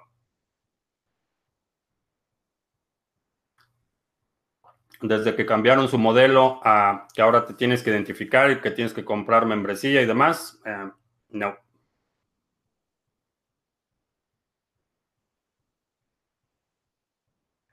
Desde 5.02 5.36
que 5.36 5.46
cambiaron 5.46 5.90
su 5.90 5.98
modelo 5.98 6.62
a 6.64 7.08
que 7.14 7.22
ahora 7.22 7.46
te 7.46 7.54
tienes 7.56 7.84
que 7.84 7.90
identificar 7.90 8.50
y 8.52 8.62
que 8.62 8.72
tienes 8.72 8.94
que 8.94 9.04
comprar 9.04 9.46
membresía 9.46 10.02
y 10.02 10.06
demás, 10.06 10.62
no. 11.30 11.63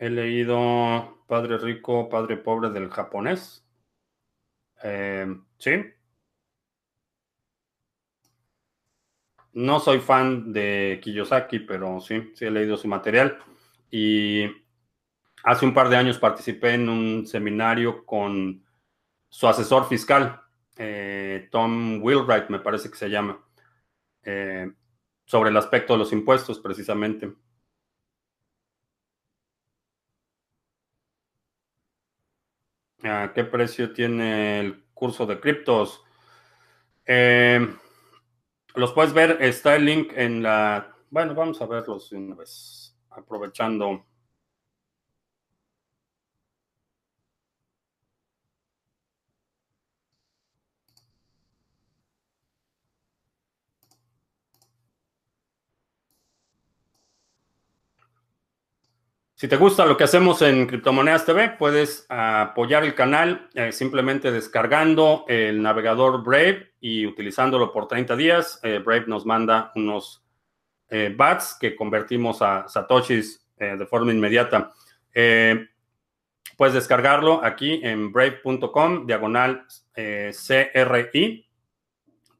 He 0.00 0.08
leído 0.08 1.22
Padre 1.26 1.58
Rico, 1.58 2.08
Padre 2.08 2.38
Pobre 2.38 2.70
del 2.70 2.88
japonés. 2.88 3.66
Eh, 4.82 5.26
sí. 5.58 5.72
No 9.52 9.78
soy 9.78 9.98
fan 10.00 10.54
de 10.54 11.00
Kiyosaki, 11.02 11.58
pero 11.58 12.00
sí, 12.00 12.32
sí 12.34 12.46
he 12.46 12.50
leído 12.50 12.78
su 12.78 12.88
material. 12.88 13.40
Y 13.90 14.46
hace 15.44 15.66
un 15.66 15.74
par 15.74 15.90
de 15.90 15.96
años 15.96 16.18
participé 16.18 16.72
en 16.74 16.88
un 16.88 17.26
seminario 17.26 18.06
con 18.06 18.64
su 19.28 19.48
asesor 19.48 19.86
fiscal, 19.86 20.40
eh, 20.78 21.48
Tom 21.52 22.02
Wheelwright, 22.02 22.48
me 22.48 22.60
parece 22.60 22.90
que 22.90 22.96
se 22.96 23.10
llama, 23.10 23.38
eh, 24.22 24.72
sobre 25.26 25.50
el 25.50 25.58
aspecto 25.58 25.92
de 25.92 25.98
los 25.98 26.12
impuestos, 26.14 26.58
precisamente. 26.58 27.30
¿A 33.02 33.32
qué 33.34 33.44
precio 33.44 33.92
tiene 33.92 34.60
el 34.60 34.84
curso 34.92 35.26
de 35.26 35.40
criptos? 35.40 36.04
Eh, 37.06 37.66
los 38.74 38.92
puedes 38.92 39.12
ver, 39.12 39.38
está 39.40 39.76
el 39.76 39.84
link 39.86 40.12
en 40.14 40.42
la... 40.42 40.94
Bueno, 41.10 41.34
vamos 41.34 41.60
a 41.62 41.66
verlos 41.66 42.12
una 42.12 42.36
vez, 42.36 42.96
aprovechando. 43.10 44.06
Si 59.40 59.48
te 59.48 59.56
gusta 59.56 59.86
lo 59.86 59.96
que 59.96 60.04
hacemos 60.04 60.42
en 60.42 60.66
Criptomonedas 60.66 61.24
TV, 61.24 61.48
puedes 61.58 62.04
apoyar 62.10 62.84
el 62.84 62.94
canal 62.94 63.48
eh, 63.54 63.72
simplemente 63.72 64.30
descargando 64.30 65.24
el 65.28 65.62
navegador 65.62 66.22
Brave 66.22 66.74
y 66.78 67.06
utilizándolo 67.06 67.72
por 67.72 67.88
30 67.88 68.16
días. 68.16 68.60
Eh, 68.62 68.82
Brave 68.84 69.06
nos 69.06 69.24
manda 69.24 69.72
unos 69.76 70.22
eh, 70.90 71.14
BATs 71.16 71.56
que 71.58 71.74
convertimos 71.74 72.42
a 72.42 72.68
Satoshis 72.68 73.48
de 73.56 73.86
forma 73.86 74.12
inmediata. 74.12 74.72
puedes 75.14 76.74
descargarlo 76.74 77.42
aquí 77.42 77.80
en 77.82 78.12
brave.com, 78.12 79.06
diagonal 79.06 79.66
CRI 79.94 81.48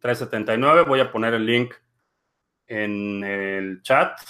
379. 0.01 0.82
Voy 0.82 1.01
a 1.01 1.11
poner 1.11 1.32
el 1.32 1.46
link 1.46 1.72
en 2.66 3.24
el 3.24 3.80
chat. 3.80 4.20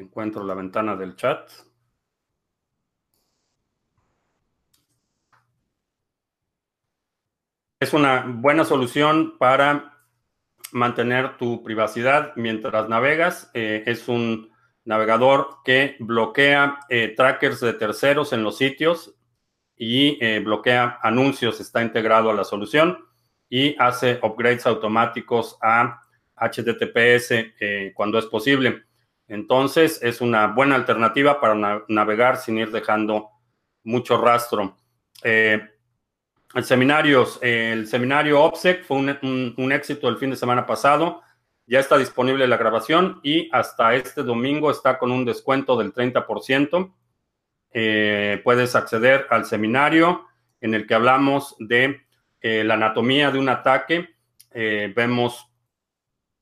Encuentro 0.00 0.44
la 0.44 0.54
ventana 0.54 0.96
del 0.96 1.16
chat. 1.16 1.50
Es 7.80 7.92
una 7.92 8.24
buena 8.26 8.64
solución 8.64 9.38
para 9.38 9.98
mantener 10.72 11.36
tu 11.36 11.62
privacidad 11.62 12.32
mientras 12.36 12.88
navegas. 12.88 13.50
Eh, 13.54 13.84
es 13.86 14.08
un 14.08 14.50
navegador 14.84 15.58
que 15.64 15.96
bloquea 16.00 16.80
eh, 16.88 17.14
trackers 17.16 17.60
de 17.60 17.74
terceros 17.74 18.32
en 18.32 18.42
los 18.42 18.58
sitios 18.58 19.14
y 19.76 20.18
eh, 20.20 20.40
bloquea 20.40 20.98
anuncios. 21.02 21.60
Está 21.60 21.82
integrado 21.82 22.30
a 22.30 22.34
la 22.34 22.44
solución 22.44 22.98
y 23.48 23.76
hace 23.78 24.18
upgrades 24.22 24.66
automáticos 24.66 25.56
a 25.62 26.02
HTTPS 26.36 27.32
cuando 27.94 28.18
es 28.18 28.26
posible. 28.26 28.87
Entonces, 29.28 30.00
es 30.02 30.22
una 30.22 30.46
buena 30.48 30.74
alternativa 30.74 31.38
para 31.38 31.84
navegar 31.86 32.38
sin 32.38 32.56
ir 32.58 32.70
dejando 32.70 33.28
mucho 33.84 34.20
rastro. 34.20 34.76
Eh, 35.22 35.60
el, 36.54 36.64
seminarios, 36.64 37.38
el 37.42 37.86
seminario 37.86 38.42
OPSEC 38.42 38.84
fue 38.84 38.96
un, 38.96 39.72
éxito 39.72 40.08
el 40.08 40.16
fin 40.16 40.30
de 40.30 40.36
semana 40.36 40.66
pasado. 40.66 41.22
Ya 41.66 41.80
está 41.80 41.98
disponible 41.98 42.48
la 42.48 42.56
grabación 42.56 43.20
y 43.22 43.50
hasta 43.52 43.94
este 43.94 44.22
domingo 44.22 44.70
está 44.70 44.98
con 44.98 45.12
un 45.12 45.26
descuento 45.26 45.76
del 45.76 45.92
30%. 45.92 46.94
Eh, 47.74 48.40
puedes 48.42 48.74
acceder 48.74 49.26
al 49.28 49.44
seminario 49.44 50.26
en 50.62 50.72
el 50.72 50.86
que 50.86 50.94
hablamos 50.94 51.54
de 51.58 52.00
eh, 52.40 52.64
la 52.64 52.74
anatomía 52.74 53.30
de 53.30 53.38
un 53.38 53.50
ataque. 53.50 54.08
vemos 54.50 55.47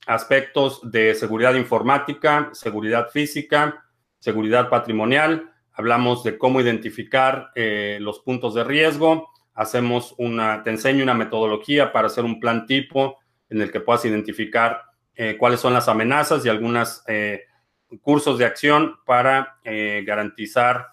aspectos 0.07 0.81
de 0.91 1.15
seguridad 1.15 1.55
informática, 1.55 2.51
seguridad 2.53 3.11
física, 3.11 3.85
seguridad 4.21 4.69
patrimonial. 4.71 5.53
Hablamos 5.73 6.23
de 6.23 6.39
cómo 6.39 6.61
identificar 6.61 7.51
eh, 7.55 7.99
los 8.01 8.21
puntos 8.21 8.55
de 8.55 8.65
riesgo. 8.65 9.29
Hacemos 9.55 10.15
una, 10.19 10.63
te 10.63 10.71
enseño 10.71 11.03
una 11.03 11.15
metodología 11.15 11.93
para 11.93 12.07
hacer 12.07 12.25
un 12.25 12.41
plan 12.41 12.67
tipo 12.67 13.19
en 13.51 13.61
el 13.61 13.71
que 13.71 13.81
puedas 13.81 14.05
identificar 14.05 14.83
eh, 15.15 15.37
cuáles 15.39 15.61
son 15.61 15.75
las 15.75 15.89
amenazas 15.89 16.45
y 16.45 16.49
algunos 16.49 17.03
eh, 17.09 17.43
cursos 18.01 18.39
de 18.39 18.45
acción 18.45 18.97
para 19.05 19.59
garantizar 19.63 20.89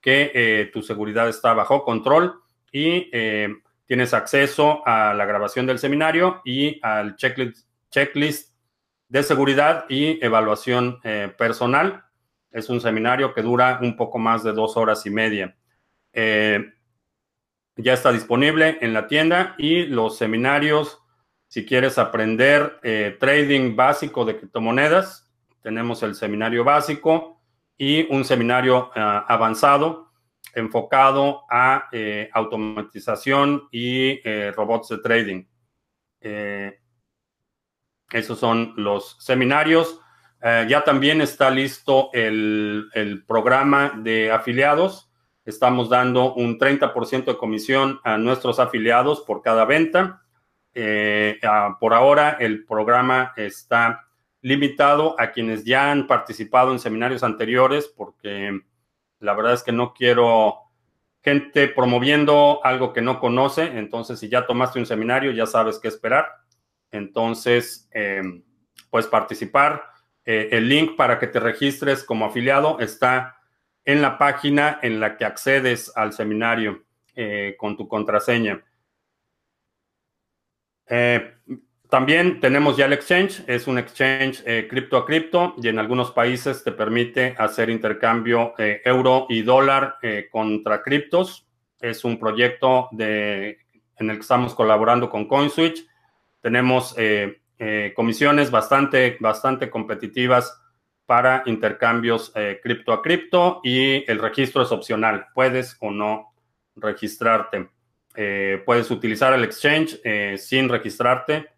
que 0.00 0.70
tu 0.72 0.82
seguridad 0.82 1.28
está 1.28 1.52
bajo 1.52 1.84
control 1.84 2.40
y 2.72 3.10
tienes 3.86 4.14
acceso 4.14 4.82
a 4.86 5.12
la 5.12 5.26
grabación 5.26 5.66
del 5.66 5.78
seminario 5.78 6.40
y 6.46 6.80
al 6.82 7.16
checklist, 7.16 7.68
checklist 7.90 8.57
de 9.08 9.22
seguridad 9.22 9.86
y 9.88 10.24
evaluación 10.24 11.00
eh, 11.02 11.32
personal. 11.36 12.04
Es 12.50 12.68
un 12.68 12.80
seminario 12.80 13.34
que 13.34 13.42
dura 13.42 13.78
un 13.82 13.96
poco 13.96 14.18
más 14.18 14.42
de 14.42 14.52
dos 14.52 14.76
horas 14.76 15.04
y 15.06 15.10
media. 15.10 15.56
Eh, 16.12 16.72
ya 17.76 17.92
está 17.92 18.12
disponible 18.12 18.78
en 18.80 18.92
la 18.92 19.06
tienda 19.06 19.54
y 19.58 19.86
los 19.86 20.18
seminarios, 20.18 20.98
si 21.46 21.64
quieres 21.64 21.96
aprender 21.98 22.80
eh, 22.82 23.16
trading 23.18 23.76
básico 23.76 24.24
de 24.24 24.36
criptomonedas, 24.36 25.30
tenemos 25.62 26.02
el 26.02 26.14
seminario 26.14 26.64
básico 26.64 27.40
y 27.76 28.12
un 28.12 28.24
seminario 28.24 28.90
avanzado 28.94 30.12
enfocado 30.54 31.44
a 31.48 31.88
automatización 32.32 33.68
y 33.70 34.20
robots 34.50 34.88
de 34.88 34.98
trading. 34.98 35.44
Esos 38.10 38.38
son 38.38 38.74
los 38.76 39.16
seminarios. 39.20 40.00
Eh, 40.42 40.66
ya 40.68 40.84
también 40.84 41.20
está 41.20 41.50
listo 41.50 42.10
el, 42.12 43.24
programa 43.26 43.92
de 43.96 44.30
afiliados. 44.30 45.10
Estamos 45.44 45.88
dando 45.88 46.34
un 46.34 46.58
30% 46.58 47.24
de 47.24 47.36
comisión 47.36 48.00
a 48.04 48.18
nuestros 48.18 48.58
afiliados 48.58 49.20
por 49.22 49.42
cada 49.42 49.64
venta. 49.64 50.22
Eh, 50.74 51.40
por 51.80 51.94
ahora 51.94 52.36
el 52.38 52.64
programa 52.64 53.32
está 53.36 54.06
limitado 54.42 55.16
a 55.18 55.32
quienes 55.32 55.64
ya 55.64 55.90
han 55.90 56.06
participado 56.06 56.70
en 56.70 56.78
seminarios 56.78 57.24
anteriores 57.24 57.88
porque 57.88 58.60
la 59.18 59.34
verdad 59.34 59.54
es 59.54 59.64
que 59.64 59.72
no 59.72 59.94
quiero 59.94 60.68
gente 61.22 61.68
promoviendo 61.68 62.60
algo 62.64 62.92
que 62.92 63.02
no 63.02 63.18
conoce. 63.18 63.78
Entonces, 63.78 64.20
si 64.20 64.28
ya 64.28 64.46
tomaste 64.46 64.78
un 64.78 64.86
seminario, 64.86 65.32
ya 65.32 65.46
sabes 65.46 65.78
qué 65.78 65.88
esperar. 65.88 66.26
Entonces, 66.90 67.88
eh, 67.92 68.22
puedes 68.90 69.06
participar. 69.06 69.84
Eh, 70.24 70.48
el 70.52 70.68
link 70.68 70.96
para 70.96 71.18
que 71.18 71.26
te 71.26 71.40
registres 71.40 72.04
como 72.04 72.26
afiliado 72.26 72.78
está 72.80 73.38
en 73.84 74.02
la 74.02 74.18
página 74.18 74.78
en 74.82 75.00
la 75.00 75.16
que 75.16 75.24
accedes 75.24 75.92
al 75.96 76.12
seminario 76.12 76.84
eh, 77.14 77.54
con 77.58 77.76
tu 77.76 77.88
contraseña. 77.88 78.62
también 81.90 82.40
tenemos 82.40 82.76
ya 82.78 82.86
el 82.86 82.94
exchange, 82.94 83.44
es 83.46 83.66
un 83.66 83.78
exchange 83.78 84.42
cripto 84.68 84.96
a 84.96 85.04
cripto 85.04 85.54
y 85.62 85.68
en 85.68 85.78
algunos 85.78 86.12
países 86.12 86.64
te 86.64 86.72
permite 86.72 87.34
hacer 87.38 87.68
intercambio 87.68 88.54
euro 88.56 89.26
y 89.28 89.42
dólar 89.42 89.98
contra 90.30 90.82
criptos. 90.82 91.46
Es 91.78 92.04
un 92.04 92.18
proyecto 92.18 92.88
en 92.92 94.10
el 94.10 94.16
que 94.16 94.20
estamos 94.20 94.54
colaborando 94.54 95.10
con 95.10 95.28
CoinSwitch 95.28 95.87
tenemos 96.40 96.94
eh, 96.96 97.40
eh, 97.58 97.92
comisiones 97.94 98.50
bastante, 98.50 99.16
bastante 99.20 99.70
competitivas 99.70 100.60
para 101.06 101.42
intercambios 101.46 102.32
eh, 102.34 102.60
cripto 102.62 102.92
a 102.92 103.02
cripto 103.02 103.60
y 103.64 104.08
el 104.10 104.18
registro 104.18 104.62
es 104.62 104.72
opcional. 104.72 105.26
Puedes 105.34 105.76
o 105.80 105.90
no 105.90 106.34
registrarte. 106.76 107.68
puedes 108.64 108.90
utilizar 108.90 109.32
el 109.32 109.44
exchange 109.44 110.00
sin 110.36 110.68
registrarte. 110.68 111.48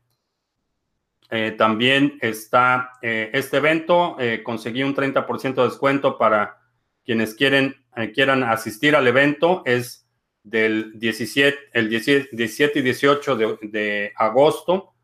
también 1.58 2.18
está 2.20 2.92
este 3.02 3.56
evento. 3.58 4.16
conseguí 4.42 4.82
un 4.82 4.94
30% 4.94 5.54
de 5.54 5.64
descuento 5.64 6.16
para 6.16 6.58
quienes 7.04 7.34
quieren, 7.34 7.76
quieran 8.14 8.42
asistir 8.44 8.96
al 8.96 9.06
evento. 9.06 9.62
Es 9.66 9.99
del 10.42 10.98
17, 10.98 11.58
el 11.72 11.88
17 11.88 12.78
y 12.78 12.82
18 12.82 13.36
de, 13.36 14.12
agosto. 14.16 14.94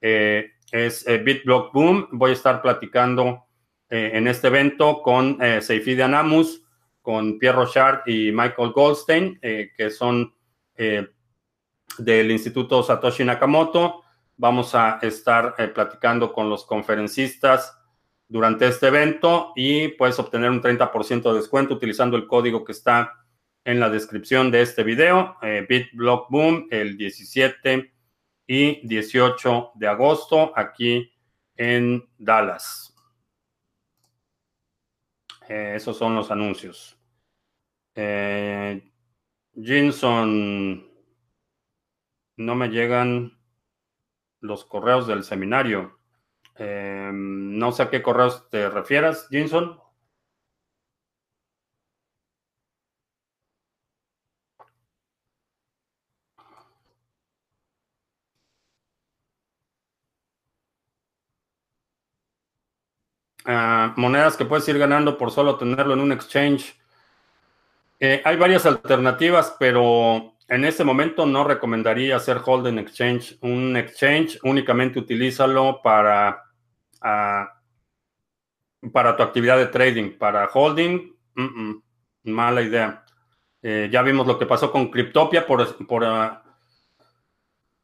Eh, 0.00 0.52
es 0.70 1.06
eh, 1.06 1.18
BitBlock 1.18 1.72
Boom. 1.72 2.08
Voy 2.12 2.30
a 2.30 2.34
estar 2.34 2.62
platicando 2.62 3.46
eh, 3.88 4.10
en 4.14 4.26
este 4.28 4.48
evento 4.48 5.02
con 5.02 5.38
eh, 5.40 5.60
Seifi 5.60 6.00
Anamus, 6.00 6.62
con 7.02 7.38
Pierre 7.38 7.56
Rochard 7.56 8.00
y 8.06 8.32
Michael 8.32 8.72
Goldstein, 8.72 9.38
que 9.40 9.90
son 9.90 10.34
del 10.76 12.30
Instituto 12.30 12.82
Satoshi 12.82 13.24
Nakamoto. 13.24 14.02
Vamos 14.36 14.74
a 14.74 14.98
estar 15.00 15.54
platicando 15.72 16.32
con 16.32 16.50
los 16.50 16.66
conferencistas 16.66 17.78
durante 18.26 18.66
este 18.66 18.88
evento 18.88 19.52
y 19.54 19.88
puedes 19.88 20.18
obtener 20.18 20.50
un 20.50 20.60
30% 20.60 21.30
de 21.30 21.38
descuento 21.38 21.74
utilizando 21.74 22.16
el 22.16 22.26
código 22.26 22.64
que 22.64 22.72
está 22.72 23.24
en 23.66 23.80
la 23.80 23.90
descripción 23.90 24.50
de 24.50 24.62
este 24.62 24.84
video. 24.84 25.36
Eh, 25.42 25.66
BitBlock 25.68 26.30
Boom 26.30 26.68
el 26.70 26.96
17 26.96 27.92
y 28.46 28.86
18 28.86 29.72
de 29.74 29.88
agosto 29.88 30.52
aquí 30.56 31.12
en 31.56 32.08
Dallas. 32.16 32.94
Eh, 35.48 35.74
esos 35.74 35.98
son 35.98 36.14
los 36.14 36.30
anuncios. 36.30 36.96
Eh, 37.96 38.88
Jinson, 39.54 40.86
no 42.36 42.54
me 42.54 42.68
llegan 42.68 43.36
los 44.40 44.64
correos 44.64 45.08
del 45.08 45.24
seminario. 45.24 45.98
Eh, 46.56 47.10
no 47.12 47.72
sé 47.72 47.82
a 47.82 47.90
qué 47.90 48.00
correos 48.00 48.48
te 48.48 48.70
refieras, 48.70 49.26
Jinson. 49.28 49.80
Monedas 63.96 64.36
que 64.36 64.44
puedes 64.44 64.68
ir 64.68 64.78
ganando 64.78 65.16
por 65.16 65.30
solo 65.30 65.56
tenerlo 65.56 65.94
en 65.94 66.00
un 66.00 66.12
exchange. 66.12 66.74
Eh, 68.00 68.20
hay 68.24 68.36
varias 68.36 68.66
alternativas, 68.66 69.56
pero 69.58 70.34
en 70.48 70.64
este 70.64 70.84
momento 70.84 71.26
no 71.26 71.44
recomendaría 71.44 72.16
hacer 72.16 72.40
holding 72.44 72.78
exchange. 72.78 73.38
Un 73.40 73.76
exchange 73.76 74.38
únicamente 74.42 74.98
utilízalo 74.98 75.80
para, 75.82 76.42
para 78.92 79.16
tu 79.16 79.22
actividad 79.22 79.58
de 79.58 79.66
trading. 79.66 80.18
Para 80.18 80.48
holding, 80.52 81.14
mala 82.24 82.62
idea. 82.62 83.04
Eh, 83.62 83.88
ya 83.90 84.02
vimos 84.02 84.26
lo 84.26 84.38
que 84.38 84.46
pasó 84.46 84.70
con 84.70 84.90
Cryptopia 84.90 85.46
por, 85.46 85.86
por 85.86 86.04
ah, 86.04 86.45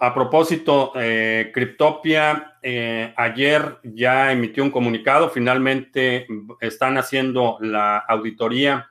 a 0.05 0.13
propósito, 0.13 0.91
eh, 0.97 1.53
Cryptopia 1.55 2.59
eh, 2.61 3.15
ayer 3.17 3.79
ya 3.85 4.33
emitió 4.33 4.65
un 4.65 4.73
comunicado, 4.73 5.31
finalmente 5.31 6.27
están 6.61 6.99
haciendo 6.99 7.57
la 7.61 7.99
auditoría 7.99 8.91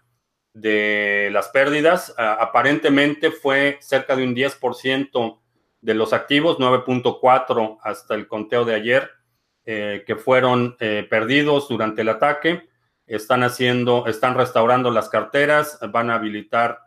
de 0.53 1.27
las 1.33 1.49
pérdidas. 1.49 2.15
aparentemente 2.17 3.29
fue 3.29 3.77
cerca 3.81 4.15
de 4.15 4.23
un 4.23 4.33
10% 4.33 5.41
de 5.81 5.93
los 5.93 6.13
activos, 6.13 6.59
9.4 6.59 7.79
hasta 7.83 8.15
el 8.15 8.29
conteo 8.29 8.63
de 8.63 8.75
ayer, 8.75 9.11
eh, 9.65 10.05
que 10.07 10.15
fueron 10.15 10.77
perdidos 10.77 11.67
durante 11.67 12.03
el 12.03 12.09
ataque. 12.09 12.69
Están 13.05 13.43
haciendo, 13.43 14.07
están 14.07 14.35
restaurando 14.35 14.89
las 14.91 15.09
carteras, 15.09 15.77
van 15.91 16.09
a 16.09 16.15
habilitar 16.15 16.79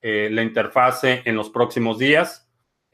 la 0.00 0.42
interfase 0.42 1.20
en 1.26 1.36
los 1.36 1.50
próximos 1.50 1.98
días. 1.98 2.45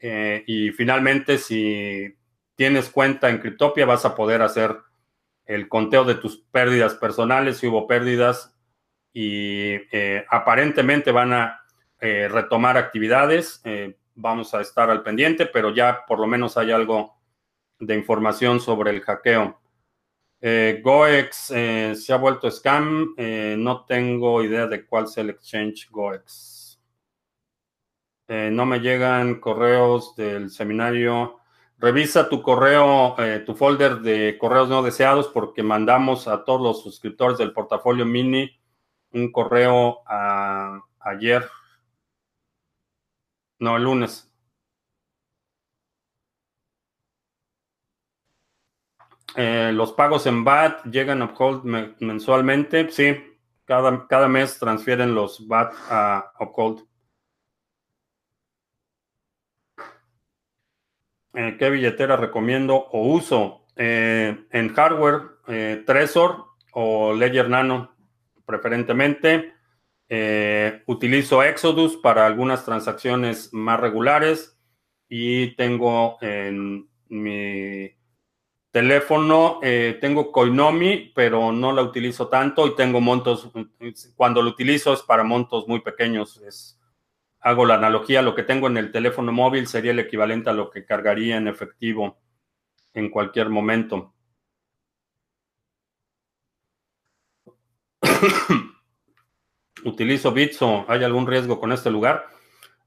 Eh, 0.05 0.43
y 0.47 0.71
finalmente, 0.71 1.37
si 1.37 2.13
tienes 2.55 2.89
cuenta 2.89 3.29
en 3.29 3.37
Cryptopia, 3.37 3.85
vas 3.85 4.03
a 4.03 4.13
poder 4.15 4.41
hacer 4.41 4.77
el 5.45 5.69
conteo 5.69 6.03
de 6.03 6.15
tus 6.15 6.39
pérdidas 6.51 6.95
personales, 6.95 7.57
si 7.57 7.67
hubo 7.67 7.87
pérdidas, 7.87 8.53
y 9.13 9.75
eh, 9.93 10.25
aparentemente 10.29 11.13
van 11.13 11.31
a 11.31 11.61
eh, 12.01 12.27
retomar 12.27 12.75
actividades. 12.77 13.63
vamos 14.15 14.53
a 14.53 14.59
estar 14.61 14.89
al 14.89 15.03
pendiente, 15.03 15.45
pero 15.45 15.73
ya 15.73 16.05
por 16.05 16.19
lo 16.19 16.27
menos 16.27 16.57
hay 16.57 16.71
algo 16.71 17.15
de 17.79 17.95
información 17.95 18.59
sobre 18.59 18.91
el 18.91 19.01
hackeo. 19.01 19.59
Goex 20.81 21.35
se 21.37 22.13
ha 22.13 22.17
vuelto 22.17 22.51
scam. 22.51 23.15
no 23.57 23.85
tengo 23.85 24.43
idea 24.43 24.67
de 24.67 24.85
cuál 24.85 25.05
es 25.05 25.17
el 25.17 25.29
exchange 25.29 25.89
Goex. 25.89 26.52
Eh, 28.27 28.49
no 28.51 28.65
me 28.65 28.79
llegan 28.79 29.39
correos 29.39 30.15
del 30.15 30.49
seminario. 30.49 31.39
Revisa 31.77 32.29
tu 32.29 32.41
correo, 32.41 33.15
eh, 33.19 33.43
tu 33.45 33.55
folder 33.55 33.99
de 34.01 34.37
correos 34.39 34.69
no 34.69 34.81
deseados, 34.83 35.27
porque 35.27 35.63
mandamos 35.63 36.27
a 36.27 36.43
todos 36.45 36.61
los 36.61 36.83
suscriptores 36.83 37.37
del 37.37 37.53
portafolio 37.53 38.05
mini 38.05 38.49
un 39.11 39.31
correo 39.31 40.01
ayer. 40.99 41.47
No, 43.59 43.77
el 43.77 43.83
lunes. 43.83 44.29
Eh, 49.35 49.71
los 49.73 49.93
pagos 49.93 50.27
en 50.27 50.43
BAT 50.43 50.83
llegan 50.85 51.21
a 51.21 51.25
Uphold 51.25 51.63
mensualmente. 51.99 52.91
Sí, 52.91 53.15
cada, 53.65 54.07
cada 54.07 54.27
mes 54.27 54.59
transfieren 54.59 55.15
los 55.15 55.47
BAT 55.47 55.73
a 55.89 56.33
Uphold. 56.39 56.85
Eh, 61.33 61.55
¿Qué 61.57 61.69
billetera 61.69 62.15
recomiendo 62.15 62.75
o 62.75 63.07
uso? 63.07 63.65
Eh, 63.75 64.45
en 64.51 64.73
hardware, 64.73 65.21
eh, 65.47 65.83
Trezor 65.85 66.45
o 66.73 67.13
Ledger 67.13 67.49
Nano, 67.49 67.95
preferentemente. 68.45 69.53
utilizo 70.85 71.41
Exodus 71.41 71.97
para 71.97 72.27
algunas 72.27 72.63
transacciones 72.65 73.51
más 73.51 73.79
regulares 73.79 74.59
y 75.09 75.55
tengo 75.55 76.17
en 76.21 76.87
mi 77.09 77.89
teléfono, 78.71 79.59
tengo 79.99 80.31
Coinomi, 80.31 81.11
pero 81.15 81.51
no 81.51 81.71
la 81.71 81.81
utilizo 81.81 82.27
tanto 82.27 82.67
y 82.67 82.75
tengo 82.75 83.01
montos, 83.01 83.49
cuando 84.15 84.43
lo 84.43 84.51
utilizo 84.51 84.93
es 84.93 85.01
para 85.01 85.23
montos 85.23 85.67
muy 85.67 85.79
pequeños, 85.79 86.37
es 86.45 86.79
hago 87.43 87.65
la 87.65 87.75
analogía, 87.75 88.21
lo 88.21 88.35
que 88.35 88.43
tengo 88.43 88.67
en 88.67 88.77
el 88.77 88.91
teléfono 88.91 89.31
móvil 89.33 89.67
sería 89.67 89.91
el 89.91 89.99
equivalente 89.99 90.49
a 90.49 90.53
lo 90.53 90.71
que 90.71 90.85
cargaría 90.85 91.35
en 91.37 91.47
efectivo 91.49 92.17
en 92.93 93.09
cualquier 93.09 93.49
momento. 93.49 94.13
Utilizo 99.83 100.31
Bitso, 100.31 100.85
¿hay 100.87 101.03
algún 101.03 101.27
riesgo 101.27 101.59
con 101.59 101.73
este 101.73 101.91
lugar? 101.91 102.27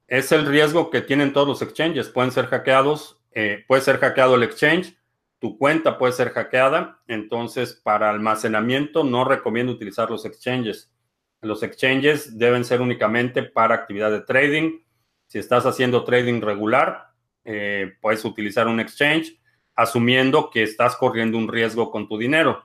Es 0.09 0.33
el 0.33 0.47
riesgo 0.47 0.89
que 0.91 1.03
tienen 1.03 1.35
todos 1.35 1.47
los 1.49 1.61
exchanges, 1.61 2.09
pueden 2.09 2.33
ser 2.33 2.47
hackeados, 2.47 3.21
eh, 3.33 3.65
puede 3.69 3.83
ser 3.83 3.99
hackeado 3.99 4.37
el 4.37 4.45
exchange, 4.45 4.97
tu 5.39 5.59
cuenta 5.59 5.99
puede 5.99 6.15
ser 6.15 6.31
hackeada, 6.31 7.03
entonces 7.09 7.75
para 7.75 8.09
almacenamiento 8.09 9.05
no 9.05 9.25
recomiendo 9.25 9.73
utilizar 9.73 10.11
los 10.11 10.25
exchanges. 10.25 10.96
Los 11.41 11.63
exchanges 11.63 12.39
deben 12.39 12.65
ser 12.65 12.81
únicamente 12.81 13.43
para 13.43 13.75
actividad 13.75 14.11
de 14.11 14.21
trading. 14.21 14.81
Si 15.27 15.39
estás 15.39 15.67
haciendo 15.67 16.05
trading 16.05 16.41
regular, 16.41 17.11
eh, 17.45 17.95
puedes 18.01 18.25
utilizar 18.25 18.67
un 18.69 18.81
exchange 18.81 19.39
asumiendo 19.75 20.51
que 20.51 20.63
estás 20.63 20.97
corriendo 20.97 21.39
un 21.39 21.49
riesgo 21.49 21.91
con 21.91 22.09
tu 22.09 22.19
dinero. 22.19 22.65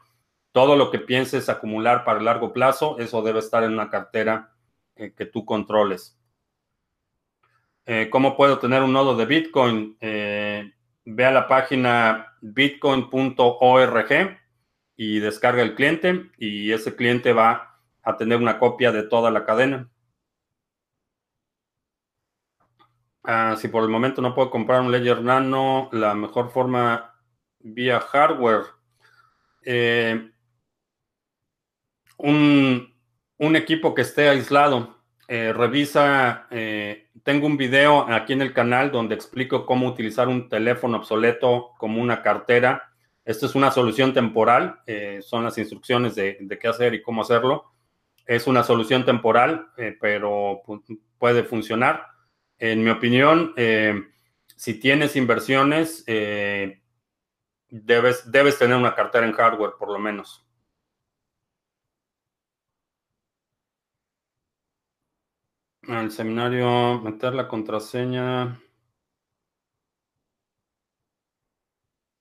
Todo 0.52 0.76
lo 0.76 0.92
que 0.92 1.00
pienses 1.00 1.50
acumular 1.50 2.04
para 2.04 2.20
el 2.20 2.26
largo 2.26 2.54
plazo, 2.54 2.98
eso 3.00 3.22
debe 3.22 3.40
estar 3.40 3.64
en 3.64 3.74
una 3.74 3.90
cartera 3.90 4.54
eh, 4.96 5.14
que 5.16 5.26
tú 5.26 5.46
controles. 5.46 6.18
Eh, 7.86 8.10
¿Cómo 8.10 8.38
puedo 8.38 8.60
tener 8.60 8.82
un 8.84 8.94
nodo 8.94 9.16
de 9.16 9.26
Bitcoin? 9.26 9.98
ve 11.04 11.26
a 11.26 11.32
la 11.32 11.48
página 11.48 12.38
bitcoin.org 12.42 14.38
y 14.96 15.20
descarga 15.20 15.64
el 15.64 15.74
cliente 15.74 16.30
y 16.38 16.72
ese 16.72 16.96
cliente 16.96 17.34
va 17.34 17.71
a 18.04 18.18
tener 18.18 18.38
una 18.38 18.60
copia 18.60 18.92
de 18.92 19.04
toda 19.04 19.32
la 19.32 19.46
cadena. 19.46 19.90
Ah, 23.24 23.56
si 23.58 23.68
por 23.68 23.84
el 23.84 23.90
momento 23.90 24.22
no 24.22 24.34
puedo 24.34 24.50
comprar 24.50 24.82
un 24.82 24.92
Ledger 24.92 25.22
Nano, 25.22 25.90
la 25.92 26.16
mejor 26.16 26.50
forma 26.50 27.14
vía 27.60 28.00
hardware. 28.00 28.64
Eh, 29.64 30.32
un, 32.18 32.88
equipo 33.56 33.94
que 33.94 34.02
esté 34.02 34.30
aislado. 34.30 34.98
Eh, 35.28 35.54
revisa, 35.54 36.48
eh, 36.52 37.10
tengo 37.24 37.48
un 37.48 37.58
video 37.58 38.02
aquí 38.10 38.34
en 38.34 38.42
el 38.42 38.54
canal 38.54 38.92
donde 38.92 39.16
explico 39.16 39.66
cómo 39.66 39.88
utilizar 39.88 40.28
un 40.28 40.50
teléfono 40.50 40.98
obsoleto 40.98 41.72
como 41.78 42.02
una 42.02 42.22
cartera. 42.22 42.92
Esta 43.24 43.46
es 43.46 43.56
una 43.56 43.72
solución 43.72 44.14
temporal, 44.14 44.82
son 45.22 45.44
las 45.44 45.58
instrucciones 45.58 46.16
de, 46.16 46.58
qué 46.60 46.68
hacer 46.68 46.96
y 46.96 47.04
cómo 47.04 47.22
hacerlo. 47.22 47.72
Es 48.26 48.48
una 48.48 48.64
solución 48.64 49.06
temporal, 49.06 49.72
eh, 49.78 49.98
pero 50.00 50.62
puede 51.18 51.44
funcionar. 51.44 52.08
En 52.58 52.84
mi 52.84 52.90
opinión, 52.90 53.54
eh, 53.58 53.94
si 54.56 54.80
tienes 54.80 55.16
inversiones, 55.16 56.04
eh, 56.08 56.82
debes, 57.70 58.32
debes 58.32 58.60
tener 58.60 58.78
una 58.78 58.96
cartera 58.96 59.26
en 59.26 59.34
hardware, 59.34 59.74
por 59.80 59.90
lo 59.92 60.00
menos. 60.00 60.46
El 65.88 66.10
seminario, 66.12 67.00
meter 67.02 67.34
la 67.36 67.48
contraseña. 67.48 68.60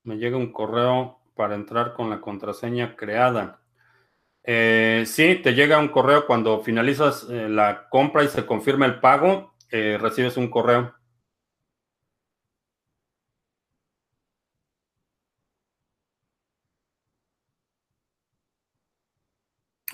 Me 0.04 0.16
llega 0.16 0.36
un 0.36 0.52
correo 0.52 1.20
para 1.34 1.54
entrar 1.54 1.94
con 1.94 2.10
la 2.10 2.20
contraseña 2.20 2.96
creada. 2.96 3.59
Eh, 4.52 5.04
sí, 5.06 5.36
te 5.36 5.54
llega 5.54 5.78
un 5.78 5.86
correo 5.86 6.26
cuando 6.26 6.60
finalizas 6.60 7.24
eh, 7.30 7.48
la 7.48 7.88
compra 7.88 8.24
y 8.24 8.28
se 8.28 8.44
confirma 8.44 8.84
el 8.84 8.98
pago, 8.98 9.54
eh, 9.70 9.96
recibes 10.00 10.36
un 10.36 10.50
correo. 10.50 10.92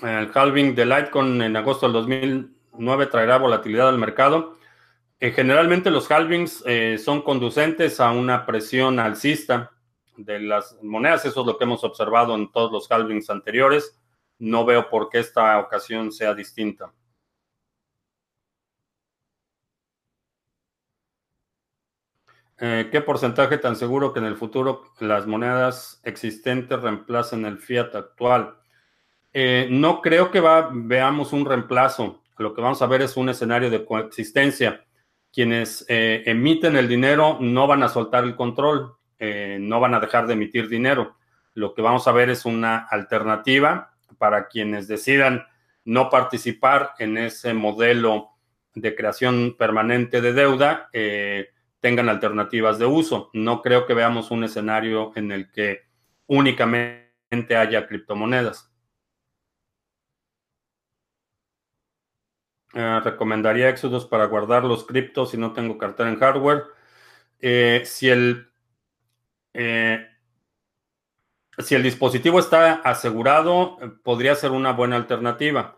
El 0.01 0.31
halving 0.33 0.73
de 0.73 0.85
Litecoin 0.87 1.39
en 1.43 1.55
agosto 1.55 1.85
del 1.85 1.93
2009 1.93 3.05
traerá 3.07 3.37
volatilidad 3.37 3.89
al 3.89 3.99
mercado. 3.99 4.57
Eh, 5.19 5.31
generalmente 5.33 5.91
los 5.91 6.09
halvings 6.09 6.63
son 7.03 7.21
conducentes 7.21 7.99
a 7.99 8.09
una 8.11 8.43
presión 8.47 8.99
alcista 8.99 9.71
de 10.15 10.39
las 10.39 10.79
monedas. 10.81 11.25
Eso 11.25 11.41
es 11.41 11.45
lo 11.45 11.59
que 11.59 11.65
hemos 11.65 11.83
observado 11.83 12.33
en 12.33 12.51
todos 12.51 12.71
los 12.71 12.91
halvings 12.91 13.29
anteriores. 13.29 13.99
No 14.39 14.65
veo 14.65 14.89
por 14.89 15.09
qué 15.09 15.19
esta 15.19 15.59
ocasión 15.59 16.11
sea 16.11 16.33
distinta. 16.33 16.91
Eh, 22.59 22.89
¿Qué 22.91 23.01
porcentaje 23.01 23.59
tan 23.59 23.75
seguro 23.75 24.13
que 24.13 24.19
en 24.19 24.25
el 24.25 24.35
futuro 24.35 24.85
las 24.99 25.27
monedas 25.27 26.01
existentes 26.03 26.81
reemplacen 26.81 27.45
el 27.45 27.59
fiat 27.59 27.95
actual? 27.95 28.55
Eh, 29.31 29.67
no 29.69 30.01
creo 30.01 30.31
que 30.31 30.41
veamos 30.73 31.33
un 31.33 31.45
reemplazo. 31.45 32.23
Lo 32.37 32.53
que 32.55 32.61
vamos 32.61 32.81
a 32.81 32.87
ver 32.87 33.03
es 33.03 33.15
un 33.15 33.29
escenario 33.29 33.69
de 33.69 33.85
coexistencia. 33.85 34.85
Quienes 35.31 35.85
eh, 35.87 36.23
emiten 36.25 36.75
el 36.75 36.87
dinero 36.87 37.37
no 37.39 37.67
van 37.67 37.83
a 37.83 37.89
soltar 37.89 38.23
el 38.23 38.35
control, 38.35 38.95
no 39.19 39.79
van 39.79 39.95
a 39.95 39.99
dejar 39.99 40.27
de 40.27 40.33
emitir 40.33 40.69
dinero. 40.69 41.17
Lo 41.55 41.73
que 41.73 41.81
vamos 41.81 42.07
a 42.07 42.11
ver 42.11 42.29
es 42.29 42.45
una 42.45 42.77
alternativa 42.77 43.96
para 44.17 44.47
quienes 44.47 44.87
decidan 44.87 45.45
no 45.85 46.09
participar 46.09 46.91
en 46.99 47.17
ese 47.17 47.53
modelo 47.53 48.31
de 48.75 48.95
creación 48.95 49.55
permanente 49.57 50.21
de 50.21 50.33
deuda 50.33 50.89
tengan 51.79 52.09
alternativas 52.09 52.79
de 52.79 52.85
uso. 52.85 53.29
No 53.33 53.61
creo 53.61 53.85
que 53.85 53.93
veamos 53.93 54.31
un 54.31 54.43
escenario 54.43 55.11
en 55.15 55.31
el 55.31 55.51
que 55.51 55.83
únicamente 56.27 57.55
haya 57.55 57.87
criptomonedas. 57.87 58.71
Eh, 62.73 62.99
recomendaría 63.03 63.69
Exodus 63.69 64.05
para 64.05 64.25
guardar 64.25 64.63
los 64.63 64.85
criptos 64.85 65.31
si 65.31 65.37
no 65.37 65.53
tengo 65.53 65.77
cartera 65.77 66.09
en 66.09 66.19
hardware. 66.19 66.63
Eh, 67.39 67.83
si, 67.85 68.09
el, 68.09 68.51
eh, 69.53 70.05
si 71.57 71.75
el 71.75 71.83
dispositivo 71.83 72.39
está 72.39 72.75
asegurado, 72.75 73.77
podría 74.03 74.35
ser 74.35 74.51
una 74.51 74.73
buena 74.73 74.95
alternativa. 74.95 75.77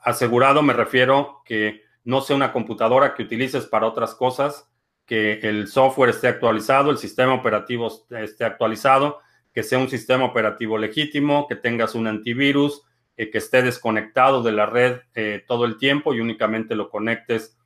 asegurado 0.00 0.62
me 0.62 0.72
refiero 0.72 1.42
que 1.44 1.82
no 2.04 2.20
sea 2.20 2.36
una 2.36 2.52
computadora 2.52 3.14
que 3.14 3.22
utilices 3.22 3.66
para 3.66 3.86
otras 3.86 4.14
cosas, 4.14 4.68
que 5.06 5.40
el 5.42 5.68
software 5.68 6.10
esté 6.10 6.28
actualizado, 6.28 6.90
el 6.90 6.98
sistema 6.98 7.34
operativo 7.34 7.90
esté 8.10 8.44
actualizado, 8.44 9.20
que 9.52 9.62
sea 9.62 9.78
un 9.78 9.88
sistema 9.88 10.24
operativo 10.24 10.78
legítimo, 10.78 11.46
que 11.46 11.56
tengas 11.56 11.94
un 11.94 12.06
antivirus, 12.06 12.82
eh, 13.16 13.30
que 13.30 13.38
esté 13.38 13.62
desconectado 13.62 14.42
de 14.42 14.52
la 14.52 14.66
red 14.66 15.00
eh, 15.14 15.44
todo 15.46 15.64
el 15.64 15.78
tiempo 15.78 16.14
y 16.14 16.20
únicamente 16.20 16.74
lo 16.74 16.90
conectes 16.90 17.56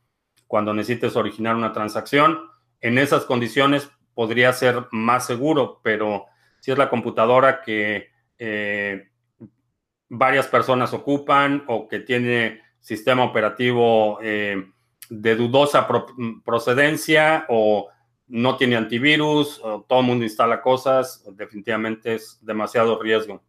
cuando 0.47 0.75
necesites 0.75 1.17
originar 1.17 1.57
una 1.57 1.73
transacción. 1.73 2.51
En 2.81 2.99
esas 2.99 3.25
condiciones 3.25 3.89
podría 4.15 4.53
ser 4.53 4.87
más 4.91 5.27
seguro, 5.27 5.81
pero 5.83 6.27
si 6.61 6.71
es 6.71 6.79
la 6.79 6.91
computadora 6.91 7.63
que 7.63 8.09
eh, 8.39 9.09
varias 10.09 10.47
personas 10.47 10.93
ocupan 10.93 11.65
o 11.67 11.89
que 11.89 12.01
tiene 12.01 12.61
sistema 12.81 13.25
operativo 13.25 14.19
de 14.21 15.35
dudosa 15.35 15.87
procedencia 16.45 17.47
o 17.49 17.89
no 18.29 18.57
tiene 18.57 18.77
antivirus, 18.77 19.61
o 19.63 19.83
todo 19.83 20.01
el 20.01 20.07
mundo 20.07 20.25
instala 20.25 20.61
cosas, 20.61 21.25
definitivamente 21.35 22.15
es 22.15 22.39
demasiado 22.43 23.01
riesgo. 23.03 23.43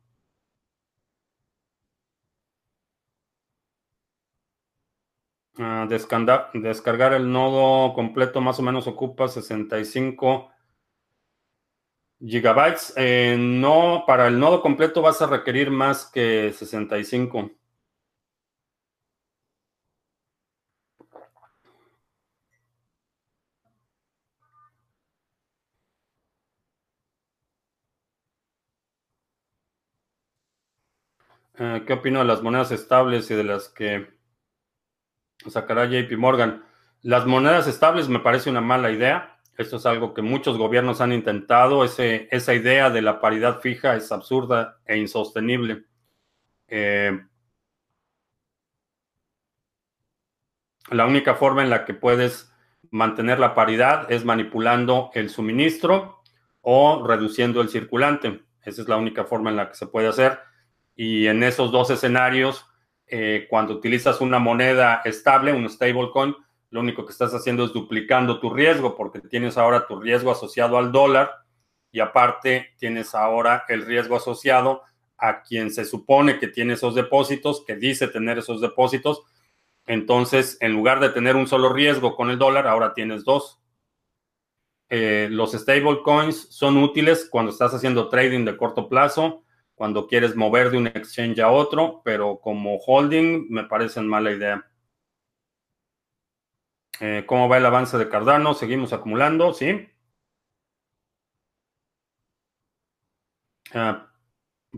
Ah, 5.62 5.86
descargar, 5.90 7.14
el 7.14 7.30
nodo 7.32 7.94
completo 7.94 8.40
más 8.40 8.60
o 8.60 8.62
menos 8.62 8.88
ocupa 8.88 9.28
65 9.28 10.50
gigabytes. 12.20 12.94
No, 13.38 14.04
para 14.08 14.28
el 14.28 14.40
nodo 14.40 14.62
completo 14.62 15.02
vas 15.02 15.22
a 15.22 15.28
requerir 15.28 15.72
más 15.72 16.06
que 16.06 16.54
65. 16.54 17.52
Eh, 31.60 31.84
¿Qué 31.86 31.94
opino 31.94 32.20
de 32.20 32.26
las 32.26 32.42
monedas 32.42 32.72
estables 32.72 33.30
y 33.32 33.36
de 33.36 33.44
las 33.44 33.68
que 33.70 34.08
sacará 35.50 35.86
JP 35.86 36.16
Morgan? 36.18 36.64
Las 37.02 37.26
monedas 37.26 37.68
estables 37.68 38.08
me 38.08 38.20
parece 38.20 38.50
una 38.50 38.62
mala 38.62 38.92
idea. 38.92 39.39
Esto 39.60 39.76
es 39.76 39.86
algo 39.86 40.14
que 40.14 40.22
muchos 40.22 40.58
gobiernos 40.58 41.02
han 41.02 41.12
intentado. 41.12 41.84
esa 41.84 42.54
idea 42.54 42.90
de 42.90 43.02
la 43.02 43.20
paridad 43.20 43.60
fija 43.60 43.98
es 43.98 44.10
absurda 44.10 44.80
e 44.86 44.96
insostenible. 44.96 45.84
Eh, 46.70 47.20
la 50.92 51.06
única 51.06 51.36
forma 51.36 51.62
en 51.62 51.70
la 51.70 51.84
que 51.84 51.94
puedes 51.94 52.50
mantener 52.90 53.38
la 53.38 53.54
paridad 53.54 54.10
es 54.10 54.24
manipulando 54.24 55.12
el 55.14 55.30
suministro 55.30 56.22
o 56.62 57.06
reduciendo 57.06 57.60
el 57.60 57.68
circulante. 57.68 58.42
Esa 58.64 58.84
es 58.84 58.88
la 58.88 58.96
única 58.96 59.26
forma 59.26 59.50
en 59.50 59.58
la 59.58 59.68
que 59.68 59.76
se 59.76 59.88
puede 59.88 60.08
hacer. 60.08 60.40
Y 60.96 61.28
en 61.28 61.44
esos 61.44 61.70
dos 61.74 61.90
escenarios, 61.90 62.66
eh, 63.08 63.46
cuando 63.50 63.74
utilizas 63.74 64.22
una 64.22 64.40
moneda 64.40 65.02
estable, 65.04 65.52
un 65.52 65.70
stablecoin, 65.70 66.34
lo 66.72 66.80
único 66.80 67.06
que 67.06 67.12
estás 67.12 67.34
haciendo 67.34 67.66
es 67.66 67.74
duplicando 67.74 68.40
tu 68.40 68.50
riesgo 68.50 68.96
porque 68.96 69.20
tienes 69.20 69.58
ahora 69.58 69.88
tu 69.88 70.00
riesgo 70.00 70.32
asociado 70.32 70.78
al 70.78 70.92
dólar 70.92 71.32
y 71.92 72.00
aparte 72.00 72.74
tienes 72.78 73.16
ahora 73.16 73.66
el 73.70 73.86
riesgo 73.86 74.16
asociado 74.16 74.84
a 75.18 75.42
quien 75.42 75.72
se 75.72 75.86
supone 75.86 76.40
que 76.40 76.48
tiene 76.48 76.74
esos 76.74 76.96
depósitos, 76.96 77.64
que 77.66 77.76
dice 77.76 78.08
tener 78.08 78.38
esos 78.38 78.62
depósitos. 78.62 79.24
Entonces, 79.86 80.58
en 80.62 80.74
lugar 80.74 81.00
de 81.00 81.10
tener 81.10 81.36
un 81.36 81.48
solo 81.48 81.74
riesgo 81.74 82.16
con 82.16 82.30
el 82.30 82.38
dólar, 82.38 82.68
ahora 82.68 82.94
tienes 82.94 83.26
dos. 83.26 83.60
Eh, 84.90 85.28
los 85.32 85.52
stablecoins 85.52 86.48
son 86.50 86.78
útiles 86.78 87.28
cuando 87.30 87.52
estás 87.52 87.74
haciendo 87.74 88.10
trading 88.10 88.46
de 88.46 88.58
corto 88.58 88.88
plazo 88.88 89.44
cuando 89.80 90.08
quieres 90.08 90.36
mover 90.36 90.72
de 90.72 90.78
un 90.78 90.88
exchange 90.88 91.40
a 91.40 91.50
otro, 91.50 92.02
pero 92.04 92.42
como 92.42 92.76
holding 92.86 93.48
me 93.50 93.64
parecen 93.64 94.06
mala 94.06 94.30
idea. 94.30 94.69
Eh, 97.02 97.24
¿Cómo 97.26 97.48
va 97.50 97.58
el 97.58 97.66
avance 97.66 97.98
de 97.98 98.10
Cardano? 98.10 98.54
Seguimos 98.54 98.94
acumulando, 98.94 99.54
¿sí? 99.54 99.90
Ah, 103.74 104.06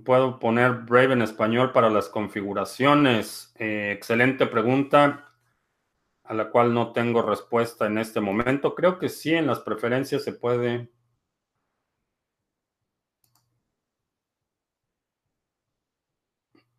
Puedo 0.06 0.40
poner 0.40 0.74
Brave 0.86 1.14
en 1.14 1.22
español 1.24 1.72
para 1.74 1.90
las 1.90 2.10
configuraciones. 2.10 3.54
Eh, 3.60 3.92
excelente 3.94 4.48
pregunta, 4.48 5.34
a 6.24 6.34
la 6.34 6.50
cual 6.52 6.74
no 6.74 6.94
tengo 6.94 7.22
respuesta 7.22 7.88
en 7.88 7.98
este 8.00 8.22
momento. 8.22 8.76
Creo 8.76 9.00
que 9.00 9.10
sí, 9.10 9.34
en 9.36 9.48
las 9.48 9.60
preferencias 9.62 10.24
se 10.24 10.34
puede 10.34 10.90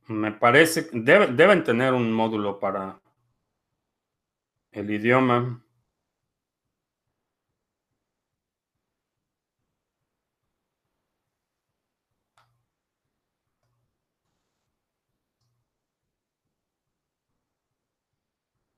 Me 0.06 0.30
parece, 0.30 0.88
que 0.88 1.00
deben 1.00 1.64
tener 1.64 1.92
un 1.92 2.12
módulo 2.12 2.60
para 2.60 3.01
el 4.72 4.90
idioma. 4.90 5.62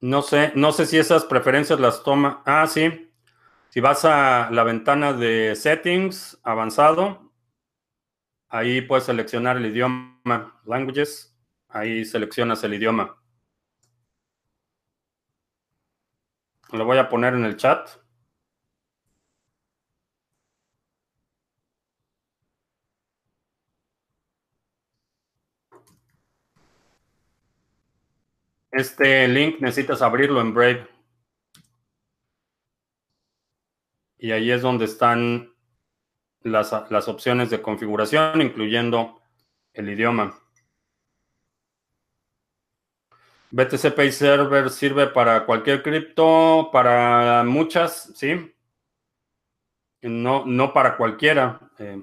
No 0.01 0.22
sé, 0.22 0.53
no 0.55 0.70
sé 0.72 0.86
si 0.86 0.99
esas 0.99 1.24
preferencias 1.24 1.80
las 1.80 2.03
toma. 2.05 2.42
Ah, 2.47 2.66
sí. 2.68 3.11
Si 3.70 3.80
vas 3.80 4.05
a 4.05 4.51
la 4.53 4.64
ventana 4.64 5.12
de 5.12 5.57
settings 5.57 6.40
avanzado, 6.45 7.32
Ahí 8.49 8.80
puedes 8.80 9.05
seleccionar 9.05 9.59
el 9.59 9.66
idioma, 9.66 10.61
languages. 10.64 11.36
Ahí 11.68 12.05
seleccionas 12.07 12.62
el 12.64 12.74
idioma. 12.74 13.16
Lo 16.74 16.84
voy 16.84 16.98
a 16.98 17.08
poner 17.08 17.34
en 17.34 17.44
el 17.44 17.56
chat. 17.56 17.88
Este 28.72 29.28
link 29.28 29.60
necesitas 29.60 30.02
abrirlo 30.02 30.40
en 30.40 30.52
Brave. 30.52 30.88
Y 34.18 34.32
ahí 34.32 34.50
es 34.50 34.62
donde 34.62 34.86
están 34.86 35.54
las, 36.42 36.72
opciones 37.08 37.50
de 37.50 37.62
configuración, 37.62 38.42
incluyendo 38.42 39.20
el 39.74 39.90
idioma. 39.90 40.43
BTC 43.55 43.94
Pay 43.94 44.11
Server 44.11 44.68
sirve 44.68 45.07
para 45.07 45.46
cualquier 45.46 45.80
cripto, 45.82 46.70
para 46.72 47.44
muchas, 47.44 48.11
sí. 48.16 48.52
No, 50.02 50.44
no 50.44 50.72
para 50.72 50.96
cualquiera. 50.96 51.61
Eh. 51.78 52.02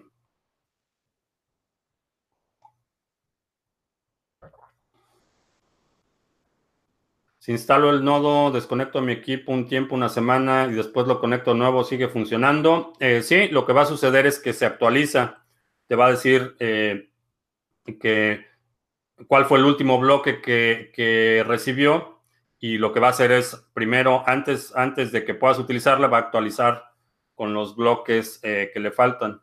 Si 7.39 7.51
instalo 7.51 7.89
el 7.89 8.05
nodo, 8.05 8.51
desconecto 8.51 9.01
mi 9.01 9.11
equipo 9.11 9.51
un 9.51 9.67
tiempo, 9.67 9.93
una 9.95 10.07
semana 10.07 10.67
y 10.71 10.73
después 10.73 11.05
lo 11.05 11.19
conecto 11.19 11.53
nuevo, 11.53 11.83
sigue 11.83 12.07
funcionando. 12.07 12.93
Eh, 12.99 13.23
sí, 13.23 13.49
lo 13.49 13.65
que 13.65 13.73
va 13.73 13.81
a 13.81 13.85
suceder 13.85 14.25
es 14.25 14.39
que 14.39 14.53
se 14.53 14.65
actualiza. 14.65 15.43
Te 15.87 15.95
va 15.97 16.07
a 16.07 16.11
decir 16.11 16.55
eh, 16.59 17.09
que 17.99 18.50
cuál 19.27 19.45
fue 19.45 19.59
el 19.59 19.65
último 19.65 19.99
bloque 19.99 20.41
que, 20.41 21.43
recibió 21.47 22.21
y 22.59 22.77
lo 22.77 22.93
que 22.93 22.99
va 22.99 23.07
a 23.07 23.11
hacer 23.11 23.31
es, 23.31 23.55
primero, 23.73 24.23
antes, 24.27 24.75
antes 24.75 25.11
de 25.11 25.25
que 25.25 25.33
puedas 25.33 25.59
utilizarla, 25.59 26.07
va 26.07 26.17
a 26.17 26.21
actualizar 26.21 26.85
con 27.35 27.53
los 27.53 27.75
bloques 27.75 28.39
eh, 28.43 28.71
que 28.73 28.79
le 28.79 28.91
faltan. 28.91 29.41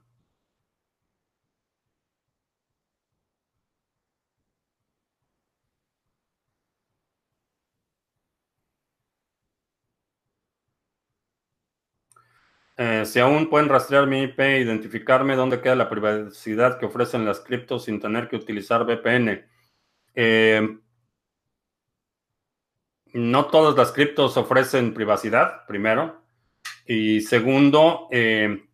Eh, 12.77 13.05
si 13.07 13.19
aún 13.19 13.51
pueden 13.51 13.69
rastrear 13.69 14.07
mi 14.07 14.23
IP, 14.23 14.39
identificarme 14.39 15.35
dónde 15.35 15.61
queda 15.61 15.75
la 15.75 15.89
privacidad 15.91 16.79
que 16.79 16.87
ofrecen 16.87 17.25
las 17.25 17.41
criptos 17.41 17.85
sin 17.85 18.01
tener 18.01 18.29
que 18.29 18.37
utilizar 18.37 18.85
VPN. 18.85 19.45
Eh, 20.15 20.79
no 23.15 23.47
todas 23.47 23.77
las 23.77 23.93
criptos 23.93 24.37
ofrecen 24.37 24.95
privacidad, 24.95 25.67
primero. 25.67 26.23
Y 26.87 27.21
segundo, 27.21 28.09
eh, 28.11 28.65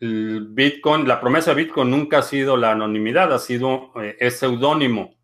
Bitcoin, 0.00 1.06
la 1.06 1.20
promesa 1.20 1.54
de 1.54 1.64
Bitcoin 1.64 1.90
nunca 1.90 2.18
ha 2.18 2.22
sido 2.22 2.56
la 2.56 2.72
anonimidad, 2.72 3.32
ha 3.32 3.38
sido, 3.38 3.92
es 4.18 4.38
seudónimo. 4.38 5.14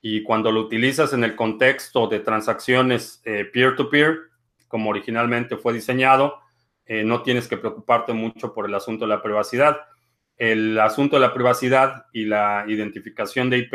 Y 0.00 0.22
cuando 0.22 0.52
lo 0.52 0.60
utilizas 0.60 1.12
en 1.12 1.24
el 1.24 1.34
contexto 1.34 2.06
de 2.08 2.20
transacciones 2.20 3.22
peer-to-peer, 3.24 4.28
como 4.68 4.90
originalmente 4.90 5.56
fue 5.56 5.72
diseñado, 5.72 6.40
eh, 6.88 7.04
no 7.04 7.22
tienes 7.22 7.46
que 7.48 7.58
preocuparte 7.58 8.14
mucho 8.14 8.54
por 8.54 8.66
el 8.66 8.74
asunto 8.74 9.04
de 9.04 9.10
la 9.10 9.22
privacidad. 9.22 9.78
El 10.36 10.78
asunto 10.78 11.16
de 11.16 11.20
la 11.20 11.34
privacidad 11.34 12.06
y 12.12 12.24
la 12.24 12.64
identificación 12.66 13.50
de 13.50 13.58
IP 13.58 13.74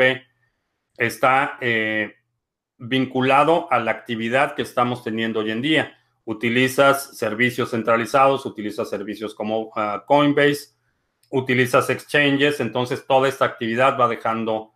está 0.96 1.58
eh, 1.60 2.14
vinculado 2.78 3.70
a 3.70 3.78
la 3.78 3.90
actividad 3.90 4.54
que 4.54 4.62
estamos 4.62 5.02
teniendo 5.02 5.40
hoy 5.40 5.50
en 5.50 5.62
día. 5.62 5.98
Utilizas 6.24 7.16
servicios 7.16 7.70
centralizados, 7.70 8.46
utilizas 8.46 8.88
servicios 8.88 9.34
como 9.34 9.70
ah, 9.76 10.04
Coinbase, 10.06 10.74
utilizas 11.30 11.90
exchanges, 11.90 12.60
entonces 12.60 13.06
toda 13.06 13.28
esta 13.28 13.44
actividad 13.44 13.98
va 13.98 14.08
dejando 14.08 14.72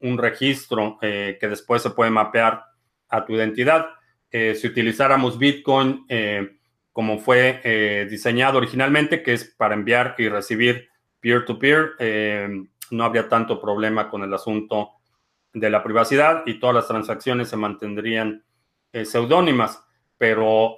un 0.00 0.18
registro 0.18 0.98
eh, 1.02 1.36
que 1.40 1.48
después 1.48 1.82
se 1.82 1.90
puede 1.90 2.10
mapear 2.10 2.64
a 3.08 3.24
tu 3.24 3.34
identidad. 3.34 3.86
si 4.30 4.66
utilizáramos 4.66 5.38
Bitcoin, 5.38 6.04
como 6.98 7.20
fue 7.20 7.60
eh, 7.62 8.08
diseñado 8.10 8.58
originalmente, 8.58 9.22
que 9.22 9.34
es 9.34 9.44
para 9.44 9.74
enviar 9.74 10.16
y 10.18 10.28
recibir 10.28 10.88
peer-to-peer, 11.20 11.92
eh, 12.00 12.48
no 12.90 13.04
habría 13.04 13.28
tanto 13.28 13.60
problema 13.60 14.10
con 14.10 14.24
el 14.24 14.34
asunto 14.34 14.94
de 15.52 15.70
la 15.70 15.82
privacidad 15.82 16.42
y 16.46 16.60
todas 16.60 16.74
las 16.74 16.88
transacciones 16.88 17.48
se 17.48 17.56
mantendrían 17.56 18.44
eh, 18.92 19.04
seudónimas, 19.04 19.82
pero 20.16 20.76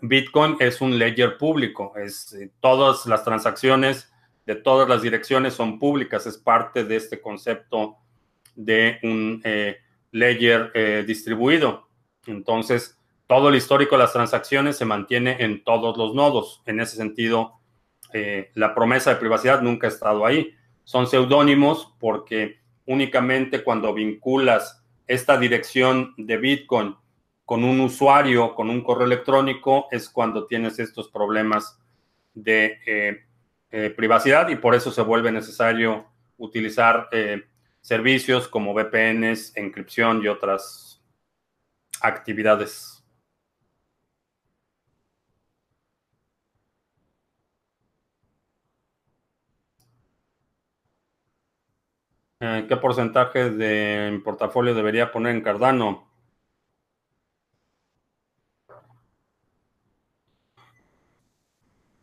Bitcoin 0.00 0.56
es 0.60 0.80
un 0.80 0.98
ledger 0.98 1.36
público, 1.36 1.94
es, 1.96 2.36
todas 2.60 3.06
las 3.06 3.24
transacciones 3.24 4.12
de 4.46 4.54
todas 4.56 4.88
las 4.88 5.02
direcciones 5.02 5.54
son 5.54 5.78
públicas, 5.78 6.26
es 6.26 6.36
parte 6.36 6.84
de 6.84 6.96
este 6.96 7.20
concepto 7.20 7.96
de 8.54 8.98
un 9.02 9.42
ledger 10.12 11.04
distribuido. 11.06 11.88
Entonces, 12.26 12.98
todo 13.26 13.48
el 13.48 13.56
histórico 13.56 13.96
de 13.96 14.02
las 14.02 14.12
transacciones 14.12 14.76
se 14.76 14.84
mantiene 14.84 15.36
en 15.40 15.64
todos 15.64 15.96
los 15.96 16.14
nodos. 16.14 16.62
En 16.66 16.80
ese 16.80 16.96
sentido, 16.96 17.54
eh, 18.12 18.50
la 18.54 18.74
promesa 18.74 19.10
de 19.10 19.16
privacidad 19.16 19.62
nunca 19.62 19.86
ha 19.86 19.90
estado 19.90 20.26
ahí. 20.26 20.54
Son 20.84 21.06
seudónimos 21.06 21.94
porque 21.98 22.60
únicamente 22.86 23.62
cuando 23.62 23.92
vinculas 23.94 24.82
esta 25.06 25.38
dirección 25.38 26.14
de 26.16 26.36
Bitcoin 26.36 26.96
con 27.44 27.64
un 27.64 27.80
usuario, 27.80 28.54
con 28.54 28.70
un 28.70 28.82
correo 28.82 29.06
electrónico, 29.06 29.88
es 29.90 30.08
cuando 30.08 30.46
tienes 30.46 30.78
estos 30.78 31.08
problemas 31.08 31.78
de 32.32 32.78
eh, 32.86 33.24
eh, 33.70 33.90
privacidad 33.90 34.48
y 34.48 34.56
por 34.56 34.74
eso 34.74 34.90
se 34.90 35.02
vuelve 35.02 35.30
necesario 35.30 36.06
utilizar 36.38 37.08
servicios 37.80 38.48
como 38.48 38.72
VPNs, 38.72 39.56
encripción 39.56 40.22
y 40.22 40.28
otras 40.28 41.02
actividades. 42.00 42.93
Eh, 52.40 52.66
¿Qué 52.68 52.76
porcentaje 52.76 53.50
de 53.50 54.20
portafolio 54.24 54.74
debería 54.74 55.12
poner 55.12 55.34
en 55.34 55.42
Cardano? 55.42 56.08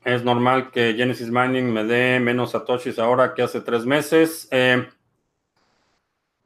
Es 0.03 0.23
normal 0.23 0.71
que 0.71 0.93
Genesis 0.95 1.29
Mining 1.29 1.71
me 1.71 1.83
dé 1.83 2.19
menos 2.19 2.51
satoshis 2.51 2.97
ahora 2.97 3.33
que 3.33 3.43
hace 3.43 3.61
tres 3.61 3.85
meses. 3.85 4.47
Eh, 4.51 4.87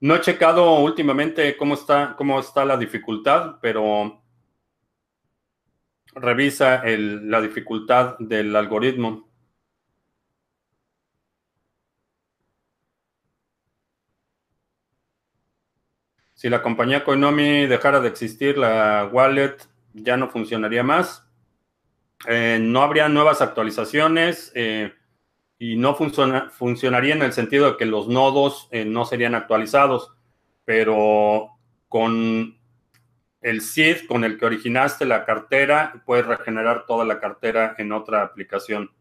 no 0.02 0.16
he 0.16 0.22
checado 0.22 0.80
últimamente 0.80 1.56
cómo 1.56 1.76
está, 1.76 2.16
cómo 2.18 2.40
está 2.40 2.66
la 2.66 2.78
dificultad, 2.78 3.58
pero 3.62 4.22
revisa 6.16 6.84
la 6.86 7.42
dificultad 7.42 8.18
del 8.20 8.56
algoritmo. 8.56 9.30
Si 16.36 16.50
la 16.50 16.62
compañía 16.62 17.06
Coinomi 17.06 17.66
dejara 17.66 18.02
de 18.02 18.10
existir, 18.10 18.58
la 18.58 19.10
wallet 19.12 19.56
ya 19.94 20.18
no 20.18 20.30
funcionaría 20.30 20.84
más. 20.84 21.26
Eh, 22.28 22.60
no 22.62 22.82
habría 22.82 23.08
nuevas 23.08 23.42
actualizaciones 23.42 24.52
eh, 24.54 24.94
y 25.58 25.78
no 25.78 25.96
funcionaría 25.96 27.16
en 27.16 27.22
el 27.22 27.32
sentido 27.32 27.72
de 27.72 27.78
que 27.78 27.86
los 27.86 28.10
nodos 28.10 28.68
eh, 28.72 28.84
no 28.84 29.06
serían 29.06 29.34
actualizados, 29.34 30.14
pero 30.66 31.52
con 31.88 32.58
el 33.40 33.62
SID 33.62 34.06
con 34.08 34.26
el 34.26 34.38
que 34.38 34.46
originaste 34.46 35.06
la 35.06 35.24
cartera, 35.24 36.04
puedes 36.06 36.26
regenerar 36.26 36.86
toda 36.86 37.06
la 37.06 37.22
cartera 37.22 37.76
en 37.78 37.94
otra 37.94 38.24
aplicación. 38.24 38.92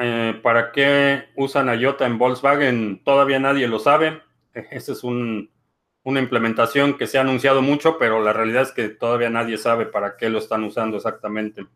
Eh, 0.00 0.38
¿Para 0.42 0.72
qué 0.72 1.28
usan 1.36 1.68
IOTA 1.68 2.06
en 2.06 2.18
Volkswagen? 2.18 3.02
Todavía 3.04 3.38
nadie 3.38 3.66
lo 3.66 3.78
sabe. 3.78 4.22
Esa 4.54 4.92
es 4.92 5.04
una 5.04 6.20
implementación 6.20 6.96
que 6.96 7.06
se 7.06 7.18
ha 7.18 7.22
anunciado 7.22 7.62
mucho, 7.62 7.98
pero 7.98 8.22
la 8.22 8.32
realidad 8.32 8.62
es 8.62 8.72
que 8.72 8.88
todavía 8.88 9.30
nadie 9.30 9.58
sabe 9.58 9.86
para 9.86 10.16
qué 10.16 10.30
lo 10.30 10.38
están 10.38 10.64
usando 10.64 10.96
exactamente. 10.96 11.66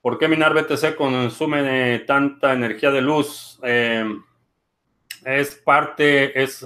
¿Por 0.00 0.18
qué 0.18 0.28
minar 0.28 0.54
BTC 0.54 0.94
consume 0.94 1.98
tanta 2.06 2.52
energía 2.52 2.92
de 2.92 3.00
luz? 3.00 3.58
Eh, 3.64 4.04
es 5.24 5.56
parte, 5.56 6.40
es, 6.40 6.62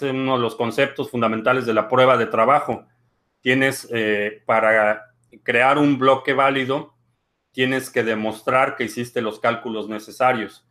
uno 0.00 0.36
de 0.36 0.42
los 0.42 0.56
conceptos 0.56 1.10
fundamentales 1.10 1.66
de 1.66 1.74
la 1.74 1.86
prueba 1.86 2.16
de 2.16 2.24
trabajo. 2.24 2.86
Tienes 3.42 3.86
eh, 3.92 4.42
para 4.46 5.12
crear 5.42 5.76
un 5.76 5.98
bloque 5.98 6.32
válido, 6.32 6.94
tienes 7.52 7.90
que 7.90 8.02
demostrar 8.02 8.76
que 8.76 8.84
hiciste 8.84 9.20
los 9.20 9.40
cálculos 9.40 9.88
necesarios. 9.88 10.66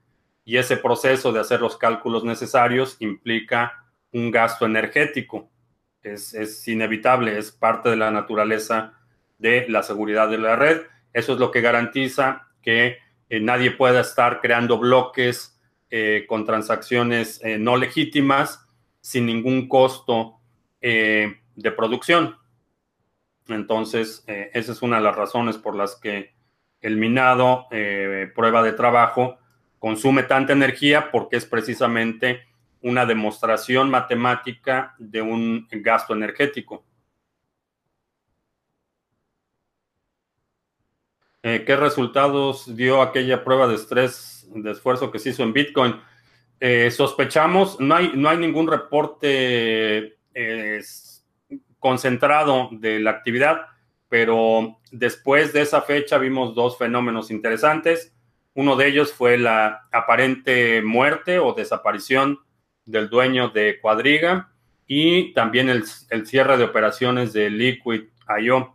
Y 0.46 0.58
ese 0.58 0.78
proceso 0.78 1.32
de 1.32 1.40
hacer 1.40 1.62
los 1.62 1.78
cálculos 1.78 2.24
necesarios 2.24 2.98
implica 3.00 3.86
un 4.12 4.32
gasto 4.32 4.66
energético. 4.66 5.50
Es, 6.02 6.68
inevitable, 6.68 7.38
es 7.38 7.52
parte 7.52 7.90
de 7.90 7.98
la 7.98 8.10
naturaleza 8.10 8.94
de 9.38 9.68
la 9.70 9.84
seguridad 9.84 10.30
de 10.30 10.38
la 10.38 10.56
red. 10.56 10.82
Eso 11.14 11.34
es 11.34 11.40
lo 11.40 11.52
que 11.52 11.62
garantiza 11.62 12.48
que 12.62 12.98
eh, 13.30 13.40
nadie 13.40 13.72
pueda 13.72 14.02
estar 14.02 14.42
creando 14.42 14.80
bloques 14.80 15.60
eh, 15.92 16.26
con 16.28 16.46
transacciones 16.46 17.42
eh, 17.44 17.58
no 17.58 17.78
legítimas 17.78 18.66
sin 19.02 19.26
ningún 19.26 19.68
costo 19.68 20.36
de 20.82 21.72
producción. 21.76 22.38
Entonces, 23.48 24.24
esa 24.28 24.72
es 24.72 24.82
una 24.82 24.98
de 24.98 25.04
las 25.04 25.16
razones 25.16 25.58
por 25.58 25.76
las 25.76 25.98
que 25.98 26.34
el 26.82 26.98
minado, 26.98 27.68
eh, 27.72 28.32
prueba 28.34 28.64
de 28.64 28.74
trabajo, 28.74 29.38
consume 29.80 30.24
tanta 30.24 30.54
energía 30.54 31.12
porque 31.12 31.38
es 31.38 31.46
precisamente 31.46 32.48
una 32.82 33.06
demostración 33.06 33.90
matemática 33.90 34.96
de 34.98 35.22
un 35.22 35.68
gasto 35.70 36.14
energético. 36.14 36.86
Eh, 41.42 41.64
¿Qué 41.66 41.76
resultados 41.76 42.76
dio 42.76 43.02
aquella 43.02 43.44
prueba 43.44 43.68
de 43.68 43.76
estrés, 43.76 44.48
de 44.54 44.72
esfuerzo 44.72 45.12
que 45.12 45.20
se 45.20 45.30
hizo 45.30 45.44
en 45.44 45.54
Bitcoin? 45.54 45.96
Eh, 46.60 46.92
sospechamos, 46.92 47.80
no 47.80 47.96
hay, 47.96 48.12
no 48.16 48.30
hay 48.30 48.38
ningún 48.38 48.68
reporte 48.68 50.18
concentrado 51.80 52.70
de 52.72 53.00
la 53.00 53.12
actividad, 53.12 53.62
pero 54.10 54.80
después 54.92 55.54
de 55.54 55.62
esa 55.62 55.84
fecha 55.84 56.18
vimos 56.18 56.56
dos 56.56 56.78
fenómenos 56.78 57.32
interesantes. 57.32 58.14
Uno 58.56 58.76
de 58.76 58.88
ellos 58.88 59.14
fue 59.14 59.38
la 59.38 59.88
aparente 59.92 60.82
muerte 60.82 61.40
o 61.40 61.54
desaparición 61.54 62.40
del 62.86 63.10
dueño 63.10 63.50
de 63.50 63.80
Cuadriga 63.80 64.52
y 64.88 65.32
también 65.34 65.70
el, 65.70 65.86
cierre 66.26 66.58
de 66.58 66.64
operaciones 66.64 67.32
de 67.32 67.52
Liquid.io. 67.52 68.74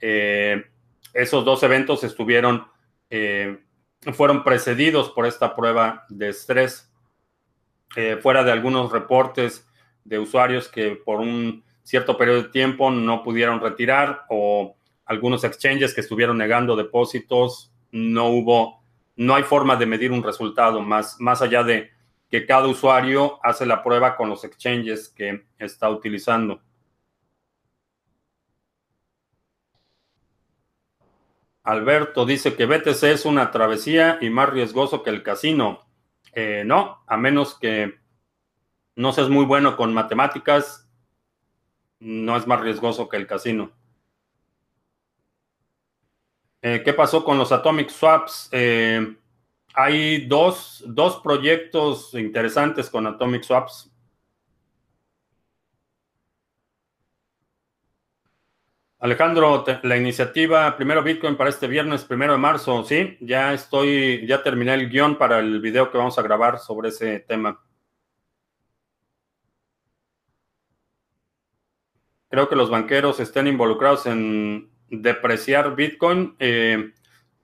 Eh, 0.00 0.64
esos 1.12 1.44
dos 1.44 1.62
eventos 1.62 2.02
estuvieron, 2.02 2.66
eh, 3.10 3.58
fueron 4.14 4.42
precedidos 4.42 5.10
por 5.10 5.26
esta 5.26 5.54
prueba 5.54 6.06
de 6.08 6.30
estrés, 6.30 6.90
eh, 7.94 8.18
fuera 8.22 8.42
de 8.42 8.52
algunos 8.52 8.90
reportes 8.90 9.68
de 10.04 10.18
usuarios 10.18 10.68
que 10.68 10.96
por 10.96 11.20
un 11.20 11.62
cierto 11.82 12.16
periodo 12.16 12.42
de 12.42 12.48
tiempo 12.48 12.90
no 12.90 13.22
pudieron 13.22 13.60
retirar 13.60 14.24
o 14.28 14.76
algunos 15.04 15.44
exchanges 15.44 15.94
que 15.94 16.00
estuvieron 16.00 16.38
negando 16.38 16.76
depósitos, 16.76 17.72
no 17.90 18.28
hubo, 18.28 18.82
no 19.16 19.34
hay 19.34 19.42
forma 19.42 19.76
de 19.76 19.86
medir 19.86 20.12
un 20.12 20.22
resultado 20.22 20.80
más, 20.80 21.20
más 21.20 21.42
allá 21.42 21.62
de 21.62 21.90
que 22.30 22.46
cada 22.46 22.66
usuario 22.66 23.38
hace 23.42 23.66
la 23.66 23.82
prueba 23.82 24.16
con 24.16 24.30
los 24.30 24.44
exchanges 24.44 25.10
que 25.10 25.44
está 25.58 25.90
utilizando. 25.90 26.62
Alberto 31.64 32.26
dice 32.26 32.56
que 32.56 32.66
BTC 32.66 33.02
es 33.04 33.24
una 33.24 33.50
travesía 33.50 34.18
y 34.20 34.30
más 34.30 34.48
riesgoso 34.48 35.02
que 35.02 35.10
el 35.10 35.22
casino. 35.22 35.86
Eh, 36.34 36.64
no, 36.66 37.04
a 37.06 37.16
menos 37.16 37.58
que 37.58 38.00
no 38.96 39.12
seas 39.12 39.28
muy 39.28 39.44
bueno 39.44 39.76
con 39.76 39.94
matemáticas, 39.94 40.81
no 42.02 42.36
es 42.36 42.46
más 42.46 42.60
riesgoso 42.60 43.08
que 43.08 43.16
el 43.16 43.26
casino. 43.26 43.70
Eh, 46.60 46.82
¿Qué 46.84 46.92
pasó 46.92 47.24
con 47.24 47.38
los 47.38 47.52
Atomic 47.52 47.88
Swaps? 47.90 48.48
Eh, 48.52 49.16
hay 49.74 50.26
dos, 50.26 50.84
dos 50.86 51.20
proyectos 51.22 52.14
interesantes 52.14 52.90
con 52.90 53.06
Atomic 53.06 53.42
Swaps. 53.42 53.88
Alejandro, 58.98 59.64
la 59.82 59.96
iniciativa 59.96 60.76
Primero 60.76 61.02
Bitcoin 61.02 61.36
para 61.36 61.50
este 61.50 61.66
viernes, 61.66 62.04
primero 62.04 62.34
de 62.34 62.38
marzo, 62.38 62.84
sí, 62.84 63.16
ya 63.20 63.52
estoy, 63.52 64.24
ya 64.28 64.44
terminé 64.44 64.74
el 64.74 64.88
guion 64.88 65.18
para 65.18 65.40
el 65.40 65.60
video 65.60 65.90
que 65.90 65.98
vamos 65.98 66.16
a 66.18 66.22
grabar 66.22 66.60
sobre 66.60 66.90
ese 66.90 67.18
tema. 67.20 67.60
Creo 72.32 72.48
que 72.48 72.56
los 72.56 72.70
banqueros 72.70 73.20
estén 73.20 73.46
involucrados 73.46 74.06
en 74.06 74.70
depreciar 74.88 75.76
Bitcoin. 75.76 76.34
Eh, 76.38 76.94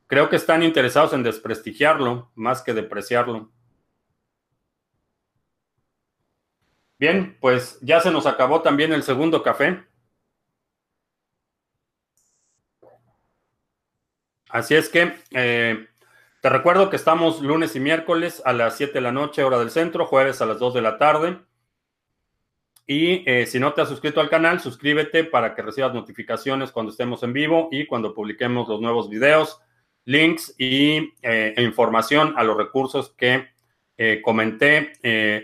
creo 0.06 0.30
que 0.30 0.36
están 0.36 0.62
interesados 0.62 1.12
en 1.12 1.22
desprestigiarlo 1.22 2.30
más 2.34 2.62
que 2.62 2.72
depreciarlo. 2.72 3.52
Bien, 6.98 7.36
pues 7.38 7.78
ya 7.82 8.00
se 8.00 8.10
nos 8.10 8.24
acabó 8.24 8.62
también 8.62 8.94
el 8.94 9.02
segundo 9.02 9.42
café. 9.42 9.84
Así 14.48 14.74
es 14.74 14.88
que 14.88 15.14
eh, 15.32 15.86
te 16.40 16.48
recuerdo 16.48 16.88
que 16.88 16.96
estamos 16.96 17.42
lunes 17.42 17.76
y 17.76 17.80
miércoles 17.80 18.40
a 18.46 18.54
las 18.54 18.78
7 18.78 18.94
de 18.94 19.00
la 19.02 19.12
noche, 19.12 19.44
hora 19.44 19.58
del 19.58 19.70
centro, 19.70 20.06
jueves 20.06 20.40
a 20.40 20.46
las 20.46 20.58
2 20.58 20.72
de 20.72 20.80
la 20.80 20.96
tarde. 20.96 21.47
Y 22.90 23.22
eh, 23.30 23.44
si 23.44 23.60
no 23.60 23.74
te 23.74 23.82
has 23.82 23.88
suscrito 23.90 24.18
al 24.18 24.30
canal, 24.30 24.60
suscríbete 24.60 25.22
para 25.22 25.54
que 25.54 25.60
recibas 25.60 25.92
notificaciones 25.92 26.72
cuando 26.72 26.90
estemos 26.90 27.22
en 27.22 27.34
vivo 27.34 27.68
y 27.70 27.86
cuando 27.86 28.14
publiquemos 28.14 28.66
los 28.66 28.80
nuevos 28.80 29.10
videos, 29.10 29.60
links 30.06 30.54
y, 30.56 31.12
eh, 31.20 31.52
e 31.54 31.62
información 31.62 32.32
a 32.38 32.44
los 32.44 32.56
recursos 32.56 33.14
que 33.14 33.48
comenté 34.22 34.92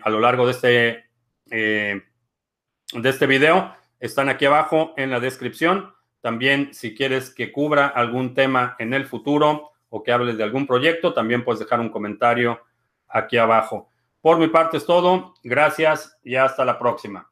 a 0.03 0.11
lo 0.11 0.21
largo 0.21 0.47
de 0.47 0.53
este, 0.53 1.05
de 1.51 3.09
este 3.11 3.27
video. 3.27 3.75
Están 3.99 4.29
aquí 4.29 4.45
abajo 4.45 4.95
en 4.97 5.11
la 5.11 5.19
descripción. 5.19 5.93
También, 6.21 6.73
si 6.73 6.95
quieres 6.95 7.29
que 7.29 7.53
cubra 7.53 7.89
algún 7.89 8.33
tema 8.33 8.77
en 8.79 8.95
el 8.95 9.05
futuro 9.05 9.73
o 9.91 10.03
que 10.03 10.13
hables 10.13 10.39
de 10.39 10.45
algún 10.45 10.67
proyecto, 10.67 11.13
también 11.13 11.45
puedes 11.45 11.59
dejar 11.59 11.81
un 11.81 11.91
comentario 11.91 12.63
aquí 13.09 13.37
abajo. 13.37 13.91
Por 14.21 14.39
mi 14.39 14.49
parte 14.49 14.79
es 14.79 14.87
todo. 14.87 15.35
Gracias 15.43 16.17
y 16.23 16.37
hasta 16.37 16.65
la 16.65 16.79
próxima. 16.79 17.31